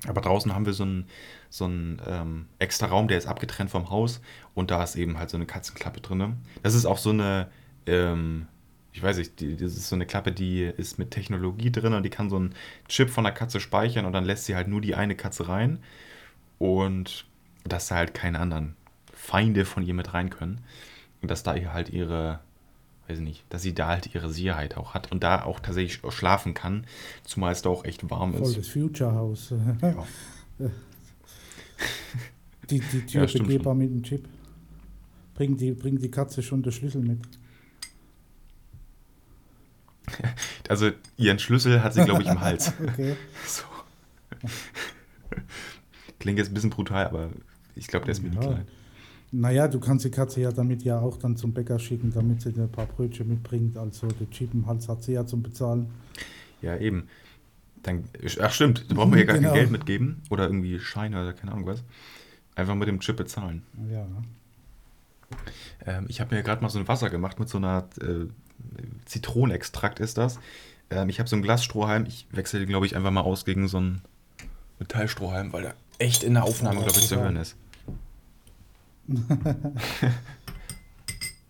Aber 0.07 0.21
draußen 0.21 0.53
haben 0.53 0.65
wir 0.65 0.73
so 0.73 0.83
einen, 0.83 1.05
so 1.49 1.65
einen 1.65 2.01
ähm, 2.07 2.47
extra 2.59 2.87
Raum, 2.87 3.07
der 3.07 3.17
ist 3.17 3.27
abgetrennt 3.27 3.69
vom 3.69 3.89
Haus 3.89 4.21
und 4.55 4.71
da 4.71 4.83
ist 4.83 4.95
eben 4.95 5.17
halt 5.17 5.29
so 5.29 5.37
eine 5.37 5.45
Katzenklappe 5.45 6.01
drin. 6.01 6.37
Das 6.63 6.73
ist 6.73 6.85
auch 6.85 6.97
so 6.97 7.11
eine, 7.11 7.49
ähm, 7.85 8.47
ich 8.93 9.03
weiß 9.03 9.17
nicht, 9.17 9.39
die, 9.39 9.55
das 9.55 9.77
ist 9.77 9.89
so 9.89 9.95
eine 9.95 10.05
Klappe, 10.05 10.31
die 10.31 10.63
ist 10.63 10.97
mit 10.97 11.11
Technologie 11.11 11.71
drin 11.71 11.93
und 11.93 12.03
die 12.03 12.09
kann 12.09 12.29
so 12.29 12.37
einen 12.37 12.55
Chip 12.87 13.09
von 13.09 13.23
der 13.23 13.33
Katze 13.33 13.59
speichern 13.59 14.05
und 14.05 14.13
dann 14.13 14.25
lässt 14.25 14.45
sie 14.45 14.55
halt 14.55 14.67
nur 14.67 14.81
die 14.81 14.95
eine 14.95 15.15
Katze 15.15 15.47
rein 15.47 15.83
und 16.57 17.25
dass 17.63 17.87
da 17.87 17.95
halt 17.95 18.13
keine 18.13 18.39
anderen 18.39 18.75
Feinde 19.13 19.65
von 19.65 19.83
ihr 19.83 19.93
mit 19.93 20.13
rein 20.13 20.29
können. 20.31 20.61
Und 21.21 21.29
dass 21.29 21.43
da 21.43 21.53
ihr 21.53 21.73
halt 21.73 21.89
ihre 21.89 22.39
weiß 23.11 23.19
ich 23.19 23.23
nicht, 23.23 23.43
dass 23.49 23.61
sie 23.61 23.73
da 23.73 23.87
halt 23.89 24.13
ihre 24.13 24.31
Sicherheit 24.31 24.77
auch 24.77 24.93
hat 24.93 25.11
und 25.11 25.21
da 25.23 25.43
auch 25.43 25.59
tatsächlich 25.59 25.99
schlafen 26.13 26.53
kann, 26.53 26.85
zumal 27.23 27.51
es 27.51 27.61
da 27.61 27.69
auch 27.69 27.83
echt 27.85 28.09
warm 28.09 28.33
Voll 28.33 28.43
ist. 28.43 28.57
das 28.57 28.67
Future 28.67 29.13
House. 29.13 29.53
Ja. 29.81 30.05
die, 32.69 32.79
die 32.79 33.05
Tür 33.05 33.25
ja, 33.25 33.39
begehbar 33.39 33.75
mit 33.75 33.89
dem 33.89 34.03
Chip. 34.03 34.27
Bringt 35.35 35.59
die, 35.59 35.71
bringt 35.71 36.01
die 36.01 36.11
Katze 36.11 36.41
schon 36.41 36.63
den 36.63 36.71
Schlüssel 36.71 37.01
mit. 37.01 37.19
Also 40.69 40.91
ihren 41.17 41.37
Schlüssel 41.37 41.83
hat 41.83 41.93
sie, 41.93 42.05
glaube 42.05 42.21
ich, 42.21 42.29
im 42.29 42.39
Hals. 42.39 42.71
okay. 42.81 43.17
So. 43.45 43.63
Klingt 46.19 46.39
jetzt 46.39 46.49
ein 46.49 46.53
bisschen 46.53 46.69
brutal, 46.69 47.05
aber 47.07 47.29
ich 47.75 47.87
glaube, 47.87 48.05
der 48.05 48.13
ist 48.13 48.23
mir 48.23 48.33
ja. 48.33 48.39
klein. 48.39 48.67
Naja, 49.31 49.67
du 49.67 49.79
kannst 49.79 50.03
die 50.03 50.11
Katze 50.11 50.41
ja 50.41 50.51
damit 50.51 50.83
ja 50.83 50.99
auch 50.99 51.17
dann 51.17 51.37
zum 51.37 51.53
Bäcker 51.53 51.79
schicken, 51.79 52.11
damit 52.11 52.41
sie 52.41 52.51
dir 52.51 52.63
ein 52.63 52.71
paar 52.71 52.85
Brötchen 52.85 53.29
mitbringt. 53.29 53.77
Also 53.77 54.07
der 54.07 54.29
Chip 54.29 54.53
im 54.53 54.67
Hals 54.67 54.89
hat 54.89 55.03
sie 55.03 55.13
ja 55.13 55.25
zum 55.25 55.41
Bezahlen. 55.41 55.87
Ja, 56.61 56.77
eben. 56.77 57.07
Dann, 57.81 58.03
ach 58.41 58.51
stimmt, 58.51 58.85
da 58.89 58.95
brauchen 58.95 59.13
wir 59.13 59.19
ja 59.19 59.25
gar 59.25 59.37
genau. 59.37 59.49
kein 59.49 59.57
Geld 59.57 59.71
mitgeben 59.71 60.21
oder 60.29 60.43
irgendwie 60.43 60.79
Scheine 60.79 61.21
oder 61.21 61.33
keine 61.33 61.53
Ahnung 61.53 61.65
was. 61.65 61.83
Einfach 62.55 62.75
mit 62.75 62.87
dem 62.87 62.99
Chip 62.99 63.17
bezahlen. 63.17 63.63
Ja. 63.89 64.05
Ähm, 65.85 66.05
ich 66.09 66.19
habe 66.19 66.35
mir 66.35 66.43
gerade 66.43 66.61
mal 66.61 66.69
so 66.69 66.77
ein 66.77 66.87
Wasser 66.87 67.09
gemacht 67.09 67.39
mit 67.39 67.49
so 67.49 67.57
einer 67.57 67.87
äh, 68.01 68.27
Zitronenextrakt 69.05 69.99
ist 69.99 70.17
das. 70.17 70.39
Ähm, 70.89 71.09
ich 71.09 71.19
habe 71.19 71.29
so 71.29 71.35
ein 71.35 71.41
Glasstrohhalm. 71.41 72.05
Ich 72.05 72.27
wechsle, 72.31 72.65
glaube 72.65 72.85
ich, 72.85 72.95
einfach 72.95 73.11
mal 73.11 73.21
aus 73.21 73.45
gegen 73.45 73.67
so 73.67 73.79
ein 73.79 74.01
Metallstrohhalm, 74.79 75.53
weil 75.53 75.63
der 75.63 75.75
echt 75.97 76.23
in 76.23 76.33
der 76.33 76.43
Aufnahme, 76.43 76.81
glaube 76.81 76.99
ich, 76.99 77.07
zu 77.07 77.15
hören 77.15 77.37
ist. 77.37 77.55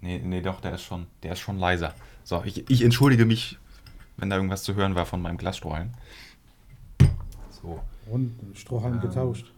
nee, 0.02 0.20
nee, 0.24 0.42
doch, 0.42 0.62
der 0.62 0.74
ist 0.76 0.84
schon, 0.84 1.08
der 1.24 1.34
ist 1.34 1.40
schon 1.40 1.58
leiser. 1.58 1.94
So, 2.24 2.44
ich, 2.44 2.70
ich 2.70 2.84
entschuldige 2.84 3.26
mich, 3.26 3.58
wenn 4.18 4.30
da 4.30 4.36
irgendwas 4.36 4.64
zu 4.64 4.76
hören 4.76 4.96
war 4.96 5.06
von 5.06 5.22
meinem 5.22 5.38
Glasstrohhalm. 5.38 5.92
So. 7.50 7.82
Und 8.08 8.36
Strohhalm 8.54 8.96
ähm, 8.96 9.02
getauscht. 9.02 9.52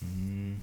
Hm. 0.00 0.60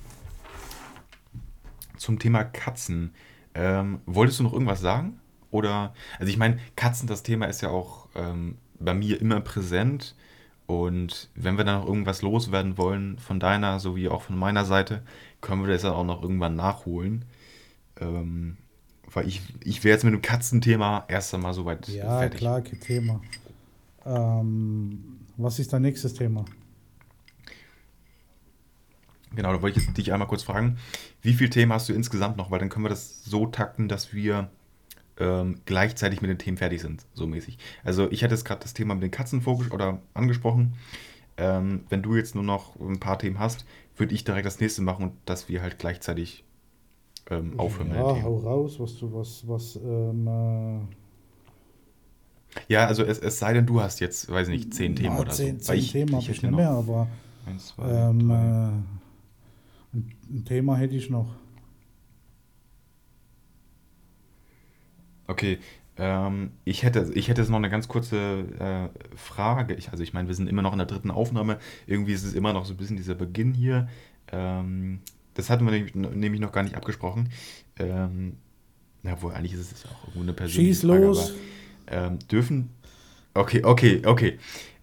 Zum 1.98 2.20
Thema 2.20 2.44
Katzen. 2.44 3.14
Ähm, 3.54 4.02
wolltest 4.06 4.40
du 4.40 4.44
noch 4.44 4.54
irgendwas 4.54 4.82
sagen? 4.82 5.20
Oder, 5.52 5.94
also 6.20 6.30
ich 6.30 6.38
meine, 6.38 6.60
Katzen, 6.76 7.08
das 7.08 7.24
Thema 7.24 7.46
ist 7.46 7.62
ja 7.62 7.70
auch 7.70 8.08
ähm, 8.16 8.58
bei 8.80 8.94
mir 8.94 9.20
immer 9.20 9.42
präsent. 9.42 10.16
Und 10.72 11.28
wenn 11.36 11.58
wir 11.58 11.66
dann 11.66 11.82
noch 11.82 11.86
irgendwas 11.86 12.22
loswerden 12.22 12.78
wollen, 12.78 13.20
von 13.20 13.42
deiner 13.42 13.82
sowie 13.82 14.08
auch 14.08 14.22
von 14.22 14.38
meiner 14.38 14.64
Seite, 14.64 15.02
können 15.42 15.62
wir 15.64 15.68
das 15.68 15.82
dann 15.82 15.92
auch 15.92 16.06
noch 16.06 16.22
irgendwann 16.22 16.56
nachholen. 16.56 17.26
Ähm, 18.00 18.56
weil 19.12 19.28
ich, 19.28 19.42
ich 19.62 19.84
wäre 19.84 19.96
jetzt 19.96 20.06
mit 20.06 20.14
dem 20.14 20.22
Katzenthema 20.22 21.04
erst 21.10 21.34
einmal 21.34 21.54
soweit 21.54 21.90
ja, 21.90 22.20
fertig. 22.20 22.40
Ja, 22.40 22.62
klar, 22.62 22.62
kein 22.62 22.80
Thema. 22.80 23.22
Ähm, 24.06 25.20
was 25.36 25.60
ist 25.60 25.74
dein 25.74 25.82
nächstes 25.82 26.14
Thema? 26.14 26.46
Genau, 29.36 29.52
da 29.52 29.62
wollte 29.62 29.82
ich 29.82 29.92
dich 29.92 30.14
einmal 30.14 30.30
kurz 30.30 30.44
fragen, 30.44 30.78
wie 31.22 31.34
viele 31.34 31.50
Themen 31.50 31.74
hast 31.74 31.90
du 31.90 31.94
insgesamt 31.94 32.38
noch? 32.38 32.50
Weil 32.50 32.60
dann 32.60 32.70
können 32.70 32.86
wir 32.86 32.90
das 32.90 33.26
so 33.26 33.46
takten, 33.46 33.90
dass 33.90 34.14
wir 34.14 34.50
ähm, 35.20 35.62
gleichzeitig 35.66 36.22
mit 36.22 36.30
den 36.30 36.38
Themen 36.38 36.58
fertig 36.58 36.82
sind, 36.82 37.06
so 37.14 37.28
mäßig. 37.28 37.58
Also 37.84 38.12
ich 38.12 38.24
hatte 38.24 38.34
jetzt 38.34 38.46
gerade 38.46 38.62
das 38.62 38.74
Thema 38.74 38.94
mit 38.96 39.04
den 39.04 39.12
Katzen 39.12 39.44
oder 39.46 40.00
angesprochen. 40.14 40.74
Ähm, 41.38 41.86
wenn 41.90 42.02
du 42.02 42.16
jetzt 42.16 42.36
nur 42.36 42.44
noch 42.44 42.80
ein 42.80 43.00
paar 43.00 43.18
Themen 43.20 43.40
hast, 43.40 43.66
würde 43.98 44.14
ich 44.14 44.24
direkt 44.24 44.46
das 44.46 44.60
nächste 44.60 44.82
machen 44.82 45.04
und 45.06 45.14
dass 45.26 45.50
wir 45.50 45.62
halt 45.62 45.80
gleichzeitig 45.80 46.44
ähm, 47.30 47.60
aufhören 47.60 47.90
ja, 47.90 48.04
den 48.04 48.16
Themen. 48.16 48.26
hau 48.26 48.38
raus, 48.38 48.80
was 48.80 48.98
du, 48.98 49.14
was, 49.14 49.48
was, 49.48 49.76
ähm, 49.78 50.28
äh 50.28 50.80
Ja, 52.68 52.88
also 52.88 53.04
es, 53.04 53.20
es 53.20 53.40
sei 53.40 53.54
denn, 53.54 53.66
du 53.66 53.82
hast 53.82 54.00
jetzt, 54.00 54.30
weiß 54.30 54.48
ich 54.50 54.54
nicht, 54.54 54.74
zehn 54.74 54.96
Themen 54.96 55.16
ja, 55.16 55.22
oder 55.22 55.32
zehn, 55.32 55.60
so. 55.60 55.72
Zehn 55.72 55.80
ich, 55.80 55.92
Themen 55.92 56.12
habe 56.14 56.24
ich, 56.24 56.30
ich 56.30 56.42
nicht 56.44 56.52
mehr, 56.52 56.72
aber 56.72 57.08
eins, 57.46 57.68
zwei, 57.68 57.90
ähm, 57.90 58.30
äh, 58.30 58.34
ein 59.94 60.46
Thema 60.46 60.78
hätte 60.78 60.96
ich 60.96 61.10
noch. 61.10 61.28
Okay, 65.32 65.60
ähm, 65.98 66.52
ich 66.66 66.84
hätte, 66.84 67.10
ich 67.14 67.30
hätte 67.30 67.42
jetzt 67.42 67.50
noch 67.50 67.58
eine 67.58 67.70
ganz 67.70 67.88
kurze 67.88 68.46
äh, 68.60 69.16
Frage. 69.16 69.76
Ich, 69.76 69.92
also 69.92 70.04
ich 70.04 70.14
meine, 70.14 70.28
wir 70.28 70.36
sind 70.36 70.50
immer 70.50 70.62
noch 70.62 70.74
in 70.74 70.78
der 70.78 70.88
dritten 70.88 71.10
Aufnahme. 71.10 71.58
Irgendwie 71.88 72.12
ist 72.12 72.26
es 72.26 72.34
immer 72.34 72.52
noch 72.52 72.66
so 72.66 72.74
ein 72.74 72.78
bisschen 72.78 72.98
dieser 72.98 73.16
Beginn 73.16 73.54
hier. 73.54 73.88
Ähm, 74.32 75.00
das 75.34 75.50
hatten 75.50 75.64
wir 75.64 75.72
nämlich, 75.72 75.96
nämlich 75.96 76.42
noch 76.42 76.52
gar 76.52 76.64
nicht 76.64 76.76
abgesprochen. 76.76 77.30
Ähm, 77.80 78.34
na 79.04 79.22
wohl, 79.22 79.34
eigentlich 79.34 79.54
ist 79.54 79.72
es 79.72 79.86
auch 79.86 80.04
irgendwo 80.08 80.22
eine 80.22 80.34
persönliche 80.34 80.74
Schieß 80.74 80.86
Frage, 80.86 81.06
los. 81.06 81.34
Aber, 81.88 82.08
ähm, 82.08 82.20
dürfen. 82.30 82.70
Okay, 83.34 83.64
okay, 83.64 84.02
okay. 84.06 84.38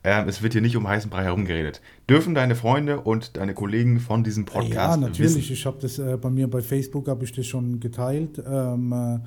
Ähm, 0.04 0.28
es 0.28 0.40
wird 0.40 0.54
hier 0.54 0.62
nicht 0.62 0.76
um 0.76 0.88
heißen 0.88 1.10
Brei 1.10 1.24
herumgeredet. 1.24 1.82
Dürfen 2.08 2.34
deine 2.34 2.54
Freunde 2.54 3.00
und 3.00 3.36
deine 3.36 3.52
Kollegen 3.52 4.00
von 4.00 4.24
diesem 4.24 4.46
Podcast 4.46 4.74
Ja, 4.74 4.96
natürlich. 4.96 5.36
Wissen? 5.36 5.52
Ich 5.52 5.66
habe 5.66 5.78
das 5.82 5.98
äh, 5.98 6.16
bei 6.16 6.30
mir 6.30 6.48
bei 6.48 6.62
Facebook 6.62 7.08
habe 7.08 7.24
ich 7.24 7.32
das 7.32 7.46
schon 7.46 7.80
geteilt. 7.80 8.42
Ähm, 8.46 8.92
äh, 8.92 9.18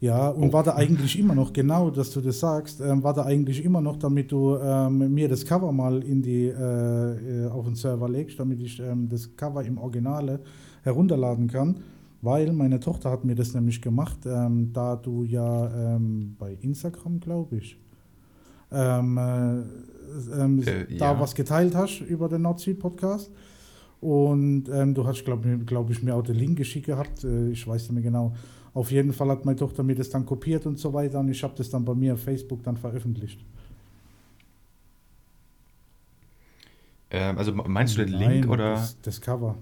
Ja, 0.00 0.28
und 0.28 0.50
Oh. 0.50 0.52
warte 0.52 0.76
eigentlich 0.76 1.18
immer 1.18 1.34
noch, 1.34 1.52
genau, 1.52 1.90
dass 1.90 2.12
du 2.12 2.20
das 2.20 2.38
sagst, 2.38 2.80
ähm, 2.80 3.02
warte 3.02 3.24
eigentlich 3.26 3.64
immer 3.64 3.80
noch, 3.80 3.96
damit 3.96 4.30
du 4.30 4.56
ähm, 4.56 5.12
mir 5.12 5.28
das 5.28 5.44
Cover 5.44 5.72
mal 5.72 6.04
in 6.04 6.22
die, 6.22 6.46
äh, 6.46 7.44
äh, 7.46 7.48
auf 7.48 7.66
den 7.66 7.74
Server 7.74 8.08
legst, 8.08 8.38
damit 8.38 8.60
ich 8.60 8.78
ähm, 8.78 9.08
das 9.08 9.34
Cover 9.36 9.64
im 9.64 9.76
Originale 9.78 10.38
herunterladen 10.84 11.48
kann, 11.48 11.78
weil 12.22 12.52
meine 12.52 12.78
Tochter 12.78 13.10
hat 13.10 13.24
mir 13.24 13.34
das 13.34 13.54
nämlich 13.54 13.82
gemacht, 13.82 14.18
ähm, 14.24 14.72
da 14.72 14.94
du 14.94 15.24
ja 15.24 15.96
ähm, 15.96 16.36
bei 16.38 16.56
Instagram, 16.60 17.18
glaube 17.18 17.56
ich, 17.56 17.76
ähm, 18.70 19.18
äh, 19.18 20.40
ähm, 20.40 20.62
Äh, 20.62 20.96
da 20.96 21.12
ja. 21.14 21.20
was 21.20 21.34
geteilt 21.34 21.74
hast 21.74 22.00
über 22.02 22.28
den 22.28 22.42
Nord-Süd-Podcast. 22.42 23.30
Und 24.00 24.64
du 24.66 25.06
hast, 25.08 25.24
glaube 25.24 25.58
glaub 25.66 25.90
ich, 25.90 26.04
mir 26.04 26.14
auch 26.14 26.22
den 26.22 26.36
Link 26.36 26.56
geschickt 26.56 26.86
gehabt. 26.86 27.24
Äh, 27.24 27.50
ich 27.50 27.66
weiß 27.66 27.82
nicht 27.82 27.92
mehr 27.94 28.02
genau. 28.04 28.32
Auf 28.78 28.92
jeden 28.92 29.12
Fall 29.12 29.28
hat 29.30 29.44
meine 29.44 29.56
Tochter 29.58 29.82
mir 29.82 29.96
das 29.96 30.08
dann 30.08 30.24
kopiert 30.24 30.64
und 30.64 30.78
so 30.78 30.92
weiter. 30.92 31.18
Und 31.18 31.28
ich 31.30 31.42
habe 31.42 31.52
das 31.56 31.68
dann 31.68 31.84
bei 31.84 31.94
mir 31.94 32.14
auf 32.14 32.22
Facebook 32.22 32.62
dann 32.62 32.76
veröffentlicht. 32.76 33.40
Ähm, 37.10 37.36
also 37.38 37.52
meinst 37.52 37.96
du 37.98 38.04
den 38.04 38.12
Nein, 38.16 38.30
Link 38.42 38.48
oder? 38.48 38.74
Das, 38.74 39.00
das 39.02 39.20
Cover. 39.20 39.56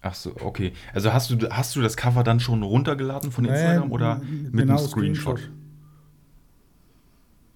Ach 0.00 0.14
so, 0.14 0.32
okay. 0.40 0.72
Also 0.92 1.12
hast 1.12 1.30
du, 1.30 1.48
hast 1.48 1.76
du 1.76 1.80
das 1.80 1.96
Cover 1.96 2.24
dann 2.24 2.40
schon 2.40 2.64
runtergeladen 2.64 3.30
von 3.30 3.44
Instagram 3.44 3.88
Nee, 3.88 3.94
oder 3.94 4.20
mit 4.50 4.52
genau, 4.62 4.78
einem 4.78 4.88
Screenshot? 4.88 5.38
Screenshot. 5.38 5.58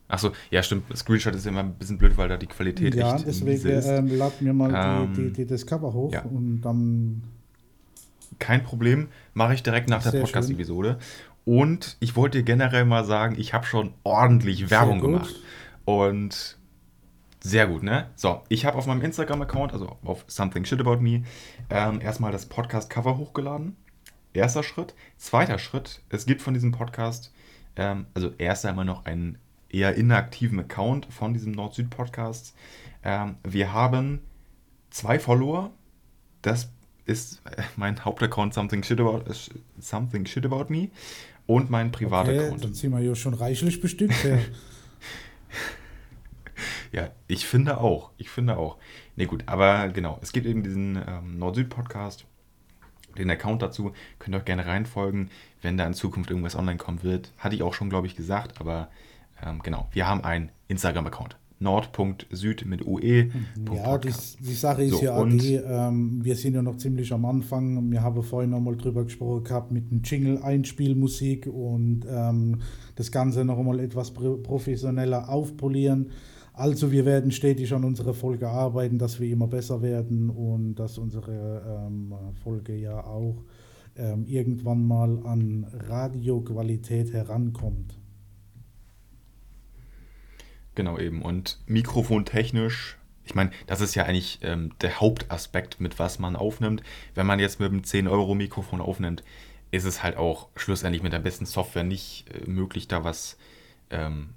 Ach 0.09 0.19
so, 0.21 0.31
ja 0.53 0.63
stimmt. 0.63 0.97
Screenshot 0.97 1.35
ist 1.35 1.47
immer 1.47 1.61
ein 1.65 1.75
bisschen 1.75 1.99
blöd, 1.99 2.17
weil 2.17 2.29
da 2.29 2.37
die 2.37 2.47
Qualität 2.47 2.95
Ja, 2.95 3.17
echt 3.17 3.27
deswegen 3.27 3.51
miese 3.51 3.71
ist. 3.73 3.87
ähm, 3.89 4.17
lad 4.17 4.41
mir 4.41 4.53
mal 4.53 4.71
Ähm, 4.73 5.13
die, 5.15 5.23
die, 5.25 5.33
die, 5.33 5.47
das 5.47 5.67
Cover 5.67 5.93
hoch 5.93 6.13
ja. 6.13 6.23
und 6.23 6.61
dann. 6.61 7.23
Kein 8.39 8.63
Problem, 8.63 9.09
mache 9.35 9.55
ich 9.55 9.63
direkt 9.63 9.89
nach 9.89 10.03
der 10.03 10.13
Sehr 10.13 10.21
Podcast-Episode. 10.21 10.99
Und 11.45 11.97
ich 12.01 12.17
wollte 12.17 12.39
dir 12.39 12.45
generell 12.45 12.85
mal 12.85 13.05
sagen, 13.05 13.37
ich 13.39 13.55
habe 13.55 13.67
schon 13.67 13.95
ordentlich 14.03 14.71
Werbung 14.71 15.01
gemacht. 15.01 15.35
Und 15.85 16.59
sehr 17.41 17.69
gut, 17.69 17.85
ne? 17.85 18.11
So, 18.17 18.43
ich 18.49 18.67
habe 18.67 18.77
auf 18.77 18.87
meinem 18.87 19.03
Instagram-Account, 19.03 19.73
also 19.73 19.97
auf 20.03 20.25
Something 20.27 20.65
Shit 20.65 20.81
About 20.81 20.99
Me, 20.99 21.23
ähm, 21.71 22.01
erstmal 22.01 22.33
das 22.33 22.47
Podcast-Cover 22.47 23.17
hochgeladen. 23.17 23.77
Erster 24.33 24.65
Schritt. 24.65 24.95
Zweiter 25.17 25.59
Schritt, 25.59 26.03
es 26.09 26.27
gibt 26.27 26.43
von 26.43 26.55
diesem 26.55 26.73
Podcast, 26.73 27.33
ähm, 27.77 28.07
also 28.15 28.33
erst 28.39 28.67
einmal 28.67 28.85
noch 28.85 29.05
einen 29.05 29.39
eher 29.69 29.95
inaktiven 29.95 30.59
Account 30.59 31.07
von 31.07 31.33
diesem 31.33 31.53
Nord-Süd-Podcast. 31.53 32.55
Ähm, 33.05 33.37
wir 33.45 33.73
haben 33.73 34.21
zwei 34.91 35.19
Follower. 35.19 35.71
Das 36.43 36.73
ist 37.07 37.41
äh, 37.47 37.63
mein 37.77 38.05
Hauptaccount 38.05 38.53
Something 38.55 38.83
Shit 38.83 39.01
About, 39.01 39.31
äh, 39.31 39.35
Something 39.81 40.27
Shit 40.27 40.45
About 40.45 40.67
Me 40.69 40.91
und 41.47 41.71
mein 41.71 41.89
Okay, 41.89 42.05
Privataccount. 42.05 42.65
dann 42.65 42.75
sind 42.75 42.93
wir 42.93 43.01
ja 43.01 43.15
schon 43.15 43.35
reichlich 43.35 43.81
bestückt. 43.81 44.25
Ja. 44.25 44.39
Ja, 46.93 47.11
ich 47.27 47.47
finde 47.47 47.79
auch. 47.79 48.11
Ich 48.17 48.31
finde 48.31 48.57
auch. 48.57 48.79
Nee, 49.17 49.27
gut, 49.27 49.43
aber 49.47 49.89
genau. 49.89 50.19
Es 50.23 50.33
gibt 50.33 50.47
eben 50.47 50.63
diesen 50.63 50.97
ähm, 51.07 51.39
Nord-Süd-Podcast, 51.39 52.25
den 53.19 53.31
Account 53.31 53.61
dazu. 53.61 53.93
Könnt 54.19 54.35
ihr 54.35 54.41
auch 54.41 54.45
gerne 54.47 54.65
reinfolgen, 54.65 55.31
wenn 55.61 55.77
da 55.77 55.87
in 55.87 55.93
Zukunft 55.95 56.31
irgendwas 56.31 56.57
online 56.57 56.79
kommen 56.79 57.03
wird. 57.03 57.33
Hatte 57.39 57.55
ich 57.55 57.63
auch 57.63 57.75
schon, 57.75 57.91
glaube 57.91 58.07
ich, 58.07 58.17
gesagt, 58.17 58.61
aber 58.61 58.89
ähm, 59.45 59.61
genau. 59.63 59.89
Wir 59.93 60.07
haben 60.07 60.25
einen 60.25 60.51
Instagram-Account. 60.69 61.37
Nord.süd 61.59 62.67
mit 62.67 62.87
UE. 62.87 63.29
Ja, 63.75 63.97
die, 63.99 64.09
die 64.41 64.53
Sache 64.55 64.85
ist 64.85 64.93
So, 64.99 65.03
ja 65.05 65.17
auch 65.17 65.23
und- 65.23 65.39
die, 65.43 65.55
ähm, 65.55 66.23
wir 66.25 66.37
sind 66.37 66.55
ja 66.55 66.63
noch 66.63 66.77
ziemlich 66.77 67.13
am 67.13 67.25
Anfang. 67.25 67.91
Wir 67.91 68.03
haben 68.03 68.23
vorhin 68.23 68.51
noch 68.51 68.61
mal 68.61 68.77
drüber 68.77 69.05
gesprochen 69.05 69.45
gehabt 69.45 69.73
mit 69.73 69.91
dem 69.91 70.03
Jingle, 70.03 70.39
Einspielmusik 70.43 71.47
und 71.47 72.03
ähm, 72.09 72.61
das 72.95 73.11
Ganze 73.11 73.45
noch 73.45 73.63
mal 73.63 73.81
etwas 73.81 74.11
pro- 74.13 74.37
professioneller 74.37 75.29
aufpolieren. 75.29 76.11
Also 76.53 76.91
wir 76.91 77.05
werden 77.05 77.31
stetig 77.33 77.73
an 77.75 77.85
unserer 77.85 78.15
Folge 78.15 78.49
arbeiten, 78.49 78.99
dass 78.99 79.21
wir 79.21 79.29
immer 79.31 79.47
besser 79.47 79.83
werden 79.83 80.31
und 80.31 80.75
dass 80.77 80.97
unsere 80.99 81.87
ähm, 81.87 82.15
Folge 82.43 82.75
ja 82.77 83.05
auch 83.05 83.45
ähm, 83.97 84.25
irgendwann 84.27 84.87
mal 84.87 85.19
an 85.25 85.67
Radioqualität 85.89 87.13
herankommt. 87.13 87.99
Genau 90.77 90.99
eben. 90.99 91.23
Und 91.23 91.59
mikrofontechnisch, 91.67 92.99
ich 93.25 93.35
meine, 93.35 93.51
das 93.67 93.81
ist 93.81 93.97
ja 93.97 94.05
eigentlich 94.05 94.39
ähm, 94.43 94.73
der 94.83 95.01
Hauptaspekt, 95.01 95.81
mit 95.81 95.99
was 95.99 96.21
man 96.21 96.37
aufnimmt. 96.37 96.83
Wenn 97.15 97.27
man 97.27 97.41
jetzt 97.41 97.59
mit 97.59 97.71
einem 97.73 97.81
10-Euro-Mikrofon 97.81 98.81
aufnimmt, 98.81 99.25
ist 99.73 99.85
es 99.85 100.03
halt 100.03 100.17
auch 100.17 100.49
schlussendlich 100.55 101.03
mit 101.03 101.13
der 101.13 101.19
besten 101.19 101.47
Software 101.47 101.83
nicht 101.83 102.27
äh, 102.33 102.49
möglich, 102.49 102.89
da 102.89 103.05
was, 103.05 103.39
ähm, 103.91 104.35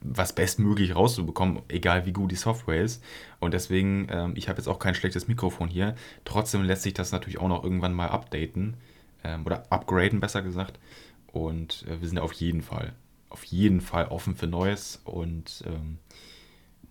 was 0.00 0.32
bestmöglich 0.32 0.94
rauszubekommen, 0.94 1.60
egal 1.68 2.06
wie 2.06 2.12
gut 2.12 2.30
die 2.30 2.36
Software 2.36 2.80
ist. 2.80 3.02
Und 3.40 3.52
deswegen, 3.52 4.06
ähm, 4.10 4.34
ich 4.36 4.48
habe 4.48 4.58
jetzt 4.58 4.68
auch 4.68 4.78
kein 4.78 4.94
schlechtes 4.94 5.26
Mikrofon 5.26 5.68
hier. 5.68 5.96
Trotzdem 6.24 6.62
lässt 6.62 6.84
sich 6.84 6.94
das 6.94 7.10
natürlich 7.10 7.40
auch 7.40 7.48
noch 7.48 7.64
irgendwann 7.64 7.92
mal 7.92 8.08
updaten 8.08 8.76
ähm, 9.24 9.44
oder 9.44 9.70
upgraden, 9.70 10.20
besser 10.20 10.40
gesagt. 10.40 10.78
Und 11.26 11.84
äh, 11.88 12.00
wir 12.00 12.08
sind 12.08 12.18
auf 12.20 12.32
jeden 12.34 12.62
Fall, 12.62 12.94
auf 13.34 13.42
jeden 13.44 13.80
Fall 13.80 14.06
offen 14.06 14.36
für 14.36 14.46
Neues. 14.46 15.02
Und 15.04 15.64
ähm, 15.66 15.98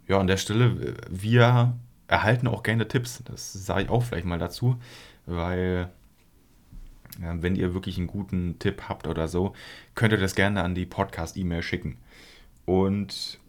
ja, 0.07 0.19
an 0.19 0.27
der 0.27 0.35
Stelle, 0.35 0.65
äh, 0.65 0.95
wir 1.09 1.73
erhalten 2.07 2.47
auch 2.47 2.63
gerne 2.63 2.85
Tipps. 2.85 3.23
Das 3.23 3.53
sage 3.53 3.83
ich 3.83 3.89
auch 3.89 4.03
vielleicht 4.03 4.25
mal 4.25 4.39
dazu, 4.39 4.75
weil 5.25 5.89
ja, 7.21 7.41
wenn 7.41 7.55
ihr 7.55 7.73
wirklich 7.73 7.97
einen 7.97 8.07
guten 8.07 8.59
Tipp 8.59 8.83
habt 8.89 9.07
oder 9.07 9.29
so, 9.29 9.53
könnt 9.95 10.11
ihr 10.11 10.19
das 10.19 10.35
gerne 10.35 10.63
an 10.63 10.75
die 10.75 10.85
Podcast-E-Mail 10.85 11.63
schicken. 11.63 11.97
Und 12.65 13.39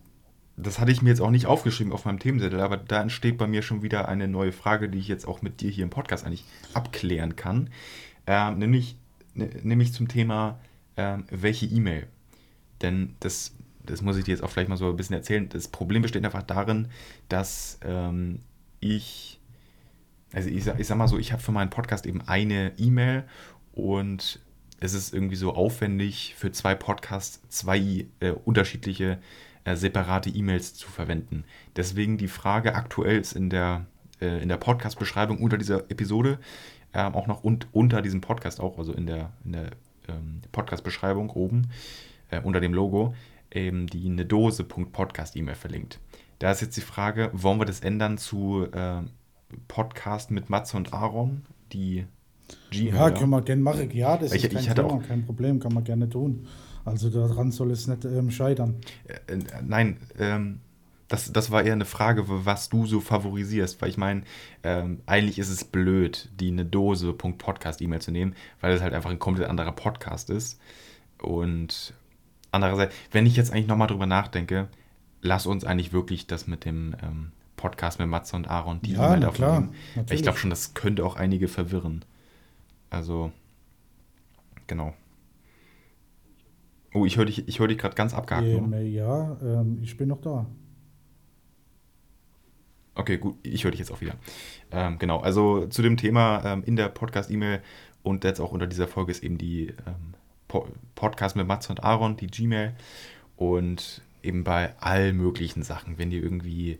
das 0.56 0.78
hatte 0.78 0.92
ich 0.92 1.02
mir 1.02 1.10
jetzt 1.10 1.20
auch 1.20 1.32
nicht 1.32 1.46
aufgeschrieben 1.46 1.92
auf 1.92 2.04
meinem 2.04 2.20
Themenzettel, 2.20 2.60
aber 2.60 2.76
da 2.76 3.02
entsteht 3.02 3.38
bei 3.38 3.48
mir 3.48 3.62
schon 3.62 3.82
wieder 3.82 4.06
eine 4.08 4.28
neue 4.28 4.52
Frage, 4.52 4.88
die 4.88 4.98
ich 4.98 5.08
jetzt 5.08 5.26
auch 5.26 5.42
mit 5.42 5.60
dir 5.60 5.70
hier 5.70 5.82
im 5.82 5.90
Podcast 5.90 6.24
eigentlich 6.24 6.44
abklären 6.74 7.34
kann. 7.34 7.70
Ähm, 8.28 8.58
nämlich, 8.58 8.96
nämlich 9.34 9.92
zum 9.92 10.06
Thema, 10.06 10.60
ähm, 10.96 11.24
welche 11.28 11.66
E-Mail. 11.66 12.06
Denn 12.84 13.16
das, 13.20 13.56
das 13.86 14.02
muss 14.02 14.18
ich 14.18 14.24
dir 14.24 14.32
jetzt 14.32 14.44
auch 14.44 14.50
vielleicht 14.50 14.68
mal 14.68 14.76
so 14.76 14.90
ein 14.90 14.96
bisschen 14.96 15.16
erzählen. 15.16 15.48
Das 15.48 15.68
Problem 15.68 16.02
besteht 16.02 16.22
einfach 16.22 16.42
darin, 16.42 16.88
dass 17.30 17.78
ähm, 17.82 18.40
ich, 18.80 19.40
also 20.34 20.50
ich, 20.50 20.66
ich 20.66 20.86
sag 20.86 20.98
mal 20.98 21.08
so, 21.08 21.18
ich 21.18 21.32
habe 21.32 21.42
für 21.42 21.52
meinen 21.52 21.70
Podcast 21.70 22.04
eben 22.04 22.20
eine 22.20 22.72
E-Mail 22.76 23.24
und 23.72 24.40
es 24.80 24.92
ist 24.92 25.14
irgendwie 25.14 25.36
so 25.36 25.54
aufwendig 25.54 26.34
für 26.36 26.52
zwei 26.52 26.74
Podcasts 26.74 27.40
zwei 27.48 28.06
äh, 28.20 28.32
unterschiedliche 28.44 29.18
äh, 29.64 29.76
separate 29.76 30.28
E-Mails 30.28 30.74
zu 30.74 30.90
verwenden. 30.90 31.44
Deswegen 31.74 32.18
die 32.18 32.28
Frage 32.28 32.74
aktuell 32.74 33.18
ist 33.18 33.32
in 33.32 33.48
der, 33.48 33.86
äh, 34.20 34.46
der 34.46 34.58
Podcast-Beschreibung 34.58 35.38
unter 35.38 35.56
dieser 35.56 35.90
Episode 35.90 36.38
ähm, 36.92 37.14
auch 37.14 37.26
noch 37.28 37.44
und 37.44 37.68
unter 37.72 38.02
diesem 38.02 38.20
Podcast 38.20 38.60
auch, 38.60 38.76
also 38.76 38.92
in 38.92 39.06
der, 39.06 39.32
in 39.46 39.52
der 39.52 39.70
ähm, 40.06 40.42
Podcast-Beschreibung 40.52 41.30
oben 41.30 41.70
äh, 42.34 42.40
unter 42.42 42.60
dem 42.60 42.74
Logo 42.74 43.14
eben 43.50 43.86
die 43.86 44.06
eine 44.08 44.24
Dose.podcast-E-Mail 44.26 45.54
verlinkt. 45.54 46.00
Da 46.40 46.50
ist 46.50 46.60
jetzt 46.60 46.76
die 46.76 46.80
Frage, 46.80 47.30
wollen 47.32 47.60
wir 47.60 47.64
das 47.66 47.80
ändern 47.80 48.18
zu 48.18 48.66
äh, 48.72 49.02
Podcast 49.68 50.30
mit 50.30 50.50
Matze 50.50 50.76
und 50.76 50.92
Aaron, 50.92 51.42
die 51.72 52.06
Gmail? 52.70 52.94
Ja, 52.94 53.10
können 53.10 53.30
wir 53.30 53.42
gerne 53.42 53.62
machen. 53.62 53.90
Ja, 53.92 54.16
das 54.16 54.32
Ich- 54.32 54.44
ist 54.44 54.52
kein 54.52 54.60
ich 54.62 54.68
hatte 54.70 54.82
Thema, 54.82 54.94
auch- 54.94 55.06
kein 55.06 55.24
Problem, 55.24 55.60
kann 55.60 55.72
man 55.72 55.84
gerne 55.84 56.08
tun. 56.08 56.46
Also 56.84 57.08
daran 57.08 57.50
soll 57.52 57.70
es 57.70 57.86
nicht 57.86 58.04
ähm, 58.04 58.30
scheitern. 58.30 58.76
Äh, 59.06 59.32
äh, 59.34 59.38
nein, 59.64 59.98
ähm, 60.18 60.60
das, 61.08 61.32
das 61.32 61.50
war 61.50 61.62
eher 61.62 61.72
eine 61.74 61.84
Frage, 61.84 62.24
was 62.26 62.68
du 62.68 62.86
so 62.86 63.00
favorisierst, 63.00 63.80
weil 63.80 63.88
ich 63.90 63.96
meine, 63.96 64.22
ähm, 64.64 65.00
eigentlich 65.06 65.38
ist 65.38 65.50
es 65.50 65.64
blöd, 65.64 66.28
die 66.40 66.48
eine 66.48 66.64
Dose.podcast-E-Mail 66.66 68.00
zu 68.00 68.10
nehmen, 68.10 68.34
weil 68.60 68.72
es 68.74 68.82
halt 68.82 68.92
einfach 68.94 69.10
ein 69.10 69.18
komplett 69.18 69.48
anderer 69.48 69.72
Podcast 69.72 70.28
ist. 70.30 70.58
Und 71.22 71.94
andererseits, 72.54 72.94
wenn 73.10 73.26
ich 73.26 73.36
jetzt 73.36 73.52
eigentlich 73.52 73.66
nochmal 73.66 73.88
drüber 73.88 74.06
nachdenke, 74.06 74.68
lass 75.20 75.46
uns 75.46 75.64
eigentlich 75.64 75.92
wirklich 75.92 76.26
das 76.26 76.46
mit 76.46 76.64
dem 76.64 76.94
ähm, 77.02 77.32
Podcast 77.56 77.98
mit 77.98 78.08
Matze 78.08 78.36
und 78.36 78.48
Aaron, 78.48 78.80
die 78.82 78.92
Ja, 78.92 79.08
E-Mail 79.08 79.20
na 79.20 79.30
klar, 79.30 79.60
nehmen. 79.60 79.74
Ich 80.10 80.22
glaube 80.22 80.38
schon, 80.38 80.50
das 80.50 80.74
könnte 80.74 81.04
auch 81.04 81.16
einige 81.16 81.48
verwirren. 81.48 82.04
Also, 82.90 83.32
genau. 84.66 84.94
Oh, 86.92 87.04
ich 87.04 87.16
höre 87.16 87.24
dich, 87.24 87.48
ich 87.48 87.58
hör 87.58 87.66
dich 87.66 87.78
gerade 87.78 87.96
ganz 87.96 88.14
abgehakt. 88.14 88.46
Ähm, 88.46 88.72
ja, 88.92 89.36
ähm, 89.42 89.78
ich 89.82 89.96
bin 89.96 90.08
noch 90.08 90.20
da. 90.20 90.46
Okay, 92.94 93.18
gut, 93.18 93.36
ich 93.42 93.64
höre 93.64 93.72
dich 93.72 93.80
jetzt 93.80 93.90
auch 93.90 94.00
wieder. 94.00 94.14
Ähm, 94.70 94.98
genau, 94.98 95.18
also 95.18 95.66
zu 95.66 95.82
dem 95.82 95.96
Thema 95.96 96.44
ähm, 96.44 96.62
in 96.64 96.76
der 96.76 96.88
Podcast-E-Mail 96.88 97.60
und 98.04 98.22
jetzt 98.22 98.40
auch 98.40 98.52
unter 98.52 98.68
dieser 98.68 98.86
Folge 98.86 99.10
ist 99.10 99.24
eben 99.24 99.38
die 99.38 99.68
ähm, 99.86 100.14
Podcast 100.94 101.36
mit 101.36 101.46
Matze 101.46 101.70
und 101.70 101.82
Aaron, 101.84 102.16
die 102.16 102.26
Gmail. 102.28 102.74
Und 103.36 104.02
eben 104.22 104.44
bei 104.44 104.72
all 104.80 105.12
möglichen 105.12 105.62
Sachen, 105.62 105.98
wenn 105.98 106.10
ihr 106.10 106.22
irgendwie 106.22 106.78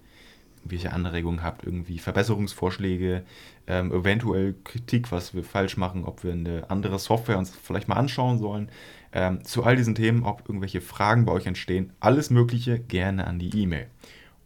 irgendwelche 0.58 0.92
Anregungen 0.92 1.42
habt, 1.42 1.64
irgendwie 1.64 1.98
Verbesserungsvorschläge, 1.98 3.22
ähm, 3.66 3.92
eventuell 3.92 4.54
Kritik, 4.64 5.12
was 5.12 5.34
wir 5.34 5.44
falsch 5.44 5.76
machen, 5.76 6.04
ob 6.04 6.24
wir 6.24 6.32
eine 6.32 6.70
andere 6.70 6.98
Software 6.98 7.36
uns 7.38 7.50
vielleicht 7.50 7.88
mal 7.88 7.96
anschauen 7.96 8.38
sollen. 8.38 8.68
Ähm, 9.12 9.44
zu 9.44 9.62
all 9.64 9.76
diesen 9.76 9.94
Themen, 9.94 10.24
ob 10.24 10.42
irgendwelche 10.48 10.80
Fragen 10.80 11.24
bei 11.26 11.32
euch 11.32 11.46
entstehen, 11.46 11.90
alles 12.00 12.30
Mögliche 12.30 12.78
gerne 12.78 13.26
an 13.26 13.38
die 13.38 13.54
E-Mail. 13.62 13.86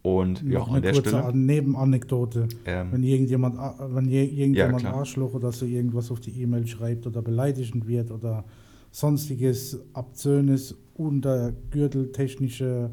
Und 0.03 0.43
ja, 0.43 0.59
Noch 0.61 0.69
an 0.69 0.75
eine 0.75 0.81
der 0.83 0.93
kurze 0.93 1.09
Stelle. 1.11 1.25
An- 1.25 1.47
Nebenanekdote. 1.47 2.49
Ähm, 2.67 2.89
Wenn 2.93 3.03
irgendjemand, 3.03 3.57
wenn 3.79 4.09
je- 4.09 4.25
irgendjemand 4.25 4.81
klar. 4.81 4.95
Arschloch 4.95 5.35
oder 5.35 5.53
so 5.53 5.67
irgendwas 5.67 6.11
auf 6.11 6.21
die 6.21 6.31
E-Mail 6.43 6.67
schreibt 6.67 7.07
oder 7.07 7.23
beleidigend 7.23 7.87
wird 7.87 8.11
oder 8.11 8.45
sonstiges 8.91 9.79
Abzönes 9.93 10.77
unter 10.95 11.53
gürteltechnische 11.71 12.91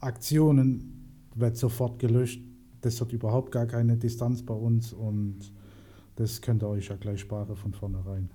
Aktionen, 0.00 0.94
wird 1.34 1.56
sofort 1.56 1.98
gelöscht. 1.98 2.42
Das 2.80 3.00
hat 3.00 3.12
überhaupt 3.12 3.52
gar 3.52 3.66
keine 3.66 3.96
Distanz 3.96 4.42
bei 4.42 4.54
uns 4.54 4.92
und 4.92 5.52
das 6.16 6.40
könnt 6.40 6.62
ihr 6.62 6.68
euch 6.68 6.88
ja 6.88 6.96
gleich 6.96 7.20
sparen 7.20 7.56
von 7.56 7.72
vornherein. 7.72 8.30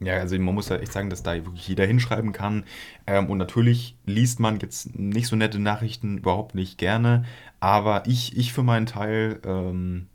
Ja, 0.00 0.14
also 0.14 0.38
man 0.38 0.54
muss 0.54 0.68
ja 0.68 0.76
echt 0.76 0.92
sagen, 0.92 1.08
dass 1.08 1.22
da 1.22 1.34
wirklich 1.34 1.66
jeder 1.68 1.86
hinschreiben 1.86 2.32
kann. 2.32 2.64
Ähm, 3.06 3.30
und 3.30 3.38
natürlich 3.38 3.96
liest 4.06 4.38
man 4.40 4.58
jetzt 4.60 4.98
nicht 4.98 5.28
so 5.28 5.36
nette 5.36 5.58
Nachrichten 5.58 6.18
überhaupt 6.18 6.54
nicht 6.54 6.78
gerne. 6.78 7.24
Aber 7.60 8.06
ich, 8.06 8.36
ich 8.36 8.52
für 8.52 8.62
meinen 8.62 8.86
Teil, 8.86 9.40
ähm, 9.44 10.08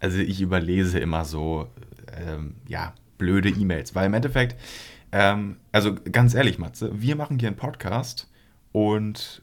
also 0.00 0.18
ich 0.18 0.40
überlese 0.40 0.98
immer 0.98 1.24
so, 1.24 1.68
ähm, 2.16 2.56
ja, 2.68 2.94
blöde 3.18 3.48
E-Mails. 3.48 3.94
Weil 3.94 4.06
im 4.06 4.14
Endeffekt, 4.14 4.56
ähm, 5.12 5.56
also 5.72 5.94
ganz 6.10 6.34
ehrlich, 6.34 6.58
Matze, 6.58 6.90
wir 7.00 7.16
machen 7.16 7.38
hier 7.38 7.48
einen 7.48 7.56
Podcast 7.56 8.30
und 8.72 9.42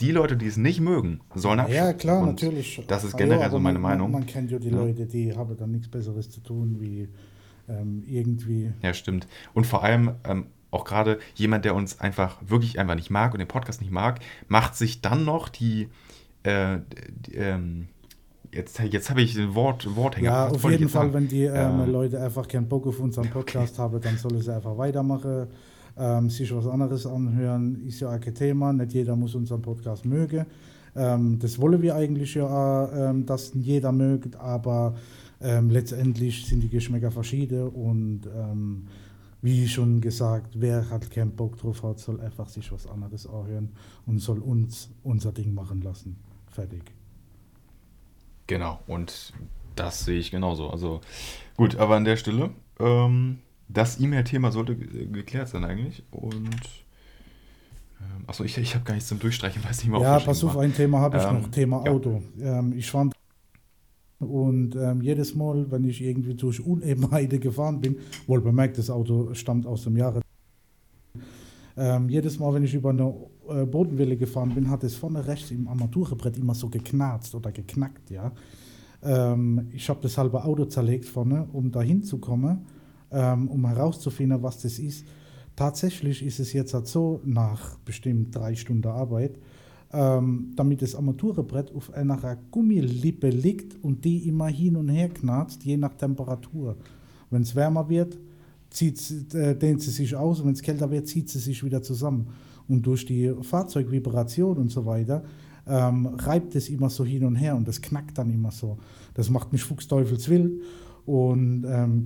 die 0.00 0.10
Leute, 0.10 0.36
die 0.36 0.46
es 0.46 0.56
nicht 0.56 0.80
mögen, 0.80 1.20
sollen 1.34 1.58
Ja, 1.58 1.64
abschalten. 1.64 1.98
klar, 2.00 2.22
Und 2.22 2.28
natürlich. 2.28 2.82
Das 2.88 3.04
ist 3.04 3.16
generell 3.16 3.40
ja, 3.42 3.50
so 3.50 3.58
meine 3.58 3.78
man, 3.78 3.90
Meinung. 3.92 4.10
Man, 4.10 4.20
man 4.22 4.26
kennt 4.28 4.50
ja 4.50 4.58
die 4.58 4.70
Ja. 4.70 4.76
Leute, 4.76 5.06
die 5.06 5.34
haben 5.36 5.56
dann 5.56 5.72
nichts 5.72 5.88
Besseres 5.88 6.30
zu 6.30 6.40
tun, 6.40 6.76
wie 6.80 7.08
ähm, 7.68 8.02
irgendwie 8.06 8.72
Ja, 8.82 8.94
stimmt. 8.94 9.26
Und 9.52 9.66
vor 9.66 9.82
allem 9.84 10.12
ähm, 10.24 10.46
auch 10.70 10.84
gerade 10.84 11.18
jemand, 11.34 11.64
der 11.64 11.74
uns 11.74 12.00
einfach 12.00 12.38
wirklich 12.46 12.78
einfach 12.78 12.94
nicht 12.94 13.10
mag 13.10 13.32
und 13.34 13.38
den 13.40 13.48
Podcast 13.48 13.80
nicht 13.80 13.90
mag, 13.92 14.20
macht 14.48 14.76
sich 14.76 15.00
dann 15.02 15.24
noch 15.24 15.48
die, 15.48 15.88
äh, 16.42 16.78
die 17.26 17.34
ähm, 17.34 17.88
jetzt, 18.56 18.78
jetzt 18.80 19.10
habe 19.10 19.22
ich 19.22 19.34
den 19.34 19.54
Wort, 19.54 19.94
Worthänger. 19.96 20.26
Ja, 20.30 20.46
Was 20.46 20.54
auf 20.64 20.70
jeden 20.70 20.88
Fall, 20.88 21.02
sagen? 21.02 21.14
wenn 21.14 21.28
die 21.28 21.44
ähm, 21.44 21.80
Ähm, 21.82 21.92
Leute 21.92 22.20
einfach 22.20 22.48
keinen 22.48 22.68
Bock 22.68 22.86
auf 22.86 22.98
unseren 23.00 23.30
Podcast 23.30 23.78
haben, 23.78 24.00
dann 24.00 24.16
sollen 24.16 24.40
sie 24.40 24.54
einfach 24.54 24.76
weitermachen, 24.76 25.46
ähm, 25.98 26.30
sich 26.30 26.54
was 26.54 26.66
anderes 26.66 27.06
anhören. 27.06 27.82
Ist 27.86 28.00
ja 28.00 28.14
auch 28.14 28.20
kein 28.20 28.34
Thema, 28.34 28.72
nicht 28.72 28.92
jeder 28.92 29.16
muss 29.16 29.34
unseren 29.34 29.62
Podcast 29.62 30.04
mögen. 30.04 30.46
Ähm, 30.94 31.38
das 31.38 31.60
wollen 31.60 31.82
wir 31.82 31.94
eigentlich 31.94 32.34
ja, 32.34 33.10
ähm, 33.10 33.26
dass 33.26 33.52
jeder 33.54 33.92
mögt, 33.92 34.36
aber 34.36 34.94
ähm, 35.40 35.70
letztendlich 35.70 36.46
sind 36.46 36.60
die 36.62 36.70
Geschmäcker 36.70 37.10
verschieden 37.10 37.68
und 37.68 38.22
ähm, 38.34 38.86
wie 39.42 39.68
schon 39.68 40.00
gesagt, 40.00 40.58
wer 40.58 40.88
halt 40.90 41.10
keinen 41.10 41.32
Bock 41.32 41.58
drauf 41.58 41.82
hat, 41.82 41.98
soll 41.98 42.20
einfach 42.20 42.48
sich 42.48 42.72
was 42.72 42.86
anderes 42.86 43.26
anhören 43.26 43.68
und 44.06 44.18
soll 44.20 44.38
uns 44.38 44.88
unser 45.04 45.32
Ding 45.32 45.52
machen 45.54 45.82
lassen. 45.82 46.16
Fertig. 46.50 46.95
Genau, 48.46 48.80
und 48.86 49.32
das 49.74 50.04
sehe 50.04 50.18
ich 50.18 50.30
genauso. 50.30 50.70
Also 50.70 51.00
gut, 51.56 51.76
aber 51.76 51.96
an 51.96 52.04
der 52.04 52.16
Stelle, 52.16 52.50
ähm, 52.78 53.38
das 53.68 54.00
E-Mail-Thema 54.00 54.52
sollte 54.52 54.76
ge- 54.76 55.06
geklärt 55.06 55.48
sein 55.48 55.64
eigentlich. 55.64 56.04
Und 56.12 56.48
ähm, 58.00 58.24
achso, 58.26 58.44
ich, 58.44 58.56
ich 58.58 58.74
habe 58.74 58.84
gar 58.84 58.94
nichts 58.94 59.08
zum 59.08 59.18
Durchstreichen, 59.18 59.64
weiß 59.68 59.78
nicht 59.82 59.90
mehr, 59.90 60.00
Ja, 60.00 60.20
pass 60.20 60.44
auf, 60.44 60.54
war. 60.54 60.62
ein 60.62 60.74
Thema 60.74 61.00
habe 61.00 61.16
ich 61.18 61.24
Ähm, 61.24 61.34
noch, 61.42 61.48
Thema 61.48 61.82
ja. 61.84 61.90
Auto. 61.92 62.22
Ähm, 62.40 62.72
ich 62.76 62.90
fand 62.90 63.12
und 64.18 64.74
ähm, 64.76 65.02
jedes 65.02 65.34
Mal, 65.34 65.70
wenn 65.70 65.84
ich 65.84 66.00
irgendwie 66.02 66.34
durch 66.34 66.60
Unebenheiten 66.64 67.38
gefahren 67.40 67.80
bin, 67.80 67.96
wohl 68.26 68.40
bemerkt, 68.40 68.78
das 68.78 68.88
Auto 68.90 69.34
stammt 69.34 69.66
aus 69.66 69.84
dem 69.84 69.96
Jahre. 69.96 70.22
Ähm, 71.76 72.08
jedes 72.08 72.38
Mal, 72.38 72.54
wenn 72.54 72.64
ich 72.64 72.74
über 72.74 72.90
eine 72.90 73.12
äh, 73.48 73.66
Bodenwelle 73.66 74.16
gefahren 74.16 74.54
bin, 74.54 74.70
hat 74.70 74.84
es 74.84 74.94
vorne 74.94 75.26
rechts 75.26 75.50
im 75.50 75.68
Armaturenbrett 75.68 76.36
immer 76.38 76.54
so 76.54 76.68
geknarzt 76.68 77.34
oder 77.34 77.52
geknackt, 77.52 78.10
ja. 78.10 78.32
Ähm, 79.02 79.68
ich 79.72 79.88
habe 79.88 80.00
das 80.02 80.18
halbe 80.18 80.44
Auto 80.44 80.64
zerlegt 80.64 81.04
vorne, 81.04 81.46
um 81.52 81.70
da 81.70 81.82
hinzukommen, 81.82 82.66
ähm, 83.10 83.48
um 83.48 83.66
herauszufinden, 83.66 84.42
was 84.42 84.62
das 84.62 84.78
ist. 84.78 85.06
Tatsächlich 85.54 86.24
ist 86.24 86.38
es 86.38 86.52
jetzt 86.52 86.74
halt 86.74 86.86
so, 86.86 87.20
nach 87.24 87.78
bestimmt 87.78 88.34
drei 88.34 88.54
Stunden 88.54 88.88
Arbeit, 88.88 89.38
ähm, 89.92 90.52
damit 90.56 90.82
das 90.82 90.94
Armaturenbrett 90.94 91.74
auf 91.74 91.92
einer 91.94 92.36
Gummilippe 92.50 93.30
liegt 93.30 93.82
und 93.82 94.04
die 94.04 94.28
immer 94.28 94.48
hin 94.48 94.76
und 94.76 94.88
her 94.88 95.08
knarzt, 95.08 95.64
je 95.64 95.76
nach 95.76 95.94
Temperatur. 95.94 96.76
Wenn 97.30 97.42
es 97.42 97.54
wärmer 97.54 97.88
wird, 97.88 98.18
äh, 98.80 99.54
dehnt 99.54 99.80
sie 99.80 99.90
sich 99.90 100.14
aus 100.14 100.44
wenn 100.44 100.52
es 100.52 100.62
kälter 100.62 100.90
wird, 100.90 101.08
zieht 101.08 101.30
sie 101.30 101.38
sich 101.38 101.64
wieder 101.64 101.82
zusammen. 101.82 102.28
Und 102.68 102.86
durch 102.86 103.06
die 103.06 103.32
Fahrzeugvibration 103.42 104.56
und 104.56 104.70
so 104.70 104.86
weiter 104.86 105.24
ähm, 105.66 106.06
reibt 106.06 106.54
es 106.54 106.68
immer 106.68 106.90
so 106.90 107.04
hin 107.04 107.24
und 107.24 107.36
her 107.36 107.56
und 107.56 107.66
das 107.66 107.80
knackt 107.80 108.18
dann 108.18 108.30
immer 108.30 108.50
so. 108.50 108.78
Das 109.14 109.30
macht 109.30 109.52
mich 109.52 109.64
fuchsteufelswild 109.64 110.62
und 111.06 111.64
ähm, 111.68 112.04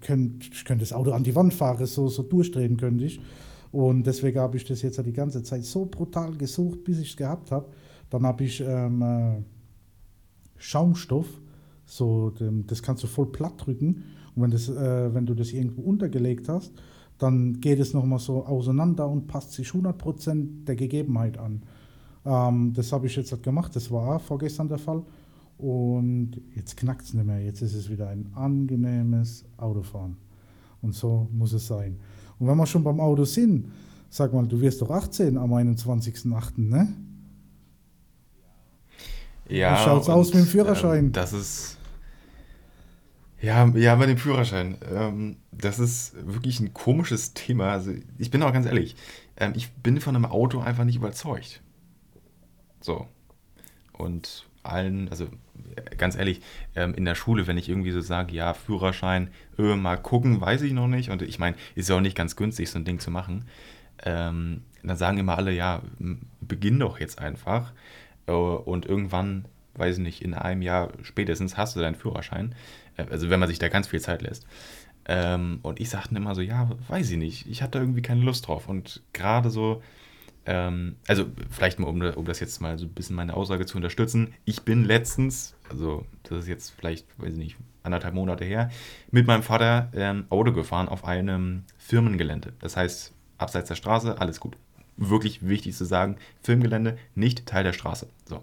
könnt, 0.00 0.48
ich 0.52 0.64
könnte 0.64 0.82
das 0.82 0.92
Auto 0.92 1.12
an 1.12 1.22
die 1.22 1.34
Wand 1.34 1.54
fahren, 1.54 1.84
so, 1.86 2.08
so 2.08 2.22
durchdrehen 2.22 2.76
könnte 2.76 3.04
ich. 3.04 3.20
Und 3.70 4.06
deswegen 4.06 4.38
habe 4.38 4.56
ich 4.56 4.64
das 4.64 4.82
jetzt 4.82 5.04
die 5.04 5.12
ganze 5.12 5.42
Zeit 5.42 5.64
so 5.64 5.86
brutal 5.86 6.36
gesucht, 6.36 6.84
bis 6.84 6.98
ich 6.98 7.10
es 7.10 7.16
gehabt 7.16 7.50
habe. 7.50 7.68
Dann 8.10 8.26
habe 8.26 8.44
ich 8.44 8.60
ähm, 8.60 9.00
äh, 9.02 9.42
Schaumstoff, 10.58 11.26
so, 11.86 12.32
das 12.66 12.82
kannst 12.82 13.02
du 13.02 13.06
voll 13.06 13.32
platt 13.32 13.54
drücken. 13.56 14.04
Und 14.34 14.42
wenn, 14.42 14.50
das, 14.50 14.68
äh, 14.68 15.14
wenn 15.14 15.26
du 15.26 15.34
das 15.34 15.52
irgendwo 15.52 15.82
untergelegt 15.82 16.48
hast, 16.48 16.72
dann 17.18 17.60
geht 17.60 17.78
es 17.78 17.94
nochmal 17.94 18.18
so 18.18 18.44
auseinander 18.44 19.08
und 19.08 19.26
passt 19.26 19.52
sich 19.52 19.68
100% 19.68 20.64
der 20.64 20.76
Gegebenheit 20.76 21.38
an. 21.38 21.62
Ähm, 22.24 22.72
das 22.74 22.92
habe 22.92 23.06
ich 23.06 23.16
jetzt 23.16 23.32
halt 23.32 23.42
gemacht, 23.42 23.74
das 23.76 23.90
war 23.90 24.18
vorgestern 24.18 24.68
der 24.68 24.78
Fall. 24.78 25.02
Und 25.58 26.40
jetzt 26.56 26.76
knackt 26.76 27.02
es 27.02 27.14
nicht 27.14 27.26
mehr. 27.26 27.40
Jetzt 27.40 27.62
ist 27.62 27.74
es 27.74 27.88
wieder 27.88 28.08
ein 28.08 28.32
angenehmes 28.34 29.44
Autofahren. 29.56 30.16
Und 30.80 30.94
so 30.94 31.28
muss 31.32 31.52
es 31.52 31.66
sein. 31.66 31.98
Und 32.38 32.48
wenn 32.48 32.56
wir 32.56 32.66
schon 32.66 32.82
beim 32.82 32.98
Auto 32.98 33.24
sind, 33.24 33.68
sag 34.10 34.32
mal, 34.32 34.46
du 34.46 34.60
wirst 34.60 34.82
doch 34.82 34.90
18 34.90 35.38
am 35.38 35.52
21.08., 35.52 36.52
ne? 36.56 36.88
Ja, 39.48 39.74
Wie 39.74 39.84
schaut's 39.84 40.08
aus 40.08 40.34
mit 40.34 40.44
dem 40.44 40.46
Führerschein? 40.46 41.06
Ähm, 41.06 41.12
das 41.12 41.32
ist. 41.32 41.78
Ja, 43.42 43.66
ja, 43.74 43.96
bei 43.96 44.06
dem 44.06 44.18
Führerschein. 44.18 44.76
Ähm, 44.88 45.36
das 45.50 45.80
ist 45.80 46.14
wirklich 46.32 46.60
ein 46.60 46.72
komisches 46.72 47.34
Thema. 47.34 47.72
Also, 47.72 47.92
ich 48.16 48.30
bin 48.30 48.40
auch 48.42 48.52
ganz 48.52 48.66
ehrlich. 48.66 48.94
Ähm, 49.36 49.52
ich 49.56 49.72
bin 49.72 50.00
von 50.00 50.14
einem 50.14 50.26
Auto 50.26 50.60
einfach 50.60 50.84
nicht 50.84 50.94
überzeugt. 50.94 51.60
So. 52.80 53.08
Und 53.92 54.46
allen, 54.62 55.08
also 55.08 55.24
äh, 55.74 55.96
ganz 55.96 56.16
ehrlich, 56.16 56.40
ähm, 56.76 56.94
in 56.94 57.04
der 57.04 57.16
Schule, 57.16 57.48
wenn 57.48 57.58
ich 57.58 57.68
irgendwie 57.68 57.90
so 57.90 58.00
sage, 58.00 58.32
ja, 58.32 58.54
Führerschein, 58.54 59.28
äh, 59.58 59.74
mal 59.74 59.96
gucken, 59.96 60.40
weiß 60.40 60.62
ich 60.62 60.72
noch 60.72 60.86
nicht. 60.86 61.10
Und 61.10 61.22
ich 61.22 61.40
meine, 61.40 61.56
ist 61.74 61.88
ja 61.88 61.96
auch 61.96 62.00
nicht 62.00 62.16
ganz 62.16 62.36
günstig, 62.36 62.70
so 62.70 62.78
ein 62.78 62.84
Ding 62.84 63.00
zu 63.00 63.10
machen. 63.10 63.46
Ähm, 64.04 64.62
dann 64.84 64.96
sagen 64.96 65.18
immer 65.18 65.36
alle, 65.36 65.52
ja, 65.52 65.82
beginn 66.40 66.78
doch 66.78 67.00
jetzt 67.00 67.18
einfach. 67.18 67.72
Äh, 68.28 68.32
und 68.32 68.86
irgendwann, 68.86 69.46
weiß 69.74 69.96
ich 69.98 70.02
nicht, 70.04 70.22
in 70.22 70.34
einem 70.34 70.62
Jahr 70.62 70.92
spätestens 71.02 71.56
hast 71.56 71.74
du 71.74 71.80
deinen 71.80 71.96
Führerschein. 71.96 72.54
Also 72.96 73.30
wenn 73.30 73.40
man 73.40 73.48
sich 73.48 73.58
da 73.58 73.68
ganz 73.68 73.88
viel 73.88 74.00
Zeit 74.00 74.22
lässt. 74.22 74.46
Ähm, 75.06 75.58
und 75.62 75.80
ich 75.80 75.90
sagte 75.90 76.14
immer 76.14 76.34
so, 76.34 76.40
ja, 76.40 76.70
weiß 76.88 77.10
ich 77.10 77.16
nicht, 77.16 77.46
ich 77.48 77.62
hatte 77.62 77.78
irgendwie 77.78 78.02
keine 78.02 78.22
Lust 78.22 78.46
drauf. 78.46 78.68
Und 78.68 79.02
gerade 79.12 79.50
so, 79.50 79.82
ähm, 80.46 80.96
also 81.06 81.26
vielleicht 81.50 81.78
mal, 81.78 81.88
um, 81.88 82.00
um 82.00 82.24
das 82.24 82.40
jetzt 82.40 82.60
mal 82.60 82.78
so 82.78 82.86
ein 82.86 82.92
bisschen 82.92 83.16
meine 83.16 83.34
Aussage 83.34 83.66
zu 83.66 83.76
unterstützen. 83.76 84.34
Ich 84.44 84.62
bin 84.62 84.84
letztens, 84.84 85.54
also 85.68 86.06
das 86.24 86.40
ist 86.40 86.48
jetzt 86.48 86.70
vielleicht, 86.70 87.06
weiß 87.18 87.32
ich 87.32 87.38
nicht, 87.38 87.56
anderthalb 87.82 88.14
Monate 88.14 88.44
her, 88.44 88.70
mit 89.10 89.26
meinem 89.26 89.42
Vater 89.42 89.90
ähm, 89.94 90.26
Auto 90.30 90.52
gefahren 90.52 90.88
auf 90.88 91.04
einem 91.04 91.64
Firmengelände. 91.78 92.52
Das 92.60 92.76
heißt, 92.76 93.12
abseits 93.38 93.68
der 93.68 93.74
Straße, 93.74 94.20
alles 94.20 94.40
gut. 94.40 94.56
Wirklich 94.96 95.46
wichtig 95.48 95.74
zu 95.74 95.84
sagen, 95.84 96.16
Firmengelände, 96.42 96.98
nicht 97.14 97.46
Teil 97.46 97.64
der 97.64 97.72
Straße. 97.72 98.08
So. 98.24 98.42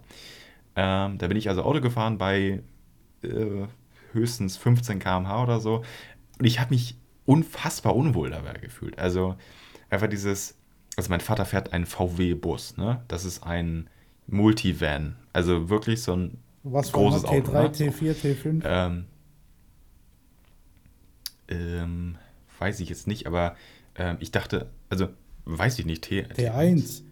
Ähm, 0.76 1.18
da 1.18 1.28
bin 1.28 1.38
ich 1.38 1.48
also 1.50 1.64
Auto 1.64 1.80
gefahren 1.80 2.18
bei 2.18 2.62
äh, 3.24 3.68
höchstens 4.14 4.58
15 4.58 5.00
km/h 5.00 5.44
oder 5.44 5.60
so. 5.60 5.84
Und 6.40 6.46
ich 6.46 6.60
habe 6.60 6.72
mich 6.72 6.96
unfassbar 7.26 7.96
unwohl 7.96 8.30
dabei 8.30 8.54
gefühlt. 8.54 8.98
Also 8.98 9.36
einfach 9.90 10.08
dieses, 10.08 10.56
also 10.96 11.10
mein 11.10 11.22
Vater 11.22 11.46
fährt 11.46 11.74
einen 11.74 11.86
VW-Bus, 11.86 12.78
ne? 12.78 13.04
Das 13.08 13.26
ist 13.26 13.44
ein 13.44 13.90
Multivan. 14.28 15.16
Also 15.34 15.70
wirklich 15.70 16.02
so 16.02 16.16
ein 16.16 16.38
Was 16.64 16.90
für 16.90 16.98
großes 16.98 17.26
ein 17.26 17.30
Auto. 17.30 17.52
T3, 17.52 17.64
ne? 17.64 17.74
So. 17.74 17.84
T4, 17.86 18.16
T5? 18.16 18.62
Ähm, 18.66 19.06
ähm, 21.48 22.16
weiß 22.60 22.80
ich 22.80 22.90
jetzt 22.90 23.08
nicht, 23.08 23.28
aber 23.28 23.56
ähm, 23.96 24.18
ich 24.20 24.32
dachte, 24.32 24.70
also 24.90 25.10
weiß 25.46 25.80
ich 25.80 25.86
nicht, 25.86 26.04
T, 26.04 26.24
T1. 26.24 26.76
Ich 26.78 27.04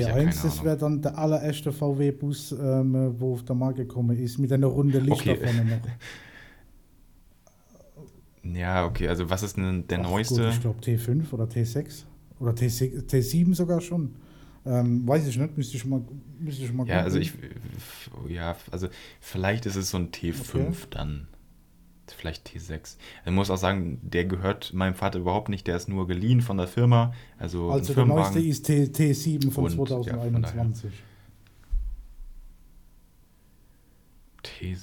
habe 0.00 0.18
keine 0.18 0.40
T1, 0.40 0.42
das 0.42 0.62
Ahnung. 0.62 0.64
wäre 0.64 0.76
dann 0.76 1.02
der 1.02 1.18
allererste 1.18 1.72
VW-Bus, 1.72 2.52
ähm, 2.52 3.14
wo 3.18 3.34
auf 3.34 3.44
der 3.44 3.54
Markt 3.56 3.76
gekommen 3.78 4.16
ist, 4.18 4.38
mit 4.38 4.52
einer 4.52 4.66
runde 4.68 4.98
Lichter 4.98 5.34
Okay. 5.34 5.36
vorne 5.36 5.64
noch. 5.64 5.82
Ja, 8.44 8.86
okay, 8.86 9.08
also 9.08 9.30
was 9.30 9.42
ist 9.42 9.56
denn 9.56 9.86
der 9.86 9.98
Ach, 9.98 10.04
neueste? 10.04 10.42
Gut, 10.44 10.48
ich 10.48 10.60
glaube 10.60 10.80
T5 10.80 11.32
oder 11.32 11.44
T6 11.44 12.04
oder 12.40 12.52
T6, 12.52 13.06
T7 13.06 13.54
sogar 13.54 13.80
schon. 13.80 14.16
Ähm, 14.64 15.06
weiß 15.06 15.26
ich 15.26 15.36
nicht, 15.38 15.56
müsste 15.56 15.76
ich 15.76 15.84
mal, 15.84 16.02
müsste 16.38 16.64
ich 16.64 16.72
mal 16.72 16.86
Ja, 16.86 17.00
also 17.02 17.18
googeln. 17.18 17.22
ich, 17.22 17.32
ja, 18.28 18.56
also 18.70 18.88
vielleicht 19.20 19.66
ist 19.66 19.76
es 19.76 19.90
so 19.90 19.98
ein 19.98 20.10
T5 20.10 20.86
Okay. 20.86 20.86
dann. 20.90 21.28
Vielleicht 22.16 22.48
T6. 22.48 22.96
Ich 23.24 23.30
muss 23.32 23.50
auch 23.50 23.56
sagen, 23.56 24.00
der 24.02 24.24
gehört 24.24 24.72
meinem 24.72 24.94
Vater 24.94 25.18
überhaupt 25.20 25.48
nicht, 25.48 25.66
der 25.66 25.76
ist 25.76 25.88
nur 25.88 26.06
geliehen 26.06 26.40
von 26.40 26.56
der 26.56 26.66
Firma. 26.68 27.14
Also, 27.38 27.70
Also 27.70 27.94
der 27.94 28.04
neueste 28.04 28.40
ist 28.40 28.64
T, 28.64 28.84
T7 28.84 29.50
von 29.50 29.64
Und, 29.64 29.70
ja, 29.70 29.76
von 29.76 29.86
2021. 29.86 30.92
T, 34.42 34.76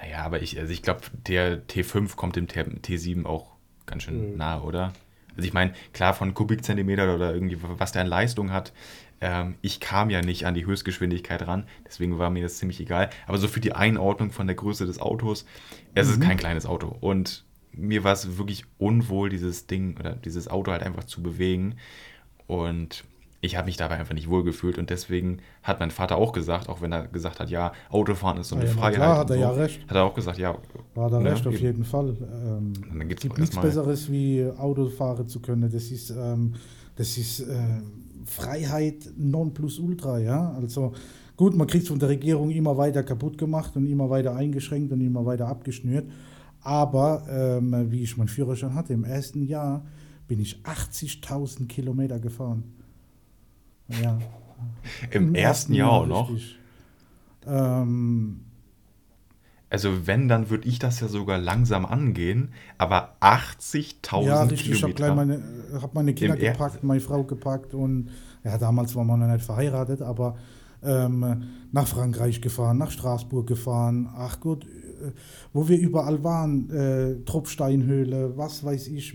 naja, 0.00 0.24
aber 0.24 0.42
ich, 0.42 0.58
also 0.58 0.72
ich 0.72 0.82
glaube, 0.82 1.02
der 1.26 1.66
T5 1.66 2.16
kommt 2.16 2.36
dem 2.36 2.48
T, 2.48 2.62
T7 2.62 3.26
auch 3.26 3.52
ganz 3.86 4.02
schön 4.04 4.32
Mhm. 4.32 4.36
nahe, 4.36 4.62
oder? 4.62 4.92
Also 5.36 5.46
ich 5.46 5.52
meine, 5.52 5.74
klar, 5.92 6.14
von 6.14 6.32
Kubikzentimeter 6.32 7.14
oder 7.14 7.34
irgendwie, 7.34 7.58
was 7.60 7.92
der 7.92 8.02
an 8.02 8.08
Leistung 8.08 8.52
hat, 8.52 8.72
ähm, 9.20 9.54
ich 9.62 9.80
kam 9.80 10.10
ja 10.10 10.20
nicht 10.22 10.46
an 10.46 10.54
die 10.54 10.66
Höchstgeschwindigkeit 10.66 11.46
ran, 11.46 11.64
deswegen 11.86 12.18
war 12.18 12.30
mir 12.30 12.42
das 12.42 12.58
ziemlich 12.58 12.80
egal. 12.80 13.10
Aber 13.26 13.38
so 13.38 13.48
für 13.48 13.60
die 13.60 13.72
Einordnung 13.72 14.30
von 14.30 14.46
der 14.46 14.56
Größe 14.56 14.86
des 14.86 15.00
Autos, 15.00 15.46
es 15.94 16.08
ist 16.08 16.18
Mhm. 16.18 16.22
kein 16.24 16.36
kleines 16.36 16.66
Auto. 16.66 16.94
Und 17.00 17.44
mir 17.72 18.04
war 18.04 18.12
es 18.12 18.38
wirklich 18.38 18.64
unwohl, 18.78 19.28
dieses 19.28 19.66
Ding 19.66 19.96
oder 19.98 20.12
dieses 20.14 20.48
Auto 20.48 20.72
halt 20.72 20.82
einfach 20.82 21.04
zu 21.04 21.22
bewegen. 21.22 21.76
Und 22.46 23.04
ich 23.42 23.56
habe 23.56 23.66
mich 23.66 23.76
dabei 23.76 23.96
einfach 23.98 24.14
nicht 24.14 24.28
wohl 24.30 24.44
gefühlt. 24.44 24.78
Und 24.78 24.90
deswegen 24.90 25.38
hat 25.62 25.78
mein 25.78 25.90
Vater 25.90 26.16
auch 26.16 26.32
gesagt, 26.32 26.68
auch 26.68 26.80
wenn 26.80 26.90
er 26.92 27.06
gesagt 27.06 27.38
hat, 27.38 27.50
ja, 27.50 27.72
Autofahren 27.90 28.38
ist 28.38 28.48
so 28.48 28.56
eine 28.56 28.64
ja, 28.64 28.70
Freiheit. 28.70 28.94
klar, 28.94 29.18
hat 29.18 29.30
er 29.30 29.36
so, 29.36 29.42
ja 29.42 29.50
recht. 29.50 29.82
Hat 29.88 29.96
er 29.96 30.04
auch 30.04 30.14
gesagt, 30.14 30.38
ja. 30.38 30.56
War 30.94 31.10
da 31.10 31.20
ne, 31.20 31.32
recht, 31.32 31.46
auf 31.46 31.54
eben. 31.54 31.62
jeden 31.62 31.84
Fall. 31.84 32.16
Ähm, 32.20 32.72
Und 32.90 32.98
dann 32.98 33.08
gibt's 33.08 33.22
gibt 33.22 33.34
auch 33.34 33.38
nichts 33.38 33.56
Besseres 33.56 34.10
wie 34.10 34.46
Auto 34.56 34.88
fahren 34.88 35.28
zu 35.28 35.40
können. 35.40 35.70
Das 35.70 35.90
ist, 35.90 36.10
ähm, 36.10 36.54
das 36.96 37.18
ist 37.18 37.40
äh, 37.40 37.54
Freiheit 38.26 39.12
non 39.16 39.54
plus 39.54 39.78
ultra, 39.78 40.18
ja. 40.18 40.52
Also 40.52 40.92
gut, 41.36 41.56
man 41.56 41.66
kriegt 41.66 41.84
es 41.84 41.88
von 41.88 41.98
der 41.98 42.08
Regierung 42.08 42.50
immer 42.50 42.76
weiter 42.76 43.02
kaputt 43.02 43.38
gemacht 43.38 43.76
und 43.76 43.86
immer 43.86 44.10
weiter 44.10 44.34
eingeschränkt 44.34 44.92
und 44.92 45.00
immer 45.00 45.24
weiter 45.24 45.48
abgeschnürt. 45.48 46.06
Aber 46.60 47.24
ähm, 47.30 47.90
wie 47.90 48.02
ich 48.02 48.16
meinen 48.16 48.28
Führerschein 48.28 48.74
hatte, 48.74 48.92
im 48.92 49.04
ersten 49.04 49.42
Jahr 49.42 49.84
bin 50.26 50.40
ich 50.40 50.60
80.000 50.64 51.66
Kilometer 51.68 52.18
gefahren. 52.18 52.64
Ja. 54.02 54.18
Im 55.10 55.34
ersten 55.34 55.74
Jahr 55.74 55.92
auch 55.92 56.06
noch. 56.06 56.30
Ähm, 57.46 58.40
Also 59.76 60.06
wenn, 60.06 60.26
dann 60.26 60.48
würde 60.48 60.66
ich 60.66 60.78
das 60.78 61.00
ja 61.00 61.08
sogar 61.08 61.36
langsam 61.36 61.84
angehen. 61.84 62.48
Aber 62.78 63.16
80.000 63.20 64.24
Ja, 64.24 64.42
richtig. 64.44 64.70
Ich 64.72 64.82
habe 64.82 64.94
gleich 64.94 65.14
meine, 65.14 65.42
hab 65.82 65.92
meine 65.92 66.14
Kinder 66.14 66.38
Er- 66.38 66.52
gepackt, 66.52 66.82
meine 66.82 67.02
Frau 67.02 67.24
gepackt 67.24 67.74
und 67.74 68.08
ja, 68.42 68.56
damals 68.56 68.96
waren 68.96 69.06
wir 69.06 69.18
noch 69.18 69.26
nicht 69.26 69.44
verheiratet, 69.44 70.00
aber 70.00 70.36
ähm, 70.82 71.42
nach 71.72 71.86
Frankreich 71.86 72.40
gefahren, 72.40 72.78
nach 72.78 72.90
Straßburg 72.90 73.46
gefahren. 73.46 74.08
Ach 74.16 74.40
gut, 74.40 74.64
äh, 74.64 75.10
wo 75.52 75.68
wir 75.68 75.78
überall 75.78 76.24
waren, 76.24 76.70
äh, 76.70 77.16
Tropfsteinhöhle, 77.26 78.32
was 78.38 78.64
weiß 78.64 78.88
ich. 78.88 79.14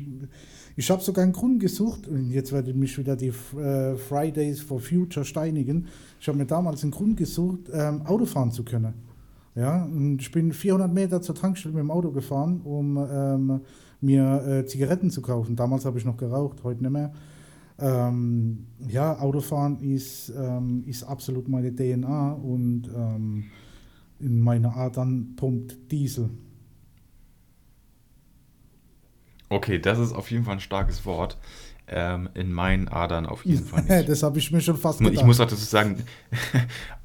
Ich 0.76 0.91
habe 0.91 1.01
sogar 1.01 1.24
einen 1.24 1.34
Grund 1.34 1.59
gesucht 1.59 2.07
und 2.07 2.30
jetzt 2.30 2.51
werden 2.51 2.78
mich 2.78 2.99
wieder 2.99 3.16
die 3.16 3.34
äh, 3.57 3.95
Fridays 3.97 4.62
for 4.62 4.80
Future 4.80 5.26
steinigen. 5.26 5.88
Ich 6.20 6.28
habe 6.28 6.38
mir 6.38 6.45
damals 6.45 6.84
einen 6.84 6.91
Grund 6.91 7.18
gesucht, 7.18 7.62
ähm, 7.74 8.03
Auto 8.05 8.26
fahren 8.26 8.51
zu 8.51 8.64
können. 8.64 8.93
Ja, 9.56 9.84
und 9.84 10.22
ich 10.22 10.32
bin 10.32 10.54
400 10.54 10.93
Meter 10.93 11.22
zur 11.22 11.36
Tankstelle 11.36 11.74
mit 11.74 11.82
dem 11.82 11.91
Auto 11.91 12.12
gefahren, 12.12 12.62
um 12.62 12.97
ähm, 12.97 13.62
mir 13.99 14.45
äh, 14.47 14.66
Zigaretten 14.66 15.12
zu 15.12 15.22
kaufen. 15.22 15.56
Damals 15.56 15.86
habe 15.86 15.97
ich 15.97 16.06
noch 16.06 16.18
geraucht, 16.18 16.64
heute 16.64 16.82
nicht 16.82 16.91
mehr. 16.91 17.14
Ähm, 17.80 18.68
ja, 18.88 19.20
Autofahren 19.20 19.80
ist, 19.82 20.32
ähm, 20.38 20.84
ist 20.86 21.04
absolut 21.04 21.49
meine 21.49 21.76
DNA 21.76 22.34
und 22.34 22.89
ähm, 22.95 23.45
in 24.20 24.39
meiner 24.39 24.76
Art 24.76 24.97
dann 24.97 25.36
pumpt 25.36 25.91
Diesel. 25.91 26.30
Okay, 29.49 29.80
das 29.80 29.99
ist 29.99 30.14
auf 30.14 30.32
jeden 30.32 30.45
Fall 30.45 30.56
ein 30.56 30.60
starkes 30.62 31.06
Wort. 31.06 31.38
Ähm, 31.88 32.30
in 32.36 32.54
meinen 32.54 32.88
Adern 32.88 33.26
auf 33.26 33.43
jeden 33.45 33.66
Fall 33.66 33.84
nicht. 33.84 34.08
das 34.08 34.24
habe 34.24 34.39
ich 34.39 34.49
mir 34.52 34.62
schon 34.62 34.78
fast 34.78 35.02
Ich 35.02 35.08
gedacht. 35.08 35.26
muss 35.26 35.41
auch 35.41 35.47
dazu 35.47 35.66
sagen, 35.66 35.97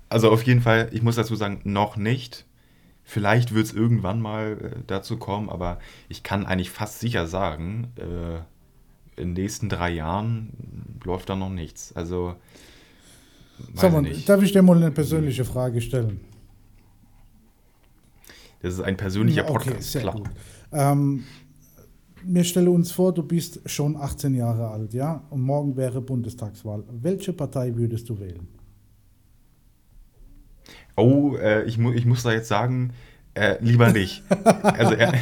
also 0.08 0.30
auf 0.30 0.42
jeden 0.44 0.60
Fall, 0.60 0.88
ich 0.92 1.02
muss 1.02 1.16
dazu 1.16 1.36
sagen, 1.36 1.60
noch 1.64 1.96
nicht. 1.96 2.44
Vielleicht 3.02 3.54
wird 3.54 3.66
es 3.66 3.72
irgendwann 3.72 4.20
mal 4.20 4.58
äh, 4.60 4.82
dazu 4.86 5.16
kommen, 5.16 5.48
aber 5.48 5.78
ich 6.08 6.22
kann 6.22 6.44
eigentlich 6.44 6.70
fast 6.70 6.98
sicher 6.98 7.26
sagen, 7.26 7.92
äh, 7.96 8.38
in 9.20 9.34
den 9.34 9.44
nächsten 9.44 9.68
drei 9.68 9.90
Jahren 9.90 10.98
läuft 11.04 11.28
da 11.28 11.36
noch 11.36 11.50
nichts. 11.50 11.94
Also, 11.94 12.34
Sag 13.74 13.92
mal, 13.92 14.04
ich 14.06 14.16
nicht. 14.16 14.28
darf 14.28 14.42
ich 14.42 14.52
dir 14.52 14.62
mal 14.62 14.76
eine 14.76 14.90
persönliche 14.90 15.44
Frage 15.44 15.80
stellen? 15.80 16.20
Das 18.60 18.74
ist 18.74 18.80
ein 18.80 18.96
persönlicher 18.96 19.48
okay, 19.48 19.52
Podcast, 19.52 19.92
sehr 19.92 20.02
klar. 20.02 20.16
gut. 20.16 20.30
Ähm, 20.72 21.24
wir 22.24 22.44
stellen 22.44 22.68
uns 22.68 22.90
vor, 22.90 23.14
du 23.14 23.22
bist 23.22 23.60
schon 23.70 23.96
18 23.96 24.34
Jahre 24.34 24.68
alt, 24.68 24.92
ja? 24.92 25.22
Und 25.30 25.42
morgen 25.42 25.76
wäre 25.76 26.00
Bundestagswahl. 26.00 26.82
Welche 26.90 27.32
Partei 27.32 27.74
würdest 27.76 28.08
du 28.08 28.18
wählen? 28.18 28.48
Oh, 30.96 31.36
äh, 31.36 31.64
ich, 31.64 31.78
mu 31.78 31.92
ich 31.92 32.04
muss 32.06 32.22
da 32.22 32.32
jetzt 32.32 32.48
sagen, 32.48 32.92
äh, 33.34 33.56
lieber 33.60 33.90
nicht. 33.92 34.22
Also, 34.62 34.94
er, 34.94 35.12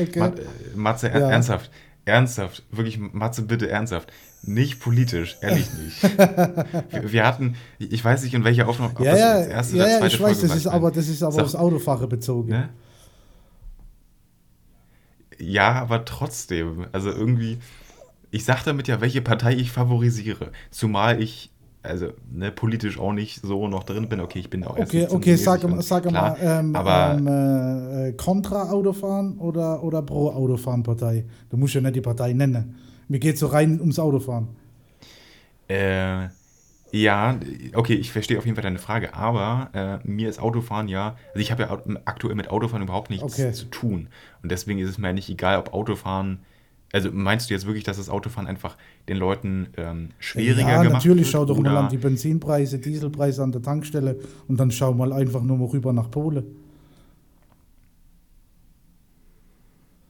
Okay. 0.00 0.18
Ma- 0.18 0.26
äh, 0.28 0.32
Matze, 0.76 1.10
er 1.10 1.20
Ja. 1.20 1.30
ernsthaft, 1.30 1.70
ernsthaft, 2.04 2.62
wirklich, 2.70 2.98
Matze, 2.98 3.42
bitte 3.42 3.68
ernsthaft. 3.68 4.12
Nicht 4.46 4.78
politisch, 4.80 5.36
ehrlich 5.40 5.66
nicht. 5.72 6.02
wir, 6.90 7.12
wir 7.12 7.26
hatten, 7.26 7.56
ich 7.78 8.04
weiß 8.04 8.22
nicht, 8.24 8.34
in 8.34 8.44
welcher 8.44 8.68
Aufnahme, 8.68 8.92
ob 8.94 9.00
Ja, 9.00 9.12
das 9.12 9.20
ja, 9.20 9.44
erste 9.46 9.76
ja, 9.78 9.84
oder 9.84 9.98
zweite 9.98 10.06
ich 10.14 10.20
weiß, 10.20 10.38
Folge 10.38 10.40
das 10.42 10.50
war, 10.50 10.56
ist 10.56 10.66
aber, 10.66 10.90
das 10.90 11.08
ist 11.08 11.22
aber 11.22 11.32
Sag- 11.32 11.44
aufs 11.44 11.54
Autofahren 11.54 12.08
bezogen. 12.10 12.50
Ne? 12.50 12.68
Ja, 15.38 15.72
aber 15.80 16.04
trotzdem, 16.04 16.86
also 16.92 17.10
irgendwie, 17.10 17.58
ich 18.30 18.44
sag 18.44 18.62
damit 18.64 18.86
ja, 18.88 19.00
welche 19.00 19.20
Partei 19.22 19.54
ich 19.54 19.72
favorisiere. 19.72 20.52
Zumal 20.70 21.20
ich, 21.22 21.50
also 21.84 22.12
ne, 22.30 22.50
politisch 22.52 22.98
auch 22.98 23.12
nicht 23.12 23.42
so 23.42 23.68
noch 23.68 23.84
drin 23.84 24.08
bin. 24.08 24.20
Okay, 24.20 24.40
ich 24.40 24.50
bin 24.50 24.64
auch 24.64 24.76
erst 24.76 24.90
Okay, 24.90 25.00
17 25.00 25.16
okay, 25.16 25.36
sag, 25.36 25.60
sag 25.82 26.06
klar, 26.08 26.36
mal, 26.36 26.36
ähm, 26.40 26.74
aber 26.74 27.16
ähm, 27.18 27.26
äh, 27.26 28.12
kontra 28.14 28.70
Autofahren 28.70 29.38
oder, 29.38 29.82
oder 29.82 30.02
pro 30.02 30.30
Autofahren 30.30 30.82
Partei? 30.82 31.24
Du 31.50 31.56
musst 31.56 31.74
ja 31.74 31.80
nicht 31.80 31.96
die 31.96 32.00
Partei 32.00 32.32
nennen. 32.32 32.74
Mir 33.08 33.20
geht 33.20 33.38
so 33.38 33.46
rein 33.48 33.80
ums 33.80 33.98
Autofahren. 33.98 34.48
Äh, 35.68 36.28
ja, 36.92 37.40
okay, 37.74 37.94
ich 37.94 38.12
verstehe 38.12 38.38
auf 38.38 38.44
jeden 38.46 38.56
Fall 38.56 38.62
deine 38.64 38.78
Frage, 38.78 39.14
aber 39.14 39.70
äh, 40.04 40.08
mir 40.08 40.28
ist 40.28 40.40
Autofahren 40.40 40.88
ja, 40.88 41.16
also 41.32 41.40
ich 41.40 41.52
habe 41.52 41.64
ja 41.64 41.82
aktuell 42.04 42.36
mit 42.36 42.50
Autofahren 42.50 42.82
überhaupt 42.84 43.10
nichts 43.10 43.24
Okay. 43.32 43.52
zu 43.52 43.66
tun. 43.66 44.08
Und 44.42 44.52
deswegen 44.52 44.78
ist 44.80 44.90
es 44.90 44.98
mir 44.98 45.12
nicht 45.12 45.28
egal, 45.30 45.58
ob 45.58 45.74
Autofahren, 45.74 46.44
also 46.94 47.10
meinst 47.12 47.50
du 47.50 47.54
jetzt 47.54 47.66
wirklich, 47.66 47.84
dass 47.84 47.96
das 47.96 48.08
Autofahren 48.08 48.46
einfach 48.48 48.76
den 49.08 49.16
Leuten 49.16 49.68
ähm, 49.76 50.10
schwieriger 50.20 50.68
ja, 50.68 50.82
gemacht 50.82 51.04
natürlich, 51.04 51.24
wird? 51.26 51.32
schau 51.32 51.44
doch 51.44 51.58
mal 51.58 51.76
an 51.76 51.88
die 51.90 51.98
Benzinpreise, 51.98 52.78
Dieselpreise 52.78 53.42
an 53.42 53.52
der 53.52 53.62
Tankstelle 53.62 54.18
und 54.48 54.58
dann 54.60 54.70
schau 54.70 54.94
mal 54.94 55.12
einfach 55.12 55.42
nur 55.42 55.58
mal 55.58 55.66
rüber 55.68 55.92
nach 55.92 56.10
Polen. 56.10 56.44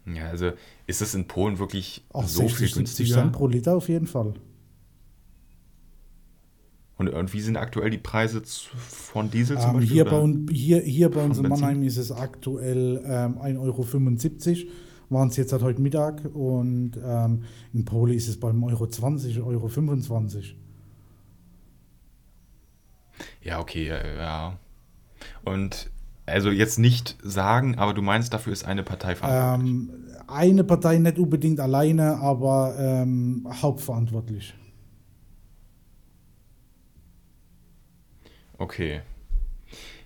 Ja, 0.06 0.28
also 0.28 0.52
ist 0.86 1.00
es 1.00 1.14
in 1.14 1.26
Polen 1.26 1.58
wirklich 1.58 2.04
Ach, 2.12 2.28
so 2.28 2.42
viel 2.42 2.68
60, 2.68 2.74
70 2.74 2.74
günstiger? 2.76 3.14
Cent 3.22 3.32
pro 3.32 3.46
Liter 3.46 3.74
auf 3.76 3.88
jeden 3.88 4.06
Fall. 4.06 4.34
Und, 6.96 7.32
wie 7.32 7.40
sind 7.40 7.56
aktuell 7.56 7.90
die 7.90 7.98
Preise 7.98 8.42
von 8.76 9.30
Diesel 9.30 9.58
zum 9.58 9.70
Ähm, 9.70 9.76
Beispiel? 9.76 9.92
hier, 9.94 10.04
bei, 10.04 10.18
uns- 10.18 10.50
hier, 10.52 10.80
hier 10.80 11.10
bei 11.10 11.24
uns 11.24 11.38
in? 11.38 11.48
Mannheim 11.48 11.82
ist 11.82 11.96
es 11.96 12.12
aktuell 12.12 13.02
ähm, 13.04 13.38
1,75 13.38 13.58
Euro. 14.66 14.70
Waren 15.10 15.28
es 15.28 15.36
jetzt 15.36 15.52
halt 15.52 15.62
heute 15.62 15.80
Mittag 15.80 16.24
und 16.34 16.92
ähm, 17.04 17.42
in 17.72 17.84
Polen 17.84 18.14
ist 18.14 18.28
es 18.28 18.38
beim 18.38 18.62
Euro 18.64 18.86
20, 18.86 19.40
Euro 19.40 19.68
25. 19.68 20.56
Ja, 23.42 23.60
okay, 23.60 23.86
ja, 23.88 24.06
ja. 24.06 24.58
Und 25.44 25.90
also 26.26 26.50
jetzt 26.50 26.78
nicht 26.78 27.18
sagen, 27.22 27.76
aber 27.76 27.92
du 27.92 28.00
meinst, 28.00 28.32
dafür 28.32 28.52
ist 28.52 28.64
eine 28.64 28.82
Partei 28.82 29.14
verantwortlich. 29.14 29.70
Ähm, 29.70 29.90
eine 30.26 30.64
Partei 30.64 30.98
nicht 30.98 31.18
unbedingt 31.18 31.60
alleine, 31.60 32.16
aber 32.16 32.74
ähm, 32.78 33.46
hauptverantwortlich. 33.62 34.54
Okay. 38.56 39.02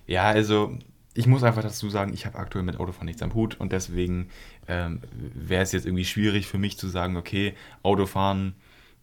Ja, 0.07 0.23
also 0.23 0.77
ich 1.13 1.27
muss 1.27 1.43
einfach 1.43 1.61
dazu 1.61 1.89
sagen, 1.89 2.13
ich 2.13 2.25
habe 2.25 2.37
aktuell 2.37 2.63
mit 2.63 2.79
Autofahren 2.79 3.05
nichts 3.05 3.21
am 3.21 3.33
Hut 3.33 3.59
und 3.59 3.71
deswegen 3.71 4.29
ähm, 4.69 5.01
wäre 5.11 5.63
es 5.63 5.71
jetzt 5.71 5.85
irgendwie 5.85 6.05
schwierig 6.05 6.47
für 6.47 6.59
mich 6.59 6.77
zu 6.77 6.87
sagen, 6.87 7.17
okay, 7.17 7.55
Autofahren, 7.83 8.53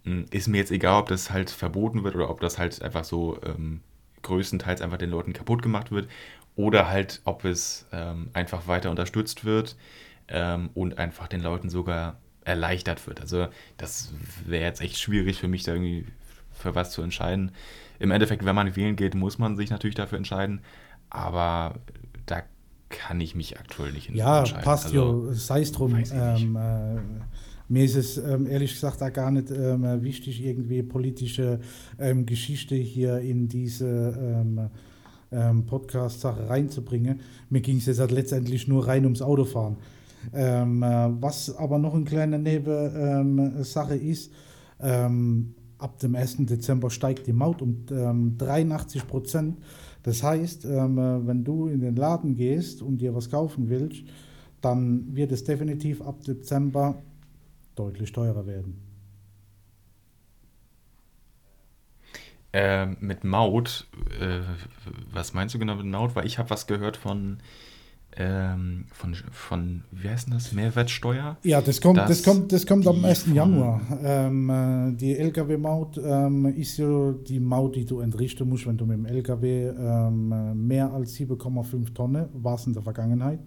hm, 0.04 0.26
ist 0.30 0.46
mir 0.46 0.58
jetzt 0.58 0.70
egal, 0.70 1.00
ob 1.00 1.08
das 1.08 1.30
halt 1.30 1.50
verboten 1.50 2.04
wird 2.04 2.14
oder 2.14 2.30
ob 2.30 2.40
das 2.40 2.58
halt 2.58 2.80
einfach 2.80 3.04
so 3.04 3.38
ähm, 3.44 3.80
größtenteils 4.22 4.80
einfach 4.80 4.98
den 4.98 5.10
Leuten 5.10 5.32
kaputt 5.32 5.62
gemacht 5.62 5.90
wird 5.90 6.08
oder 6.54 6.88
halt, 6.88 7.20
ob 7.24 7.44
es 7.44 7.86
ähm, 7.92 8.30
einfach 8.32 8.68
weiter 8.68 8.90
unterstützt 8.90 9.44
wird 9.44 9.76
ähm, 10.28 10.70
und 10.74 10.98
einfach 10.98 11.28
den 11.28 11.42
Leuten 11.42 11.68
sogar 11.68 12.20
erleichtert 12.44 13.04
wird. 13.08 13.20
Also 13.20 13.48
das 13.76 14.14
wäre 14.46 14.64
jetzt 14.64 14.80
echt 14.80 14.98
schwierig 14.98 15.38
für 15.40 15.48
mich, 15.48 15.64
da 15.64 15.72
irgendwie 15.72 16.06
für 16.52 16.76
was 16.76 16.92
zu 16.92 17.02
entscheiden. 17.02 17.50
Im 17.98 18.12
Endeffekt, 18.12 18.44
wenn 18.44 18.54
man 18.54 18.76
wählen 18.76 18.94
geht, 18.94 19.14
muss 19.16 19.38
man 19.38 19.56
sich 19.56 19.70
natürlich 19.70 19.96
dafür 19.96 20.18
entscheiden, 20.18 20.60
aber 21.10 21.74
da 22.26 22.42
kann 22.88 23.20
ich 23.20 23.34
mich 23.34 23.58
aktuell 23.58 23.92
nicht 23.92 24.10
Ja, 24.10 24.40
entscheiden. 24.40 24.64
passt 24.64 24.86
Also, 24.86 25.26
ja, 25.28 25.32
sei 25.34 25.62
es 25.62 25.72
drum. 25.72 25.96
Ähm, 26.12 26.56
äh, 26.56 26.96
mir 27.68 27.84
ist 27.84 27.96
es 27.96 28.16
ähm, 28.18 28.46
ehrlich 28.46 28.74
gesagt 28.74 29.02
auch 29.02 29.12
gar 29.12 29.30
nicht 29.30 29.50
ähm, 29.50 29.84
äh, 29.84 30.02
wichtig, 30.02 30.44
irgendwie 30.44 30.82
politische 30.82 31.60
ähm, 31.98 32.24
Geschichte 32.26 32.76
hier 32.76 33.18
in 33.18 33.48
diese 33.48 33.86
ähm, 34.16 34.70
ähm, 35.32 35.66
Podcast-Sache 35.66 36.48
reinzubringen. 36.48 37.20
Mir 37.50 37.60
ging 37.60 37.78
es 37.78 37.86
jetzt 37.86 37.98
halt 37.98 38.12
letztendlich 38.12 38.68
nur 38.68 38.86
rein 38.86 39.04
ums 39.04 39.22
Autofahren. 39.22 39.78
Äh, 40.32 40.64
was 41.20 41.54
aber 41.56 41.78
noch 41.78 41.94
eine 41.94 42.04
kleine 42.04 42.38
Nebensache 42.38 43.96
ist, 43.96 44.32
ab 44.78 45.98
dem 46.00 46.14
1. 46.14 46.36
Dezember 46.40 46.90
steigt 46.90 47.26
die 47.26 47.32
Maut 47.32 47.62
um 47.62 47.86
ähm, 47.90 48.36
83 48.36 49.06
Prozent. 49.06 49.56
Das 50.06 50.22
heißt, 50.22 50.64
ähm, 50.66 50.98
äh, 50.98 51.26
wenn 51.26 51.42
du 51.42 51.66
in 51.66 51.80
den 51.80 51.96
Laden 51.96 52.36
gehst 52.36 52.80
und 52.80 52.98
dir 52.98 53.12
was 53.16 53.28
kaufen 53.28 53.68
willst, 53.68 54.04
dann 54.60 55.16
wird 55.16 55.32
es 55.32 55.42
definitiv 55.42 56.00
ab 56.00 56.22
Dezember 56.22 57.02
deutlich 57.74 58.12
teurer 58.12 58.46
werden. 58.46 58.80
Ähm, 62.52 62.96
mit 63.00 63.24
Maut, 63.24 63.88
äh, 64.20 64.42
was 65.12 65.34
meinst 65.34 65.56
du 65.56 65.58
genau 65.58 65.74
mit 65.74 65.86
Maut? 65.86 66.14
Weil 66.14 66.24
ich 66.24 66.38
habe 66.38 66.50
was 66.50 66.68
gehört 66.68 66.96
von, 66.96 67.38
ähm, 68.18 68.84
von, 68.92 69.14
von, 69.30 69.82
wie 69.92 70.08
heißt 70.08 70.26
denn 70.26 70.34
das? 70.34 70.52
Mehrwertsteuer? 70.52 71.36
Ja, 71.42 71.60
das 71.60 71.80
kommt, 71.80 71.98
das 71.98 72.22
kommt, 72.22 72.52
das 72.52 72.66
kommt 72.66 72.86
am 72.86 73.00
die 73.00 73.04
1. 73.06 73.22
von- 73.24 73.34
Januar. 73.34 73.80
Ähm, 74.02 74.50
äh, 74.50 74.92
die 74.96 75.16
Lkw-Maut 75.16 75.98
ähm, 76.02 76.46
ist 76.46 76.76
ja 76.78 77.12
die 77.12 77.40
Maut, 77.40 77.76
die 77.76 77.84
du 77.84 78.00
entrichten 78.00 78.48
musst, 78.48 78.66
wenn 78.66 78.76
du 78.76 78.86
mit 78.86 78.96
dem 78.98 79.06
Lkw 79.06 79.68
ähm, 79.68 80.32
äh, 80.32 80.54
mehr 80.54 80.92
als 80.92 81.14
7,5 81.16 81.92
Tonnen, 81.94 82.26
war 82.32 82.54
es 82.54 82.66
in 82.66 82.72
der 82.72 82.82
Vergangenheit. 82.82 83.40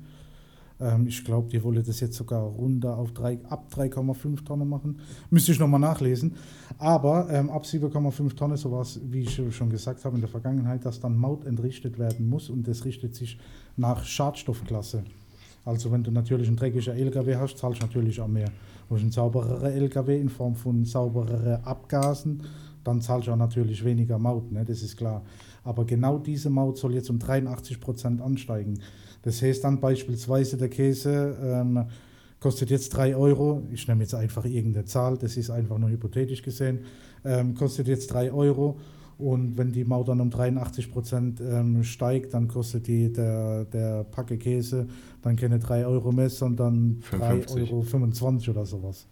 Ähm, 0.79 1.07
ich 1.07 1.23
glaube, 1.23 1.49
die 1.49 1.63
wollen 1.63 1.83
das 1.83 1.99
jetzt 1.99 2.15
sogar 2.15 2.41
runter 2.41 2.97
auf 2.97 3.11
drei, 3.13 3.39
ab 3.49 3.71
3,5 3.73 4.45
Tonnen 4.45 4.67
machen. 4.67 4.99
Müsste 5.29 5.51
ich 5.51 5.59
nochmal 5.59 5.79
nachlesen. 5.79 6.35
Aber 6.77 7.27
ähm, 7.29 7.49
ab 7.49 7.63
7,5 7.63 8.35
Tonnen, 8.35 8.57
so 8.57 8.71
war 8.71 8.81
es, 8.81 8.99
wie 9.03 9.21
ich 9.21 9.41
schon 9.51 9.69
gesagt 9.69 10.05
habe, 10.05 10.15
in 10.15 10.21
der 10.21 10.29
Vergangenheit, 10.29 10.85
dass 10.85 10.99
dann 10.99 11.17
Maut 11.17 11.45
entrichtet 11.45 11.99
werden 11.99 12.29
muss 12.29 12.49
und 12.49 12.67
das 12.67 12.85
richtet 12.85 13.15
sich 13.15 13.39
nach 13.77 14.03
Schadstoffklasse. 14.03 15.03
Also 15.65 15.91
wenn 15.91 16.03
du 16.03 16.11
natürlich 16.11 16.47
einen 16.47 16.57
dreckigen 16.57 16.95
LKW 16.95 17.35
hast, 17.35 17.57
zahlst 17.57 17.81
du 17.81 17.85
natürlich 17.85 18.19
auch 18.21 18.27
mehr. 18.27 18.49
Wenn 18.87 18.97
du 18.97 19.03
einen 19.03 19.11
saubereren 19.11 19.71
LKW 19.71 20.19
in 20.19 20.29
Form 20.29 20.55
von 20.55 20.85
saubereren 20.85 21.63
Abgasen, 21.63 22.41
dann 22.83 23.01
zahlst 23.01 23.27
du 23.27 23.33
auch 23.33 23.37
natürlich 23.37 23.83
weniger 23.83 24.17
Maut, 24.17 24.51
ne? 24.51 24.63
das 24.65 24.81
ist 24.81 24.97
klar. 24.97 25.21
Aber 25.63 25.85
genau 25.85 26.17
diese 26.17 26.49
Maut 26.49 26.77
soll 26.77 26.95
jetzt 26.95 27.09
um 27.09 27.19
83 27.19 27.79
Prozent 27.79 28.21
ansteigen. 28.21 28.79
Das 29.21 29.41
heißt 29.41 29.63
dann 29.63 29.79
beispielsweise 29.79 30.57
der 30.57 30.69
Käse 30.69 31.37
ähm, 31.41 31.85
kostet 32.39 32.69
jetzt 32.69 32.89
3 32.95 33.15
Euro. 33.15 33.63
Ich 33.71 33.87
nehme 33.87 34.01
jetzt 34.01 34.15
einfach 34.15 34.45
irgendeine 34.45 34.85
Zahl, 34.85 35.17
das 35.17 35.35
ist 35.37 35.49
einfach 35.49 35.77
nur 35.77 35.89
hypothetisch 35.89 36.41
gesehen. 36.41 36.79
Ähm, 37.25 37.53
kostet 37.53 37.87
jetzt 37.87 38.07
3 38.13 38.31
Euro. 38.31 38.77
Und 39.17 39.57
wenn 39.57 39.73
die 39.73 39.83
Maut 39.83 40.07
dann 40.07 40.21
um 40.21 40.29
83 40.29 40.89
Prozent 40.93 41.41
ähm, 41.41 41.83
steigt, 41.83 42.33
dann 42.33 42.47
kostet 42.47 42.87
die 42.87 43.11
der, 43.11 43.65
der 43.65 44.05
Packe 44.05 44.37
Käse 44.37 44.87
dann 45.21 45.35
keine 45.35 45.59
3 45.59 45.85
Euro 45.85 46.13
mehr, 46.13 46.29
sondern 46.29 47.01
3,25 47.11 47.83
55. 47.83 48.47
Euro 48.49 48.59
oder 48.59 48.65
sowas. 48.65 49.05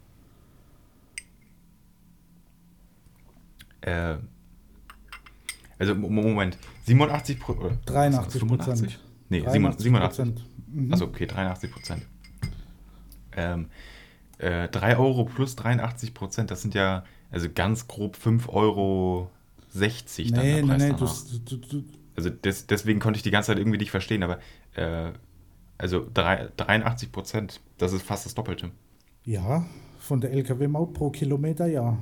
Äh, 3.82 4.16
also, 5.80 5.94
Mo- 5.96 6.10
Moment, 6.10 6.58
87 6.86 7.40
Pro, 7.40 7.54
oder 7.54 7.78
83 7.86 8.40
85? 8.42 8.48
Prozent. 8.88 9.00
Nee, 9.30 9.42
87. 9.42 9.84
87. 9.84 10.34
Mhm. 10.68 10.92
Also 10.92 11.06
okay, 11.06 11.26
83 11.26 11.72
Prozent. 11.72 12.06
Ähm, 13.36 13.70
äh, 14.40 14.68
3 14.68 14.98
Euro 14.98 15.26
plus 15.26 15.56
83 15.56 16.14
Prozent, 16.14 16.52
das 16.52 16.62
sind 16.62 16.74
ja 16.74 17.04
also 17.32 17.48
ganz 17.54 17.88
grob 17.88 18.16
5,60 18.16 18.50
Euro 18.50 19.30
dann 19.74 19.90
nee, 19.90 20.32
der 20.32 20.44
nee, 20.44 20.62
Preis 20.62 20.82
nee, 20.82 20.90
danach. 20.90 21.16
du, 21.46 21.58
du, 21.58 21.82
du, 21.82 21.84
Also 22.16 22.30
des, 22.30 22.68
deswegen 22.68 23.00
konnte 23.00 23.18
ich 23.18 23.24
die 23.24 23.32
ganze 23.32 23.48
Zeit 23.48 23.58
irgendwie 23.58 23.78
nicht 23.78 23.92
verstehen, 23.92 24.24
aber 24.24 24.40
äh, 24.76 25.12
also 25.78 26.08
drei, 26.14 26.50
83 26.58 27.12
Prozent, 27.12 27.62
das 27.78 27.94
ist 27.94 28.04
fast 28.04 28.26
das 28.26 28.34
Doppelte. 28.36 28.72
ja, 29.26 29.66
von 30.00 30.22
der 30.22 30.32
LKW-Maut 30.32 30.94
pro 30.94 31.10
Kilometer, 31.10 31.68
ja. 31.68 31.98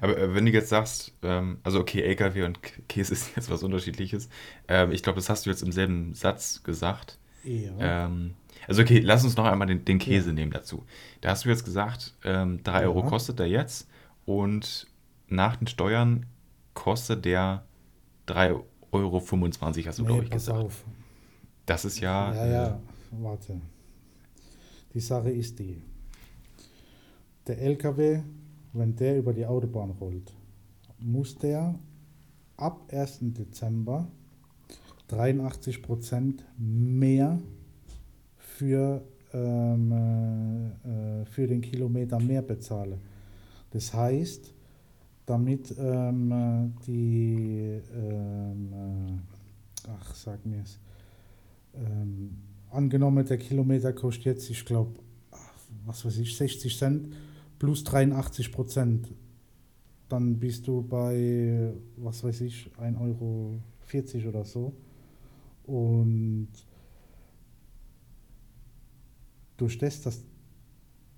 Aber 0.00 0.16
äh, 0.18 0.34
wenn 0.34 0.46
du 0.46 0.52
jetzt 0.52 0.68
sagst, 0.68 1.12
ähm, 1.22 1.58
also 1.62 1.80
okay, 1.80 2.02
LKW 2.02 2.42
und 2.44 2.60
Käse 2.88 3.12
ist 3.14 3.30
jetzt 3.36 3.50
was 3.50 3.62
Unterschiedliches. 3.62 4.28
Ähm, 4.68 4.92
ich 4.92 5.02
glaube, 5.02 5.16
das 5.16 5.28
hast 5.28 5.46
du 5.46 5.50
jetzt 5.50 5.62
im 5.62 5.72
selben 5.72 6.14
Satz 6.14 6.62
gesagt. 6.62 7.18
Ja. 7.44 8.06
Ähm, 8.06 8.34
also 8.66 8.82
okay, 8.82 8.98
lass 9.00 9.22
uns 9.24 9.36
noch 9.36 9.44
einmal 9.44 9.66
den, 9.68 9.84
den 9.84 9.98
Käse 9.98 10.32
nehmen 10.32 10.50
dazu. 10.50 10.84
Da 11.20 11.30
hast 11.30 11.44
du 11.44 11.48
jetzt 11.48 11.64
gesagt, 11.64 12.14
ähm, 12.24 12.62
3 12.64 12.84
Euro 12.86 13.00
Ja. 13.00 13.06
kostet 13.08 13.38
der 13.38 13.48
jetzt 13.48 13.88
und 14.24 14.86
nach 15.28 15.56
den 15.56 15.66
Steuern 15.66 16.26
kostet 16.74 17.24
der 17.24 17.64
3,25 18.28 18.62
Euro, 18.92 19.20
hast 19.20 19.98
du, 19.98 20.02
nee, 20.02 20.08
glaube 20.08 20.24
ich, 20.24 20.30
pass 20.30 20.46
gesagt. 20.46 20.58
auf. 20.64 20.84
Das 21.66 21.84
ist 21.84 22.00
ja, 22.00 22.34
Ja, 22.34 22.46
ja, 22.46 22.80
warte. 23.12 23.60
Die 24.94 25.00
Sache 25.00 25.30
ist 25.30 25.58
die. 25.58 25.82
Der 27.46 27.58
LKW, 27.60 28.22
wenn 28.78 28.96
der 28.96 29.18
über 29.18 29.32
die 29.32 29.46
Autobahn 29.46 29.90
rollt, 29.90 30.34
muss 30.98 31.36
der 31.36 31.78
ab 32.56 32.92
1. 32.92 33.18
Dezember 33.34 34.08
83% 35.10 36.40
mehr 36.58 37.38
für, 38.36 39.02
ähm, 39.32 39.92
äh, 39.92 41.24
für 41.26 41.46
den 41.46 41.60
Kilometer 41.60 42.18
mehr 42.18 42.42
bezahlen. 42.42 43.00
Das 43.70 43.92
heißt, 43.92 44.52
damit 45.26 45.74
ähm, 45.78 46.32
äh, 46.32 46.84
die, 46.86 47.80
ähm, 47.94 48.72
äh, 48.72 49.88
ach, 49.88 50.14
sag 50.14 50.44
mir's, 50.46 50.78
ähm, 51.74 52.38
angenommen, 52.70 53.24
der 53.26 53.38
Kilometer 53.38 53.92
kostet 53.92 54.24
jetzt, 54.24 54.50
ich 54.50 54.64
glaube, 54.64 54.92
was 55.84 56.04
weiß 56.04 56.18
ich, 56.18 56.36
60 56.36 56.76
Cent 56.76 57.08
plus 57.58 57.84
83 57.84 58.52
Prozent. 58.52 59.14
Dann 60.08 60.38
bist 60.38 60.66
du 60.68 60.82
bei, 60.82 61.72
was 61.96 62.22
weiß 62.22 62.42
ich, 62.42 62.70
1,40 62.78 62.98
Euro 63.00 63.60
oder 64.28 64.44
so. 64.44 64.72
Und 65.64 66.48
durch 69.56 69.78
das, 69.78 70.02
dass 70.02 70.22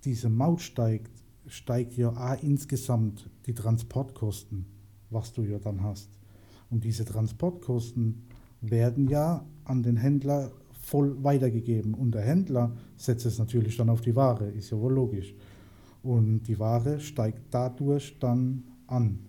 diese 0.03 0.29
Maut 0.29 0.61
steigt, 0.61 1.11
steigt 1.47 1.97
ja 1.97 2.09
auch 2.09 2.41
insgesamt 2.41 3.29
die 3.45 3.53
Transportkosten, 3.53 4.65
was 5.09 5.33
du 5.33 5.43
ja 5.43 5.59
dann 5.59 5.83
hast. 5.83 6.09
Und 6.69 6.83
diese 6.83 7.05
Transportkosten 7.05 8.23
werden 8.61 9.07
ja 9.07 9.45
an 9.65 9.83
den 9.83 9.97
Händler 9.97 10.51
voll 10.81 11.23
weitergegeben. 11.23 11.93
Und 11.93 12.13
der 12.13 12.21
Händler 12.21 12.75
setzt 12.97 13.25
es 13.25 13.37
natürlich 13.39 13.77
dann 13.77 13.89
auf 13.89 14.01
die 14.01 14.15
Ware, 14.15 14.49
ist 14.49 14.71
ja 14.71 14.77
wohl 14.77 14.93
logisch. 14.93 15.33
Und 16.01 16.43
die 16.43 16.59
Ware 16.59 16.99
steigt 16.99 17.41
dadurch 17.51 18.17
dann 18.19 18.63
an. 18.87 19.19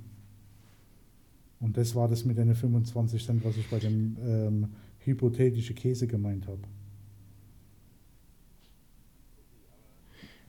Und 1.61 1.77
das 1.77 1.95
war 1.95 2.09
das 2.09 2.25
mit 2.25 2.39
den 2.39 2.55
25 2.55 3.25
Cent, 3.25 3.45
was 3.45 3.57
ich 3.57 3.69
bei 3.69 3.79
dem 3.79 4.17
ähm, 4.25 4.69
hypothetischen 5.01 5.77
Käse 5.77 6.07
gemeint 6.07 6.47
habe. 6.47 6.63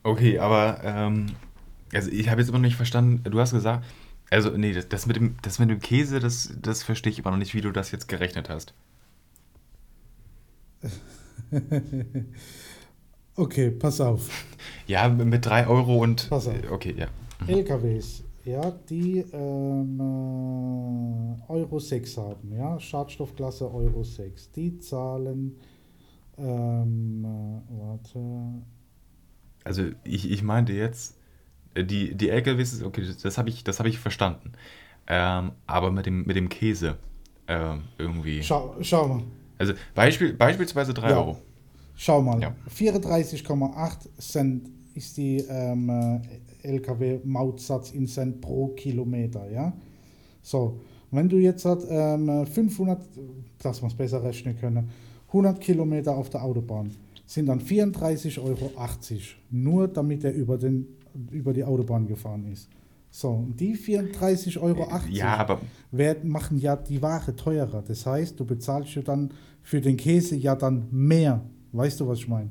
Okay, 0.04 0.38
aber 0.38 0.80
ähm, 0.82 1.26
also 1.92 2.10
ich 2.10 2.28
habe 2.28 2.40
jetzt 2.40 2.48
immer 2.48 2.58
noch 2.58 2.64
nicht 2.64 2.76
verstanden, 2.76 3.22
du 3.30 3.38
hast 3.38 3.52
gesagt, 3.52 3.84
also 4.30 4.56
nee, 4.56 4.72
das, 4.72 4.88
das 4.88 5.06
mit 5.06 5.16
dem, 5.16 5.36
das 5.42 5.58
mit 5.58 5.68
dem 5.70 5.78
Käse, 5.78 6.18
das, 6.18 6.56
das 6.60 6.82
verstehe 6.82 7.12
ich 7.12 7.18
immer 7.18 7.30
noch 7.30 7.38
nicht, 7.38 7.54
wie 7.54 7.60
du 7.60 7.70
das 7.70 7.90
jetzt 7.90 8.08
gerechnet 8.08 8.48
hast. 8.48 8.74
Okay, 13.36 13.70
pass 13.70 14.00
auf. 14.00 14.28
Ja, 14.86 15.08
mit 15.08 15.46
3 15.46 15.66
Euro 15.68 15.98
und. 15.98 16.28
Pass 16.28 16.48
auf. 16.48 16.54
Okay, 16.70 16.94
ja. 16.96 17.06
LKWs, 17.46 18.24
ja, 18.44 18.70
die 18.88 19.24
ähm, 19.32 19.98
äh, 19.98 21.52
Euro 21.52 21.78
6 21.78 22.16
haben, 22.16 22.52
ja, 22.52 22.78
Schadstoffklasse 22.78 23.72
Euro 23.72 24.04
6, 24.04 24.52
die 24.52 24.78
zahlen, 24.78 25.56
ähm, 26.38 27.24
äh, 27.24 27.80
warte, 27.80 28.62
also 29.64 29.84
ich, 30.04 30.30
ich 30.30 30.42
meinte 30.42 30.72
jetzt, 30.72 31.16
äh, 31.74 31.84
die, 31.84 32.14
die 32.14 32.30
LKWs, 32.30 32.82
okay, 32.82 33.06
das, 33.22 33.38
habe 33.38 33.48
ich, 33.48 33.64
das 33.64 33.78
hab 33.78 33.86
ich 33.86 33.98
verstanden. 33.98 34.52
Ähm, 35.06 35.52
aber 35.66 35.90
mit 35.90 36.06
dem, 36.06 36.24
mit 36.24 36.36
dem 36.36 36.48
Käse 36.48 36.96
ähm, 37.48 37.82
irgendwie. 37.98 38.42
Schau, 38.42 38.76
schau 38.82 39.08
mal. 39.08 39.22
Also 39.58 39.74
Beispiel, 39.94 40.32
beispielsweise 40.32 40.94
3 40.94 41.10
Ja. 41.10 41.16
Euro. 41.18 41.40
Schau 41.94 42.22
mal, 42.22 42.40
Ja. 42.40 42.54
34,8 42.68 44.08
Cent 44.18 44.68
ist 44.94 45.16
die 45.16 45.38
ähm, 45.48 45.88
äh, 45.88 46.20
LKW-Mautsatz 46.62 47.92
in 47.92 48.06
Cent 48.06 48.40
pro 48.40 48.68
Kilometer, 48.68 49.50
ja? 49.50 49.72
So, 50.42 50.80
wenn 51.10 51.28
du 51.28 51.36
jetzt 51.36 51.64
hat, 51.64 51.80
ähm, 51.88 52.46
500, 52.46 53.00
dass 53.58 53.82
wir 53.82 53.88
es 53.88 53.94
besser 53.94 54.22
rechnen 54.22 54.58
können, 54.58 54.88
100 55.28 55.60
Kilometer 55.60 56.16
auf 56.16 56.30
der 56.30 56.42
Autobahn, 56.42 56.90
sind 57.26 57.46
dann 57.46 57.60
34,80 57.60 58.38
Euro, 58.42 58.70
nur 59.50 59.88
damit 59.88 60.24
er 60.24 60.32
über, 60.34 60.58
den, 60.58 60.86
über 61.30 61.52
die 61.52 61.64
Autobahn 61.64 62.06
gefahren 62.06 62.46
ist. 62.52 62.68
So, 63.10 63.28
und 63.30 63.60
die 63.60 63.76
34,80 63.76 64.58
Euro 64.60 64.86
Ja, 65.10 65.36
aber 65.36 65.60
werden, 65.90 66.30
machen 66.30 66.58
ja 66.58 66.76
die 66.76 67.02
Ware 67.02 67.36
teurer. 67.36 67.82
Das 67.86 68.06
heißt, 68.06 68.40
du 68.40 68.46
bezahlst 68.46 68.94
ja 68.94 69.02
dann 69.02 69.32
für 69.62 69.82
den 69.82 69.98
Käse 69.98 70.34
ja 70.36 70.56
dann 70.56 70.86
mehr. 70.90 71.42
Weißt 71.72 72.00
du, 72.00 72.08
was 72.08 72.18
ich 72.18 72.28
meine? 72.28 72.50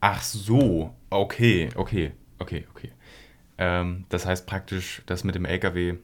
ach 0.00 0.22
so, 0.22 0.94
okay, 1.10 1.68
okay, 1.74 2.12
okay, 2.38 2.66
okay. 2.70 2.90
Ähm, 3.58 4.06
das 4.08 4.24
heißt 4.26 4.46
praktisch, 4.46 5.02
das 5.06 5.24
mit 5.24 5.34
dem 5.34 5.44
LKW 5.44 5.96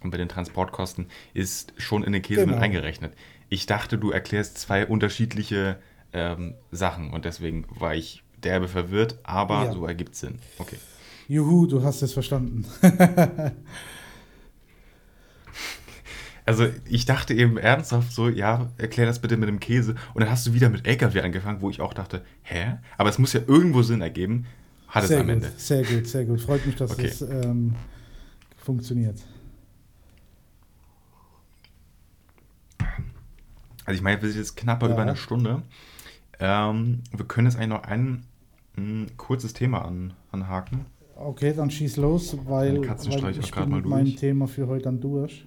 und 0.00 0.10
bei 0.10 0.18
den 0.18 0.28
Transportkosten 0.28 1.06
ist 1.34 1.72
schon 1.78 2.02
in 2.02 2.12
den 2.12 2.22
Käse 2.22 2.40
mit 2.46 2.50
Genau. 2.50 2.60
eingerechnet. 2.64 3.14
Ich 3.48 3.66
dachte, 3.66 3.96
du 3.98 4.10
erklärst 4.10 4.58
zwei 4.58 4.86
unterschiedliche 4.86 5.78
ähm, 6.12 6.54
Sachen 6.72 7.10
und 7.12 7.24
deswegen 7.24 7.64
war 7.78 7.94
ich 7.94 8.22
derbe 8.36 8.68
verwirrt, 8.68 9.18
aber 9.22 9.64
Ja. 9.64 9.72
so 9.72 9.86
ergibt 9.86 10.16
Sinn. 10.16 10.38
Okay. 10.58 10.76
Juhu, 11.28 11.66
du 11.66 11.82
hast 11.82 12.02
es 12.02 12.12
verstanden. 12.12 12.66
Also 16.46 16.66
ich 16.86 17.06
dachte 17.06 17.32
eben 17.34 17.56
ernsthaft 17.56 18.12
so, 18.12 18.28
ja, 18.28 18.70
erklär 18.76 19.06
das 19.06 19.18
bitte 19.20 19.36
mit 19.38 19.48
dem 19.48 19.60
Käse. 19.60 19.94
Und 20.12 20.20
dann 20.22 20.30
hast 20.30 20.46
du 20.46 20.52
wieder 20.52 20.68
mit 20.68 20.86
LKW 20.86 21.20
angefangen, 21.22 21.62
wo 21.62 21.70
ich 21.70 21.80
auch 21.80 21.94
dachte, 21.94 22.22
hä? 22.42 22.74
Aber 22.98 23.08
es 23.08 23.18
muss 23.18 23.32
ja 23.32 23.40
irgendwo 23.46 23.82
Sinn 23.82 24.02
ergeben. 24.02 24.44
Hat 24.88 25.04
es 25.04 25.08
sehr 25.08 25.20
am 25.20 25.26
gut, 25.26 25.34
Ende. 25.36 25.52
sehr 25.56 25.82
gut, 25.84 26.06
sehr 26.06 26.24
gut. 26.26 26.40
Freut 26.42 26.66
mich, 26.66 26.76
dass 26.76 26.90
Okay. 26.92 27.06
es 27.06 27.22
ähm, 27.22 27.74
funktioniert. 28.58 29.20
Also 33.86 33.96
ich 33.96 34.02
meine, 34.02 34.20
wir 34.22 34.28
sind 34.28 34.38
jetzt 34.38 34.56
knapper 34.56 34.86
Ja. 34.88 34.92
über 34.94 35.02
eine 35.02 35.16
Stunde. 35.16 35.62
Ähm, 36.40 37.02
wir 37.14 37.24
können 37.26 37.46
jetzt 37.46 37.56
eigentlich 37.56 37.68
noch 37.68 37.82
ein 37.84 38.24
mh, 38.76 39.06
kurzes 39.16 39.52
Thema 39.52 39.84
an, 39.84 40.14
anhaken. 40.32 40.86
Okay, 41.16 41.52
dann 41.56 41.70
schieß 41.70 41.96
los, 41.98 42.36
weil, 42.44 42.80
weil 42.86 43.38
ich 43.38 43.50
bin 43.52 43.68
mal 43.70 43.76
mit 43.76 43.86
meinem 43.86 44.04
durch. 44.06 44.16
Thema 44.16 44.48
für 44.48 44.66
heute 44.66 44.84
dann 44.84 45.00
durch. 45.00 45.46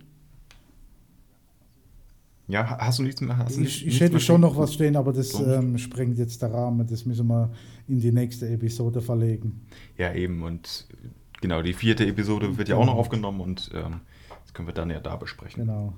Ja, 2.50 2.70
ha- 2.70 2.78
hast 2.80 3.00
du 3.00 3.04
nichts 3.04 3.20
mehr? 3.22 3.38
Hast 3.38 3.58
du 3.58 3.62
Ich, 3.62 3.84
nichts 3.84 3.95
ich 3.95 4.00
hätte 4.02 4.20
schon 4.22 4.39
noch 4.41 4.56
was 4.56 4.74
stehen, 4.74 4.95
aber 4.95 5.12
das 5.14 5.34
ähm, 5.39 5.78
sprengt 5.78 6.18
jetzt 6.18 6.41
der 6.41 6.54
Rahmen. 6.54 6.88
Das 6.88 7.06
müssen 7.06 7.28
wir 7.28 7.52
in 7.88 8.00
die 8.00 8.12
nächste 8.12 8.48
Episode 8.48 9.02
verlegen. 9.02 9.66
Ja, 9.98 10.14
eben. 10.14 10.43
Und 10.43 10.88
genau, 11.41 11.62
die 11.62 11.74
vierte 11.74 12.06
Episode 12.08 12.58
wird 12.58 12.70
ja 12.70 12.76
auch 12.78 12.86
noch 12.86 12.93
Genau. 12.93 13.00
aufgenommen 13.00 13.41
und 13.41 13.70
ähm, 13.74 14.00
das 14.45 14.54
können 14.54 14.68
wir 14.68 14.74
dann 14.74 14.89
ja 14.89 15.00
da 15.02 15.18
besprechen. 15.18 15.66
Genau. 15.66 15.93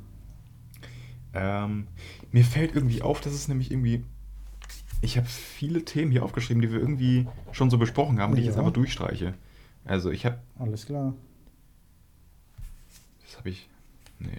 Ähm, 1.36 1.86
mir 2.32 2.44
fällt 2.44 2.74
irgendwie 2.76 3.04
auf, 3.04 3.22
dass 3.22 3.34
es 3.34 3.48
nämlich 3.48 3.70
irgendwie. 3.72 4.04
Ich 5.02 5.18
habe 5.18 5.28
viele 5.28 5.86
Themen 5.86 6.12
hier 6.12 6.24
aufgeschrieben, 6.26 6.62
die 6.62 6.72
wir 6.72 6.80
irgendwie 6.80 7.28
schon 7.52 7.70
so 7.70 7.78
besprochen 7.78 8.20
haben, 8.20 8.34
die 8.34 8.42
ich 8.42 8.48
jetzt 8.48 8.56
Ja. 8.56 8.62
einfach 8.62 8.74
durchstreiche. 8.74 9.36
Also 9.86 10.10
ich 10.10 10.26
habe. 10.26 10.40
Alles 10.58 10.88
klar. 10.88 11.14
Das 13.22 13.38
habe 13.38 13.50
ich. 13.52 13.70
Nee. 14.18 14.30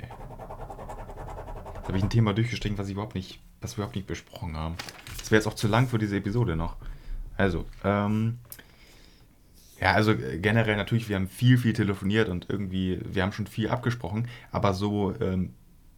Habe 1.91 1.99
ich 1.99 2.05
ein 2.05 2.11
Thema 2.11 2.33
durchgestrichen, 2.33 2.79
was 2.79 2.87
ich 2.87 2.93
überhaupt 2.93 3.17
nicht, 3.17 3.41
was 3.61 3.73
wir 3.73 3.79
überhaupt 3.79 3.97
nicht 3.97 4.07
besprochen 4.07 4.57
haben. 4.57 4.77
Das 5.19 5.33
wäre 5.33 5.41
jetzt 5.41 5.49
auch 5.49 5.55
zu 5.55 5.67
lang 5.67 5.89
für 5.89 5.99
diese 5.99 6.17
Episode 6.17 6.55
noch. 6.55 6.77
Also, 7.37 7.65
ähm. 7.85 8.39
Ja, 9.81 9.95
also 9.95 10.13
äh, 10.13 10.39
generell 10.39 10.77
natürlich, 10.77 11.09
wir 11.09 11.17
haben 11.17 11.27
viel, 11.27 11.59
viel 11.59 11.73
telefoniert 11.73 12.29
und 12.29 12.47
irgendwie, 12.49 13.01
wir 13.05 13.23
haben 13.23 13.33
schon 13.33 13.47
viel 13.47 13.71
abgesprochen, 13.71 14.29
aber 14.53 14.73
so 14.73 15.15
ähm, 15.21 15.55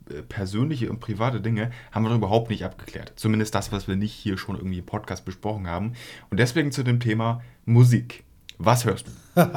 äh, 0.09 0.22
persönliche 0.22 0.88
und 0.88 1.01
private 1.01 1.40
Dinge 1.40 1.72
haben 1.90 2.05
wir 2.05 2.09
noch 2.09 2.16
überhaupt 2.16 2.49
nicht 2.49 2.64
abgeklärt. 2.64 3.12
Zumindest 3.16 3.55
das, 3.55 3.70
was 3.70 3.88
wir 3.88 3.97
nicht 3.97 4.14
hier 4.14 4.38
schon 4.38 4.57
irgendwie 4.57 4.78
im 4.78 4.86
Podcast 4.86 5.24
besprochen 5.24 5.66
haben. 5.66 5.93
Und 6.30 6.38
deswegen 6.40 6.72
zu 6.72 6.84
dem 6.84 7.01
Thema 7.01 7.43
Musik. 7.66 8.24
Was 8.57 8.84
hörst 8.86 9.09
du? 9.09 9.12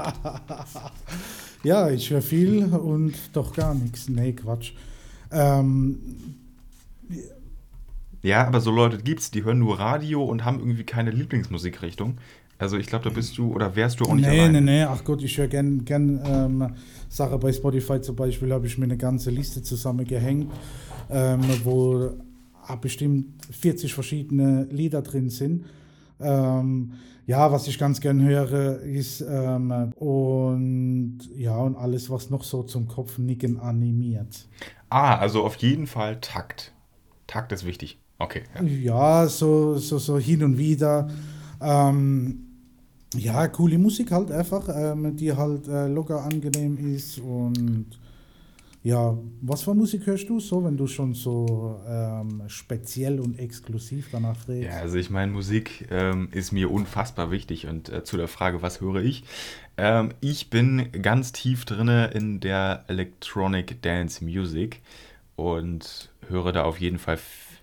Ja, 1.65 1.89
ich 1.89 2.11
höre 2.11 2.21
viel 2.21 2.65
und 2.65 3.15
doch 3.33 3.51
gar 3.51 3.73
nichts. 3.73 4.07
Nee, 4.07 4.33
Quatsch. 4.33 4.73
Ähm, 5.35 5.99
Ja, 8.23 8.47
aber 8.47 8.59
so 8.59 8.71
Leute 8.71 8.97
gibt's, 8.97 9.29
die 9.29 9.43
hören 9.43 9.59
nur 9.59 9.79
Radio 9.79 10.23
und 10.23 10.45
haben 10.45 10.59
irgendwie 10.59 10.83
keine 10.83 11.11
Lieblingsmusikrichtung. 11.11 12.17
Also 12.57 12.77
ich 12.77 12.87
glaube, 12.87 13.03
da 13.03 13.09
bist 13.09 13.37
du 13.37 13.53
oder 13.53 13.75
wärst 13.75 13.99
du 13.99 14.05
auch 14.05 14.13
nicht 14.13 14.27
nee, 14.27 14.39
allein. 14.39 14.53
nee, 14.53 14.61
nee, 14.61 14.83
ach 14.83 15.03
Gott, 15.03 15.21
ich 15.21 15.37
höre 15.37 15.47
gern, 15.47 15.83
gern 15.83 16.21
ähm, 16.25 16.73
Sache 17.09 17.37
bei 17.37 17.51
Spotify 17.51 17.99
zum 17.99 18.15
Beispiel, 18.15 18.53
habe 18.53 18.65
ich 18.65 18.77
mir 18.77 18.85
eine 18.85 18.97
ganze 18.97 19.29
Liste 19.29 19.61
zusammengehängt, 19.61 20.51
ähm, 21.09 21.41
wo 21.63 22.11
ah, 22.65 22.75
bestimmt 22.77 23.45
40 23.51 23.93
verschiedene 23.93 24.63
Lieder 24.71 25.01
drin 25.01 25.29
sind. 25.29 25.65
Ähm, 26.19 26.93
ja, 27.27 27.51
was 27.51 27.67
ich 27.67 27.77
ganz 27.77 27.99
gern 27.99 28.21
höre, 28.21 28.81
ist 28.81 29.21
ähm, 29.21 29.91
und 29.95 31.19
ja, 31.35 31.57
und 31.57 31.75
alles, 31.75 32.09
was 32.09 32.29
noch 32.29 32.43
so 32.43 32.63
zum 32.63 32.87
Kopfnicken 32.87 33.59
animiert. 33.59 34.47
Ah, 34.95 35.17
also 35.17 35.43
auf 35.43 35.57
jeden 35.57 35.87
Fall 35.87 36.21
Takt. 36.21 36.71
Takt 37.27 37.51
ist 37.51 37.65
wichtig. 37.65 37.99
Okay. 38.17 38.43
Ja. 38.55 38.63
Ja, 38.63 39.27
so, 39.27 39.77
so, 39.77 39.97
so 39.97 40.17
hin 40.17 40.41
und 40.41 40.57
wieder. 40.57 41.09
Ähm, 41.59 42.45
ja, 43.13 43.45
coole 43.49 43.77
Musik 43.77 44.13
halt 44.13 44.31
einfach, 44.31 44.69
ähm, 44.73 45.17
die 45.17 45.33
halt 45.33 45.67
äh, 45.67 45.87
locker 45.87 46.23
angenehm 46.23 46.77
ist 46.95 47.19
und 47.19 47.87
ja, 48.85 49.17
was 49.41 49.63
für 49.63 49.73
Musik 49.73 50.05
hörst 50.05 50.29
du 50.29 50.39
so, 50.39 50.63
wenn 50.63 50.77
du 50.77 50.85
schon 50.87 51.13
so 51.13 51.79
ähm, 51.87 52.43
speziell 52.47 53.19
und 53.19 53.39
exklusiv 53.39 54.09
danach 54.11 54.47
Ja, 54.47 54.53
redest? 54.53 54.77
also 54.79 54.97
ich 54.97 55.09
meine, 55.09 55.31
Musik 55.31 55.87
ähm, 55.91 56.29
ist 56.31 56.51
mir 56.51 56.71
unfassbar 56.71 57.31
wichtig 57.31 57.67
und 57.67 57.89
äh, 57.89 58.03
zu 58.03 58.15
der 58.17 58.27
Frage, 58.27 58.61
was 58.61 58.81
höre 58.81 59.01
ich? 59.03 59.23
Ähm, 59.77 60.13
ich 60.21 60.49
bin 60.49 60.91
ganz 61.01 61.31
tief 61.31 61.65
drinne 61.65 62.07
in 62.13 62.39
der 62.39 62.85
Electronic 62.87 63.81
Dance 63.81 64.23
Music 64.23 64.81
und 65.35 66.11
höre 66.29 66.51
da 66.53 66.63
auf 66.63 66.79
jeden 66.79 66.99
Fall 66.99 67.19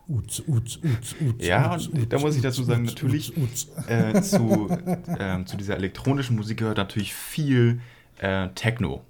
Uts, 0.09 0.41
uts, 0.47 0.79
uts, 0.83 1.15
uts, 1.21 1.47
Ja, 1.47 1.77
uts, 1.77 1.87
und 1.87 2.13
da 2.13 2.17
uts, 2.17 2.23
muss 2.25 2.35
ich 2.37 2.43
uts, 2.43 2.43
dazu 2.43 2.65
sagen, 2.65 2.83
uts, 2.83 2.93
natürlich 2.95 3.37
uts, 3.37 3.37
uts. 3.37 3.69
äh, 3.87 4.21
zu, 4.21 4.69
ähm, 5.19 5.47
zu 5.47 5.57
dieser 5.57 5.77
elektronischen 5.77 6.37
Musik 6.37 6.59
gehört 6.59 6.79
natürlich 6.79 7.15
viel 7.15 7.81
äh, 8.19 8.49
Techno. 8.55 9.05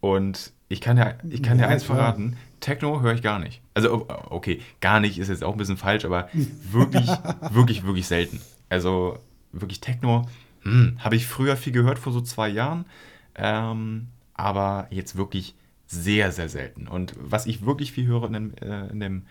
Und 0.00 0.52
ich 0.72 0.80
kann 0.80 0.96
ja, 0.96 1.14
ich 1.28 1.42
kann 1.42 1.58
ja, 1.58 1.64
Ja, 1.64 1.70
eins 1.70 1.84
klar. 1.84 1.98
verraten, 1.98 2.36
Techno 2.60 3.00
höre 3.02 3.14
ich 3.14 3.22
gar 3.22 3.38
nicht. 3.38 3.60
Also, 3.74 4.06
okay, 4.30 4.60
gar 4.80 5.00
nicht 5.00 5.18
ist 5.18 5.28
jetzt 5.28 5.44
auch 5.44 5.52
ein 5.52 5.58
bisschen 5.58 5.76
falsch, 5.76 6.04
aber 6.04 6.28
wirklich, 6.70 7.08
wirklich, 7.50 7.84
wirklich 7.84 8.06
selten. 8.06 8.40
Also, 8.68 9.18
wirklich 9.52 9.80
Techno 9.80 10.26
hm, 10.62 10.96
habe 10.98 11.16
ich 11.16 11.26
früher 11.26 11.56
viel 11.56 11.72
gehört, 11.72 11.98
vor 11.98 12.12
so 12.12 12.20
zwei 12.20 12.48
Jahren, 12.48 12.86
ähm, 13.34 14.08
aber 14.34 14.86
jetzt 14.90 15.16
wirklich 15.16 15.54
sehr, 15.86 16.32
sehr 16.32 16.48
selten. 16.48 16.88
Und 16.88 17.14
was 17.18 17.46
ich 17.46 17.66
wirklich 17.66 17.92
viel 17.92 18.06
höre 18.06 18.24
in 18.24 18.32
dem, 18.32 18.54
äh, 18.54 18.86
in 18.88 19.00
dem 19.00 19.22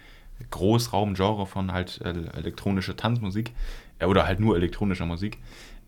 Großraumgenre 0.52 1.48
von 1.48 1.72
halt 1.72 2.02
äh, 2.02 2.10
elektronische 2.38 2.96
Tanzmusik 2.96 3.52
äh, 4.00 4.06
oder 4.06 4.26
halt 4.28 4.40
nur 4.40 4.56
elektronischer 4.56 5.06
Musik, 5.06 5.40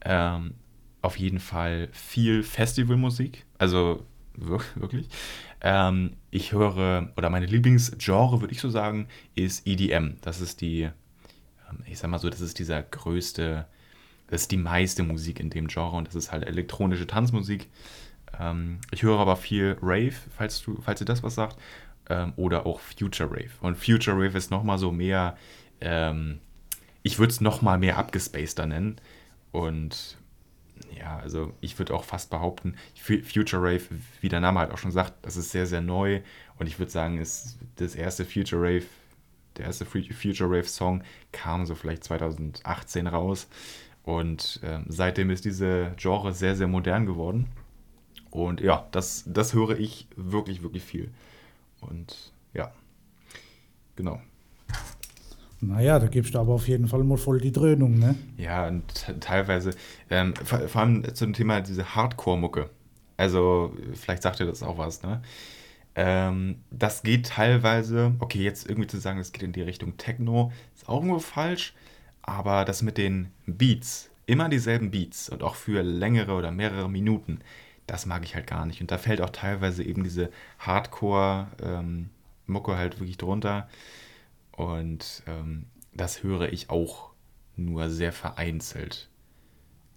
ähm, 0.04 0.56
auf 1.02 1.18
jeden 1.18 1.40
Fall 1.40 1.90
viel 1.92 2.44
Festivalmusik, 2.44 3.46
also 3.58 4.04
wirklich. 4.76 5.10
Ähm, 5.62 6.14
ich 6.32 6.52
höre, 6.52 7.12
oder 7.16 7.30
meine 7.30 7.46
Lieblingsgenre, 7.46 8.42
würde 8.42 8.54
ich 8.54 8.62
so 8.62 8.70
sagen, 8.70 9.08
ist 9.36 9.68
EDM. 9.68 10.18
Das 10.22 10.42
ist 10.42 10.62
die, 10.62 10.84
ähm, 10.84 11.80
ich 11.86 12.00
sag 12.00 12.10
mal 12.10 12.20
so, 12.20 12.30
das 12.30 12.42
ist 12.42 12.60
dieser 12.60 12.82
größte, 12.82 13.68
das 14.28 14.42
ist 14.42 14.52
die 14.52 14.58
meiste 14.58 15.04
Musik 15.04 15.40
in 15.40 15.50
dem 15.50 15.68
Genre 15.68 15.96
und 15.96 16.08
das 16.08 16.16
ist 16.16 16.32
halt 16.32 16.46
elektronische 16.46 17.08
Tanzmusik. 17.08 17.70
Ähm, 18.40 18.80
ich 18.92 19.04
höre 19.04 19.20
aber 19.20 19.36
viel 19.36 19.78
Rave, 19.82 20.16
falls 20.36 20.62
du, 20.62 20.82
falls 20.82 21.00
dir 21.00 21.06
das 21.06 21.24
was 21.24 21.36
sagt, 21.36 21.58
ähm, 22.10 22.34
oder 22.36 22.66
auch 22.66 22.80
Future 22.80 23.30
Rave. 23.30 23.52
Und 23.62 23.78
Future 23.78 24.18
Rave 24.18 24.38
ist 24.38 24.52
nochmal 24.52 24.78
so 24.78 24.92
mehr, 24.92 25.38
ähm, 25.82 26.40
ich 27.04 27.20
würde 27.20 27.32
es 27.32 27.42
nochmal 27.42 27.78
mehr 27.78 27.98
abgespaceder 27.98 28.66
nennen. 28.66 29.00
Und 29.52 30.18
ja, 30.98 31.18
also 31.18 31.54
ich 31.62 31.78
würde 31.80 31.94
auch 31.94 32.04
fast 32.04 32.30
behaupten, 32.30 32.76
Fu- 32.96 33.22
Future 33.22 33.62
Rave, 33.62 33.82
wie 34.22 34.30
der 34.30 34.40
Name 34.42 34.60
halt 34.60 34.72
auch 34.72 34.78
schon 34.78 34.92
sagt, 34.92 35.14
das 35.26 35.38
ist 35.38 35.52
sehr, 35.52 35.66
sehr 35.66 35.82
neu. 35.82 36.22
Und 36.58 36.68
ich 36.68 36.80
würde 36.80 36.92
sagen, 36.92 37.18
ist 37.20 37.58
das 37.78 37.96
erste 37.96 38.26
Future 38.26 38.62
Rave 38.62 38.84
der 39.58 39.66
erste 39.66 39.86
Future 39.86 40.50
Rave 40.50 40.64
Song 40.68 41.04
kam 41.32 41.66
so 41.68 41.76
vielleicht 41.76 42.04
2018 42.04 43.08
raus. 43.08 43.48
Und 44.04 44.60
äh, 44.64 44.80
seitdem 44.88 45.30
ist 45.30 45.46
diese 45.46 45.94
Genre 45.98 46.34
sehr, 46.34 46.56
sehr 46.56 46.68
modern 46.68 47.06
geworden. 47.06 47.48
Und 48.32 48.62
ja, 48.62 48.88
das, 48.92 49.24
das 49.28 49.54
höre 49.54 49.80
ich 49.80 50.08
wirklich, 50.16 50.64
wirklich 50.64 50.84
viel. 50.84 51.12
Und 51.82 52.34
ja, 52.54 52.74
genau. 53.96 54.22
Naja, 55.68 56.00
da 56.00 56.08
gibst 56.08 56.36
du 56.36 56.40
aber 56.40 56.54
auf 56.54 56.68
jeden 56.68 56.88
Fall 56.88 57.04
mal 57.04 57.18
voll 57.18 57.40
die 57.40 57.52
Dröhnung, 57.52 57.98
ne? 57.98 58.16
Ja, 58.38 58.68
und 58.68 58.84
teilweise, 59.22 59.72
ähm, 60.10 60.36
vor, 60.36 60.60
vor, 60.68 60.82
allem 60.82 61.16
zum 61.16 61.34
Thema 61.34 61.62
diese 61.62 61.96
Hardcore-Mucke. 61.96 62.70
Also, 63.18 63.74
vielleicht 63.94 64.24
sagt 64.24 64.40
ihr 64.40 64.46
das 64.46 64.64
auch 64.64 64.78
was, 64.78 65.04
ne? 65.04 65.22
Ähm, 65.96 66.58
das 66.72 67.04
geht 67.04 67.28
teilweise, 67.28 68.16
okay, 68.20 68.44
jetzt 68.44 68.68
irgendwie 68.68 68.88
zu 68.88 68.98
sagen, 68.98 69.20
das 69.20 69.32
geht 69.32 69.44
in 69.44 69.54
die 69.54 69.62
Richtung 69.62 69.98
Techno, 69.98 70.52
ist 70.76 70.90
auch 70.90 70.96
irgendwo 70.96 71.20
falsch, 71.20 71.74
aber 72.24 72.66
das 72.66 72.82
mit 72.82 72.98
den 72.98 73.28
Beats, 73.46 74.10
immer 74.26 74.50
dieselben 74.50 74.92
Beats 74.92 75.30
und 75.30 75.44
auch 75.44 75.56
für 75.56 75.84
längere 75.84 76.34
oder 76.34 76.52
mehrere 76.52 76.90
Minuten, 76.90 77.40
das 77.88 78.06
mag 78.06 78.24
ich 78.24 78.36
halt 78.36 78.48
gar 78.48 78.66
nicht. 78.66 78.82
Und 78.82 78.92
da 78.92 78.98
fällt 78.98 79.22
auch 79.22 79.30
teilweise 79.30 79.84
eben 79.84 80.04
diese 80.04 80.30
Hardcore-Mucke 80.60 82.72
ähm, 82.72 82.78
halt 82.78 83.00
wirklich 83.00 83.18
drunter. 83.18 83.68
Und 84.56 85.24
ähm, 85.28 85.68
das 85.94 86.24
höre 86.24 86.52
ich 86.52 86.70
auch 86.70 87.12
nur 87.56 87.90
sehr 87.90 88.12
vereinzelt. 88.12 89.10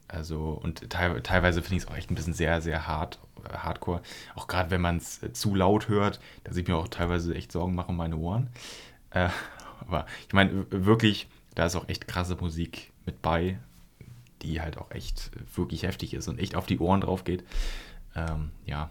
Also, 0.09 0.61
und 0.63 0.89
te 0.91 1.23
teilweise 1.23 1.63
finde 1.63 1.77
ich 1.77 1.83
es 1.83 1.89
auch 1.89 1.97
echt 1.97 2.11
ein 2.11 2.15
bisschen 2.15 2.35
sehr, 2.35 2.61
sehr 2.61 2.87
hart, 2.87 3.19
äh, 3.45 3.57
hardcore. 3.57 4.03
Auch 4.35 4.47
gerade 4.47 4.71
wenn 4.71 4.81
man 4.81 4.99
es 4.99 5.23
äh, 5.23 5.33
zu 5.33 5.55
laut 5.55 5.89
hört, 5.89 6.21
dass 6.45 6.57
ich 6.57 6.69
mir 6.69 6.77
auch 6.77 6.89
teilweise 6.89 7.35
echt 7.35 7.51
Sorgen 7.53 7.75
mache 7.75 7.89
um 7.89 7.97
meine 7.97 8.17
Ohren. 8.17 8.49
Äh, 9.11 9.31
aber 9.81 10.07
ich 10.27 10.33
meine, 10.33 10.67
wirklich, 10.71 11.29
da 11.55 11.67
ist 11.67 11.77
auch 11.77 11.89
echt 11.89 12.07
krasse 12.07 12.37
Musik 12.37 12.93
mit 13.05 13.21
bei, 13.21 13.59
die 14.43 14.61
halt 14.61 14.79
auch 14.79 14.91
echt 14.91 15.33
äh, 15.35 15.57
wirklich 15.57 15.83
heftig 15.83 16.15
ist 16.15 16.29
und 16.29 16.39
echt 16.39 16.55
auf 16.55 16.67
die 16.67 16.79
Ohren 16.79 17.01
drauf 17.01 17.25
geht. 17.25 17.45
Ähm, 18.15 18.53
ja, 18.65 18.91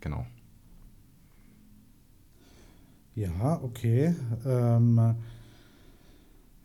genau. 0.00 0.26
Ja, 3.14 3.60
okay. 3.62 4.14
Ähm, 4.44 5.14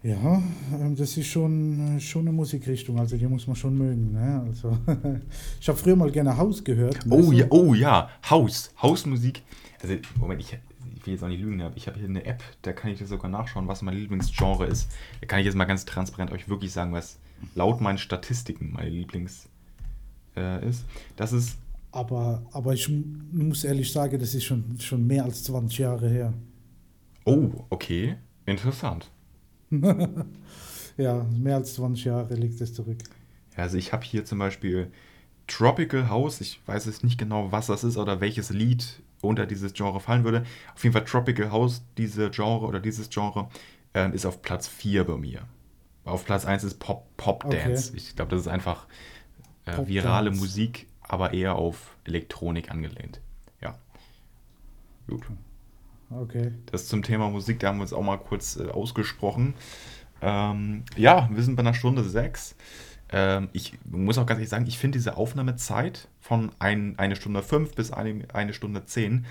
ja, 0.02 0.42
ähm, 0.74 0.96
das 0.96 1.18
ist 1.18 1.28
schon, 1.28 2.00
schon 2.00 2.22
eine 2.22 2.32
Musikrichtung, 2.32 2.98
also 3.00 3.18
die 3.18 3.28
muss 3.28 3.46
man 3.48 3.56
schon 3.56 3.78
mögen. 3.78 4.14
Ne? 4.14 4.44
Also, 4.48 4.78
ich 5.60 5.68
habe 5.68 5.78
früher 5.78 5.96
mal 5.96 6.10
gerne 6.10 6.36
Haus 6.38 6.64
gehört. 6.64 7.00
Oh, 7.10 7.32
ja, 7.32 7.46
oh 7.50 7.74
ja, 7.74 8.10
Haus, 8.30 8.74
Hausmusik. 8.82 9.44
Also, 9.82 9.96
Moment, 10.18 10.42
ich, 10.42 10.58
ich 10.96 11.06
will 11.06 11.14
jetzt 11.14 11.24
auch 11.24 11.28
nicht 11.28 11.42
lügen, 11.42 11.62
aber 11.62 11.76
ich 11.76 11.88
habe 11.88 12.00
hier 12.00 12.08
eine 12.08 12.26
App, 12.26 12.42
da 12.62 12.72
kann 12.72 12.92
ich 12.92 13.00
das 13.00 13.10
sogar 13.10 13.30
nachschauen, 13.30 13.68
was 13.68 13.82
mein 13.82 13.96
Lieblingsgenre 13.96 14.66
ist. 14.68 14.90
Da 15.20 15.28
kann 15.28 15.40
ich 15.40 15.46
jetzt 15.46 15.56
mal 15.56 15.66
ganz 15.66 15.84
transparent 15.84 16.32
euch 16.32 16.48
wirklich 16.48 16.72
sagen, 16.72 16.94
was 16.94 17.20
laut 17.56 17.82
meinen 17.82 17.98
Statistiken 17.98 18.72
meine 18.72 18.90
Lieblings 18.90 19.50
äh, 20.38 20.66
ist. 20.66 20.86
Das 21.18 21.34
ist 21.34 21.58
aber, 21.92 22.46
aber 22.52 22.74
ich 22.74 22.90
muss 23.32 23.64
ehrlich 23.64 23.92
sagen, 23.92 24.20
das 24.20 24.36
ist 24.36 24.44
schon, 24.44 24.80
schon 24.80 25.06
mehr 25.08 25.24
als 25.24 25.44
20 25.44 25.80
Jahre 25.80 26.10
her. 26.10 26.34
Oh, 27.26 27.50
okay. 27.70 28.18
Interessant. 28.46 29.12
ja, 30.98 31.24
mehr 31.38 31.56
als 31.56 31.76
20 31.76 32.06
Jahre 32.06 32.34
liegt 32.36 32.60
es 32.62 32.74
zurück. 32.74 32.98
Ja, 33.56 33.64
also 33.64 33.78
ich 33.78 33.94
habe 33.94 34.04
hier 34.04 34.26
zum 34.26 34.40
Beispiel 34.40 34.92
Tropical 35.48 36.10
House. 36.10 36.42
Ich 36.42 36.60
weiß 36.66 36.86
jetzt 36.86 37.04
nicht 37.04 37.18
genau, 37.18 37.52
was 37.52 37.68
das 37.68 37.84
ist 37.84 37.98
oder 37.98 38.22
welches 38.22 38.50
Lied 38.50 39.02
unter 39.22 39.46
dieses 39.46 39.74
Genre 39.74 40.00
fallen 40.00 40.24
würde. 40.24 40.46
Auf 40.76 40.84
jeden 40.84 40.94
Fall 40.94 41.06
Tropical 41.06 41.52
House, 41.52 41.84
diese 41.98 42.30
Genre 42.30 42.66
oder 42.66 42.80
dieses 42.80 43.10
Genre, 43.10 43.50
äh, 43.94 44.14
ist 44.14 44.26
auf 44.26 44.42
Platz 44.42 44.68
4 44.68 45.04
bei 45.04 45.18
mir. 45.18 45.42
Auf 46.06 46.26
Platz 46.26 46.46
1 46.46 46.64
ist 46.64 46.80
Pop, 46.80 47.06
Pop 47.18 47.50
Dance. 47.50 47.90
Okay. 47.90 47.98
Ich 47.98 48.16
glaube, 48.16 48.32
das 48.32 48.42
ist 48.42 48.48
einfach 48.48 48.88
äh, 49.66 49.86
virale 49.86 50.32
Musik 50.32 50.88
aber 51.10 51.34
eher 51.34 51.56
auf 51.56 51.98
Elektronik 52.06 52.72
angelehnt. 52.72 53.20
Ja. 53.62 53.78
Gut. 55.08 55.26
Okay. 56.10 56.54
Das 56.68 56.88
zum 56.88 57.04
Thema 57.04 57.30
Musik, 57.30 57.60
da 57.60 57.68
haben 57.68 57.78
wir 57.78 57.82
uns 57.82 57.94
auch 57.94 58.02
mal 58.02 58.18
kurz 58.18 58.56
äh, 58.56 58.70
ausgesprochen. 58.70 59.56
Ähm, 60.22 60.84
ja, 60.96 61.30
wir 61.32 61.44
sind 61.44 61.56
bei 61.56 61.62
einer 61.62 61.74
Stunde 61.74 62.04
sechs. 62.04 62.56
Ähm, 63.12 63.50
ich 63.54 63.78
muss 63.86 64.18
auch 64.18 64.26
ganz 64.26 64.38
ehrlich 64.38 64.50
sagen, 64.50 64.68
ich 64.68 64.78
finde 64.78 64.98
diese 64.98 65.18
Aufnahmezeit 65.18 66.08
von 66.22 66.52
ein, 66.60 66.98
eine 66.98 67.16
Stunde 67.16 67.44
fünf 67.44 67.76
bis 67.76 67.92
eine, 67.92 68.26
eine 68.34 68.54
Stunde 68.54 68.86
zehn 68.86 69.26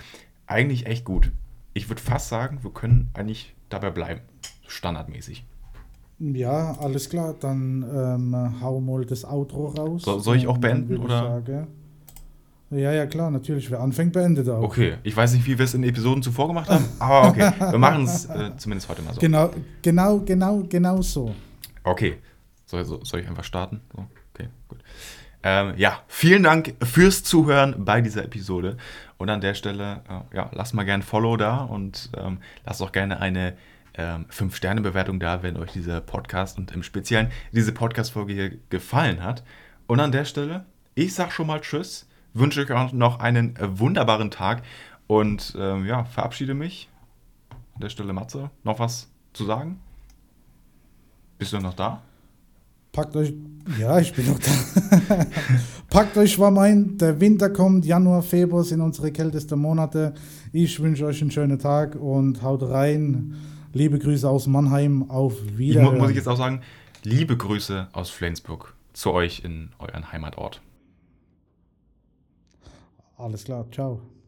eigentlich 0.47 0.87
echt 0.87 1.05
gut. 1.05 1.31
Ich 1.75 1.89
würde 1.89 2.03
fast 2.03 2.29
sagen, 2.29 2.63
wir 2.63 2.73
können 2.73 3.11
eigentlich 3.15 3.55
dabei 3.69 3.91
bleiben. 3.91 4.21
Standardmäßig. 4.67 5.45
Ja, 6.21 6.77
alles 6.81 7.09
klar, 7.09 7.35
dann 7.39 7.85
ähm, 7.95 8.61
hau 8.61 8.81
mal 8.81 9.05
das 9.05 9.25
Outro 9.25 9.67
raus. 9.67 10.03
So, 10.03 10.19
soll 10.19 10.37
ich 10.37 10.49
auch 10.49 10.59
beenden, 10.59 10.99
oder? 10.99 11.43
ja, 12.71 12.93
ja, 12.93 13.07
klar, 13.07 13.31
natürlich. 13.31 13.71
Wer 13.71 13.81
anfängt, 13.81 14.13
beendet 14.13 14.49
auch. 14.49 14.63
Okay, 14.63 14.95
ich 15.05 15.17
weiß 15.17 15.35
nicht, 15.35 15.47
wie 15.47 15.57
wir 15.57 15.65
es 15.65 15.75
in 15.75 15.85
Episoden 15.85 16.23
zuvor 16.23 16.49
gemacht 16.49 16.69
haben, 16.69 16.85
aber 16.99 17.29
okay, 17.29 17.53
wir 17.71 17.79
machen 17.79 18.05
es 18.05 18.27
äh, 18.27 18.51
zumindest 18.57 18.89
heute 18.89 19.03
mal 19.03 19.15
so. 19.15 19.21
Genau, 19.21 19.51
genau, 19.81 20.19
genau, 20.19 20.65
genau 20.69 21.03
so. 21.03 21.33
Okay, 21.85 22.17
soll, 22.67 22.85
soll 22.85 23.21
ich 23.21 23.29
einfach 23.29 23.45
starten? 23.45 23.81
So, 23.95 24.05
okay, 24.35 24.49
gut. 24.67 24.81
Ähm, 25.45 25.75
ja, 25.77 26.03
vielen 26.09 26.43
Dank 26.43 26.75
fürs 26.83 27.23
Zuhören 27.23 27.85
bei 27.85 28.01
dieser 28.01 28.25
Episode. 28.25 28.77
Und 29.19 29.31
an 29.31 29.41
der 29.41 29.55
Stelle, 29.55 30.03
äh, 30.09 30.37
ja, 30.37 30.51
lasst 30.53 30.75
mal 30.75 30.83
gerne 30.83 31.03
ein 31.03 31.07
Follow 31.07 31.37
da 31.37 31.59
und 31.59 32.11
ähm, 32.17 32.39
lasst 32.67 32.83
auch 32.83 32.91
gerne 32.91 33.21
eine 33.21 33.55
ähm, 33.99 34.27
5-Sterne-Bewertung 34.31 35.21
da, 35.21 35.43
wenn 35.43 35.57
euch 35.57 35.73
dieser 35.73 36.01
Podcast 36.01 36.57
und 36.57 36.73
im 36.73 36.83
Speziellen 36.83 37.31
diese 37.53 37.73
Podcast-Folge 37.73 38.33
hier 38.33 38.51
gefallen 38.71 39.23
hat. 39.23 39.43
Und 39.87 40.01
an 40.01 40.13
der 40.13 40.25
Stelle, 40.25 40.65
ich 40.95 41.15
sag 41.15 41.33
schon 41.33 41.49
mal 41.49 41.61
Tschüss, 41.61 42.07
wünsche 42.33 42.61
euch 42.61 42.93
noch 42.93 43.19
einen 43.19 43.57
äh, 43.57 43.79
wunderbaren 43.79 44.31
Tag 44.31 44.63
und 45.07 45.55
ähm, 45.59 45.85
ja, 45.85 46.05
verabschiede 46.05 46.55
mich. 46.55 46.89
An 47.75 47.81
der 47.83 47.89
Stelle, 47.89 48.13
Matze, 48.13 48.51
noch 48.65 48.79
was 48.79 49.09
zu 49.33 49.45
sagen? 49.45 49.81
Bist 51.39 51.53
du 51.53 51.59
noch 51.59 51.75
da? 51.75 52.03
Packt 52.93 53.15
euch, 53.17 53.33
ja, 53.79 53.99
ich 53.99 54.13
bin 54.13 54.27
noch 54.27 54.39
da. 54.39 55.27
Packt 55.91 56.17
euch 56.17 56.39
warm 56.39 56.59
ein, 56.59 56.99
der 56.99 57.21
Winter 57.21 57.51
kommt, 57.51 57.85
Januar, 57.85 58.23
Februar 58.23 58.65
sind 58.65 58.81
unsere 58.81 59.13
kältesten 59.13 59.59
Monate. 59.59 60.15
Ich 60.53 60.81
wünsche 60.81 61.07
euch 61.07 61.21
einen 61.21 61.31
schönen 61.31 61.59
Tag 61.59 61.95
und 61.95 62.43
haut 62.43 62.63
rein. 62.63 63.35
Liebe 63.79 64.01
Grüße 64.01 64.29
aus 64.29 64.49
Mannheim, 64.49 65.09
auf 65.09 65.35
Wiedersehen. 65.57 65.95
Ich 65.95 66.01
muss 66.01 66.11
ich 66.11 66.17
jetzt 66.17 66.27
auch 66.27 66.37
sagen, 66.37 66.63
liebe 67.05 67.37
Grüße 67.37 67.87
aus 67.93 68.11
Flensburg 68.11 68.75
zu 68.93 69.13
euch 69.13 69.45
in 69.45 69.71
euren 69.79 70.11
Heimatort. 70.11 70.61
Alles 73.17 73.45
klar, 73.45 73.71
ciao. 73.71 74.01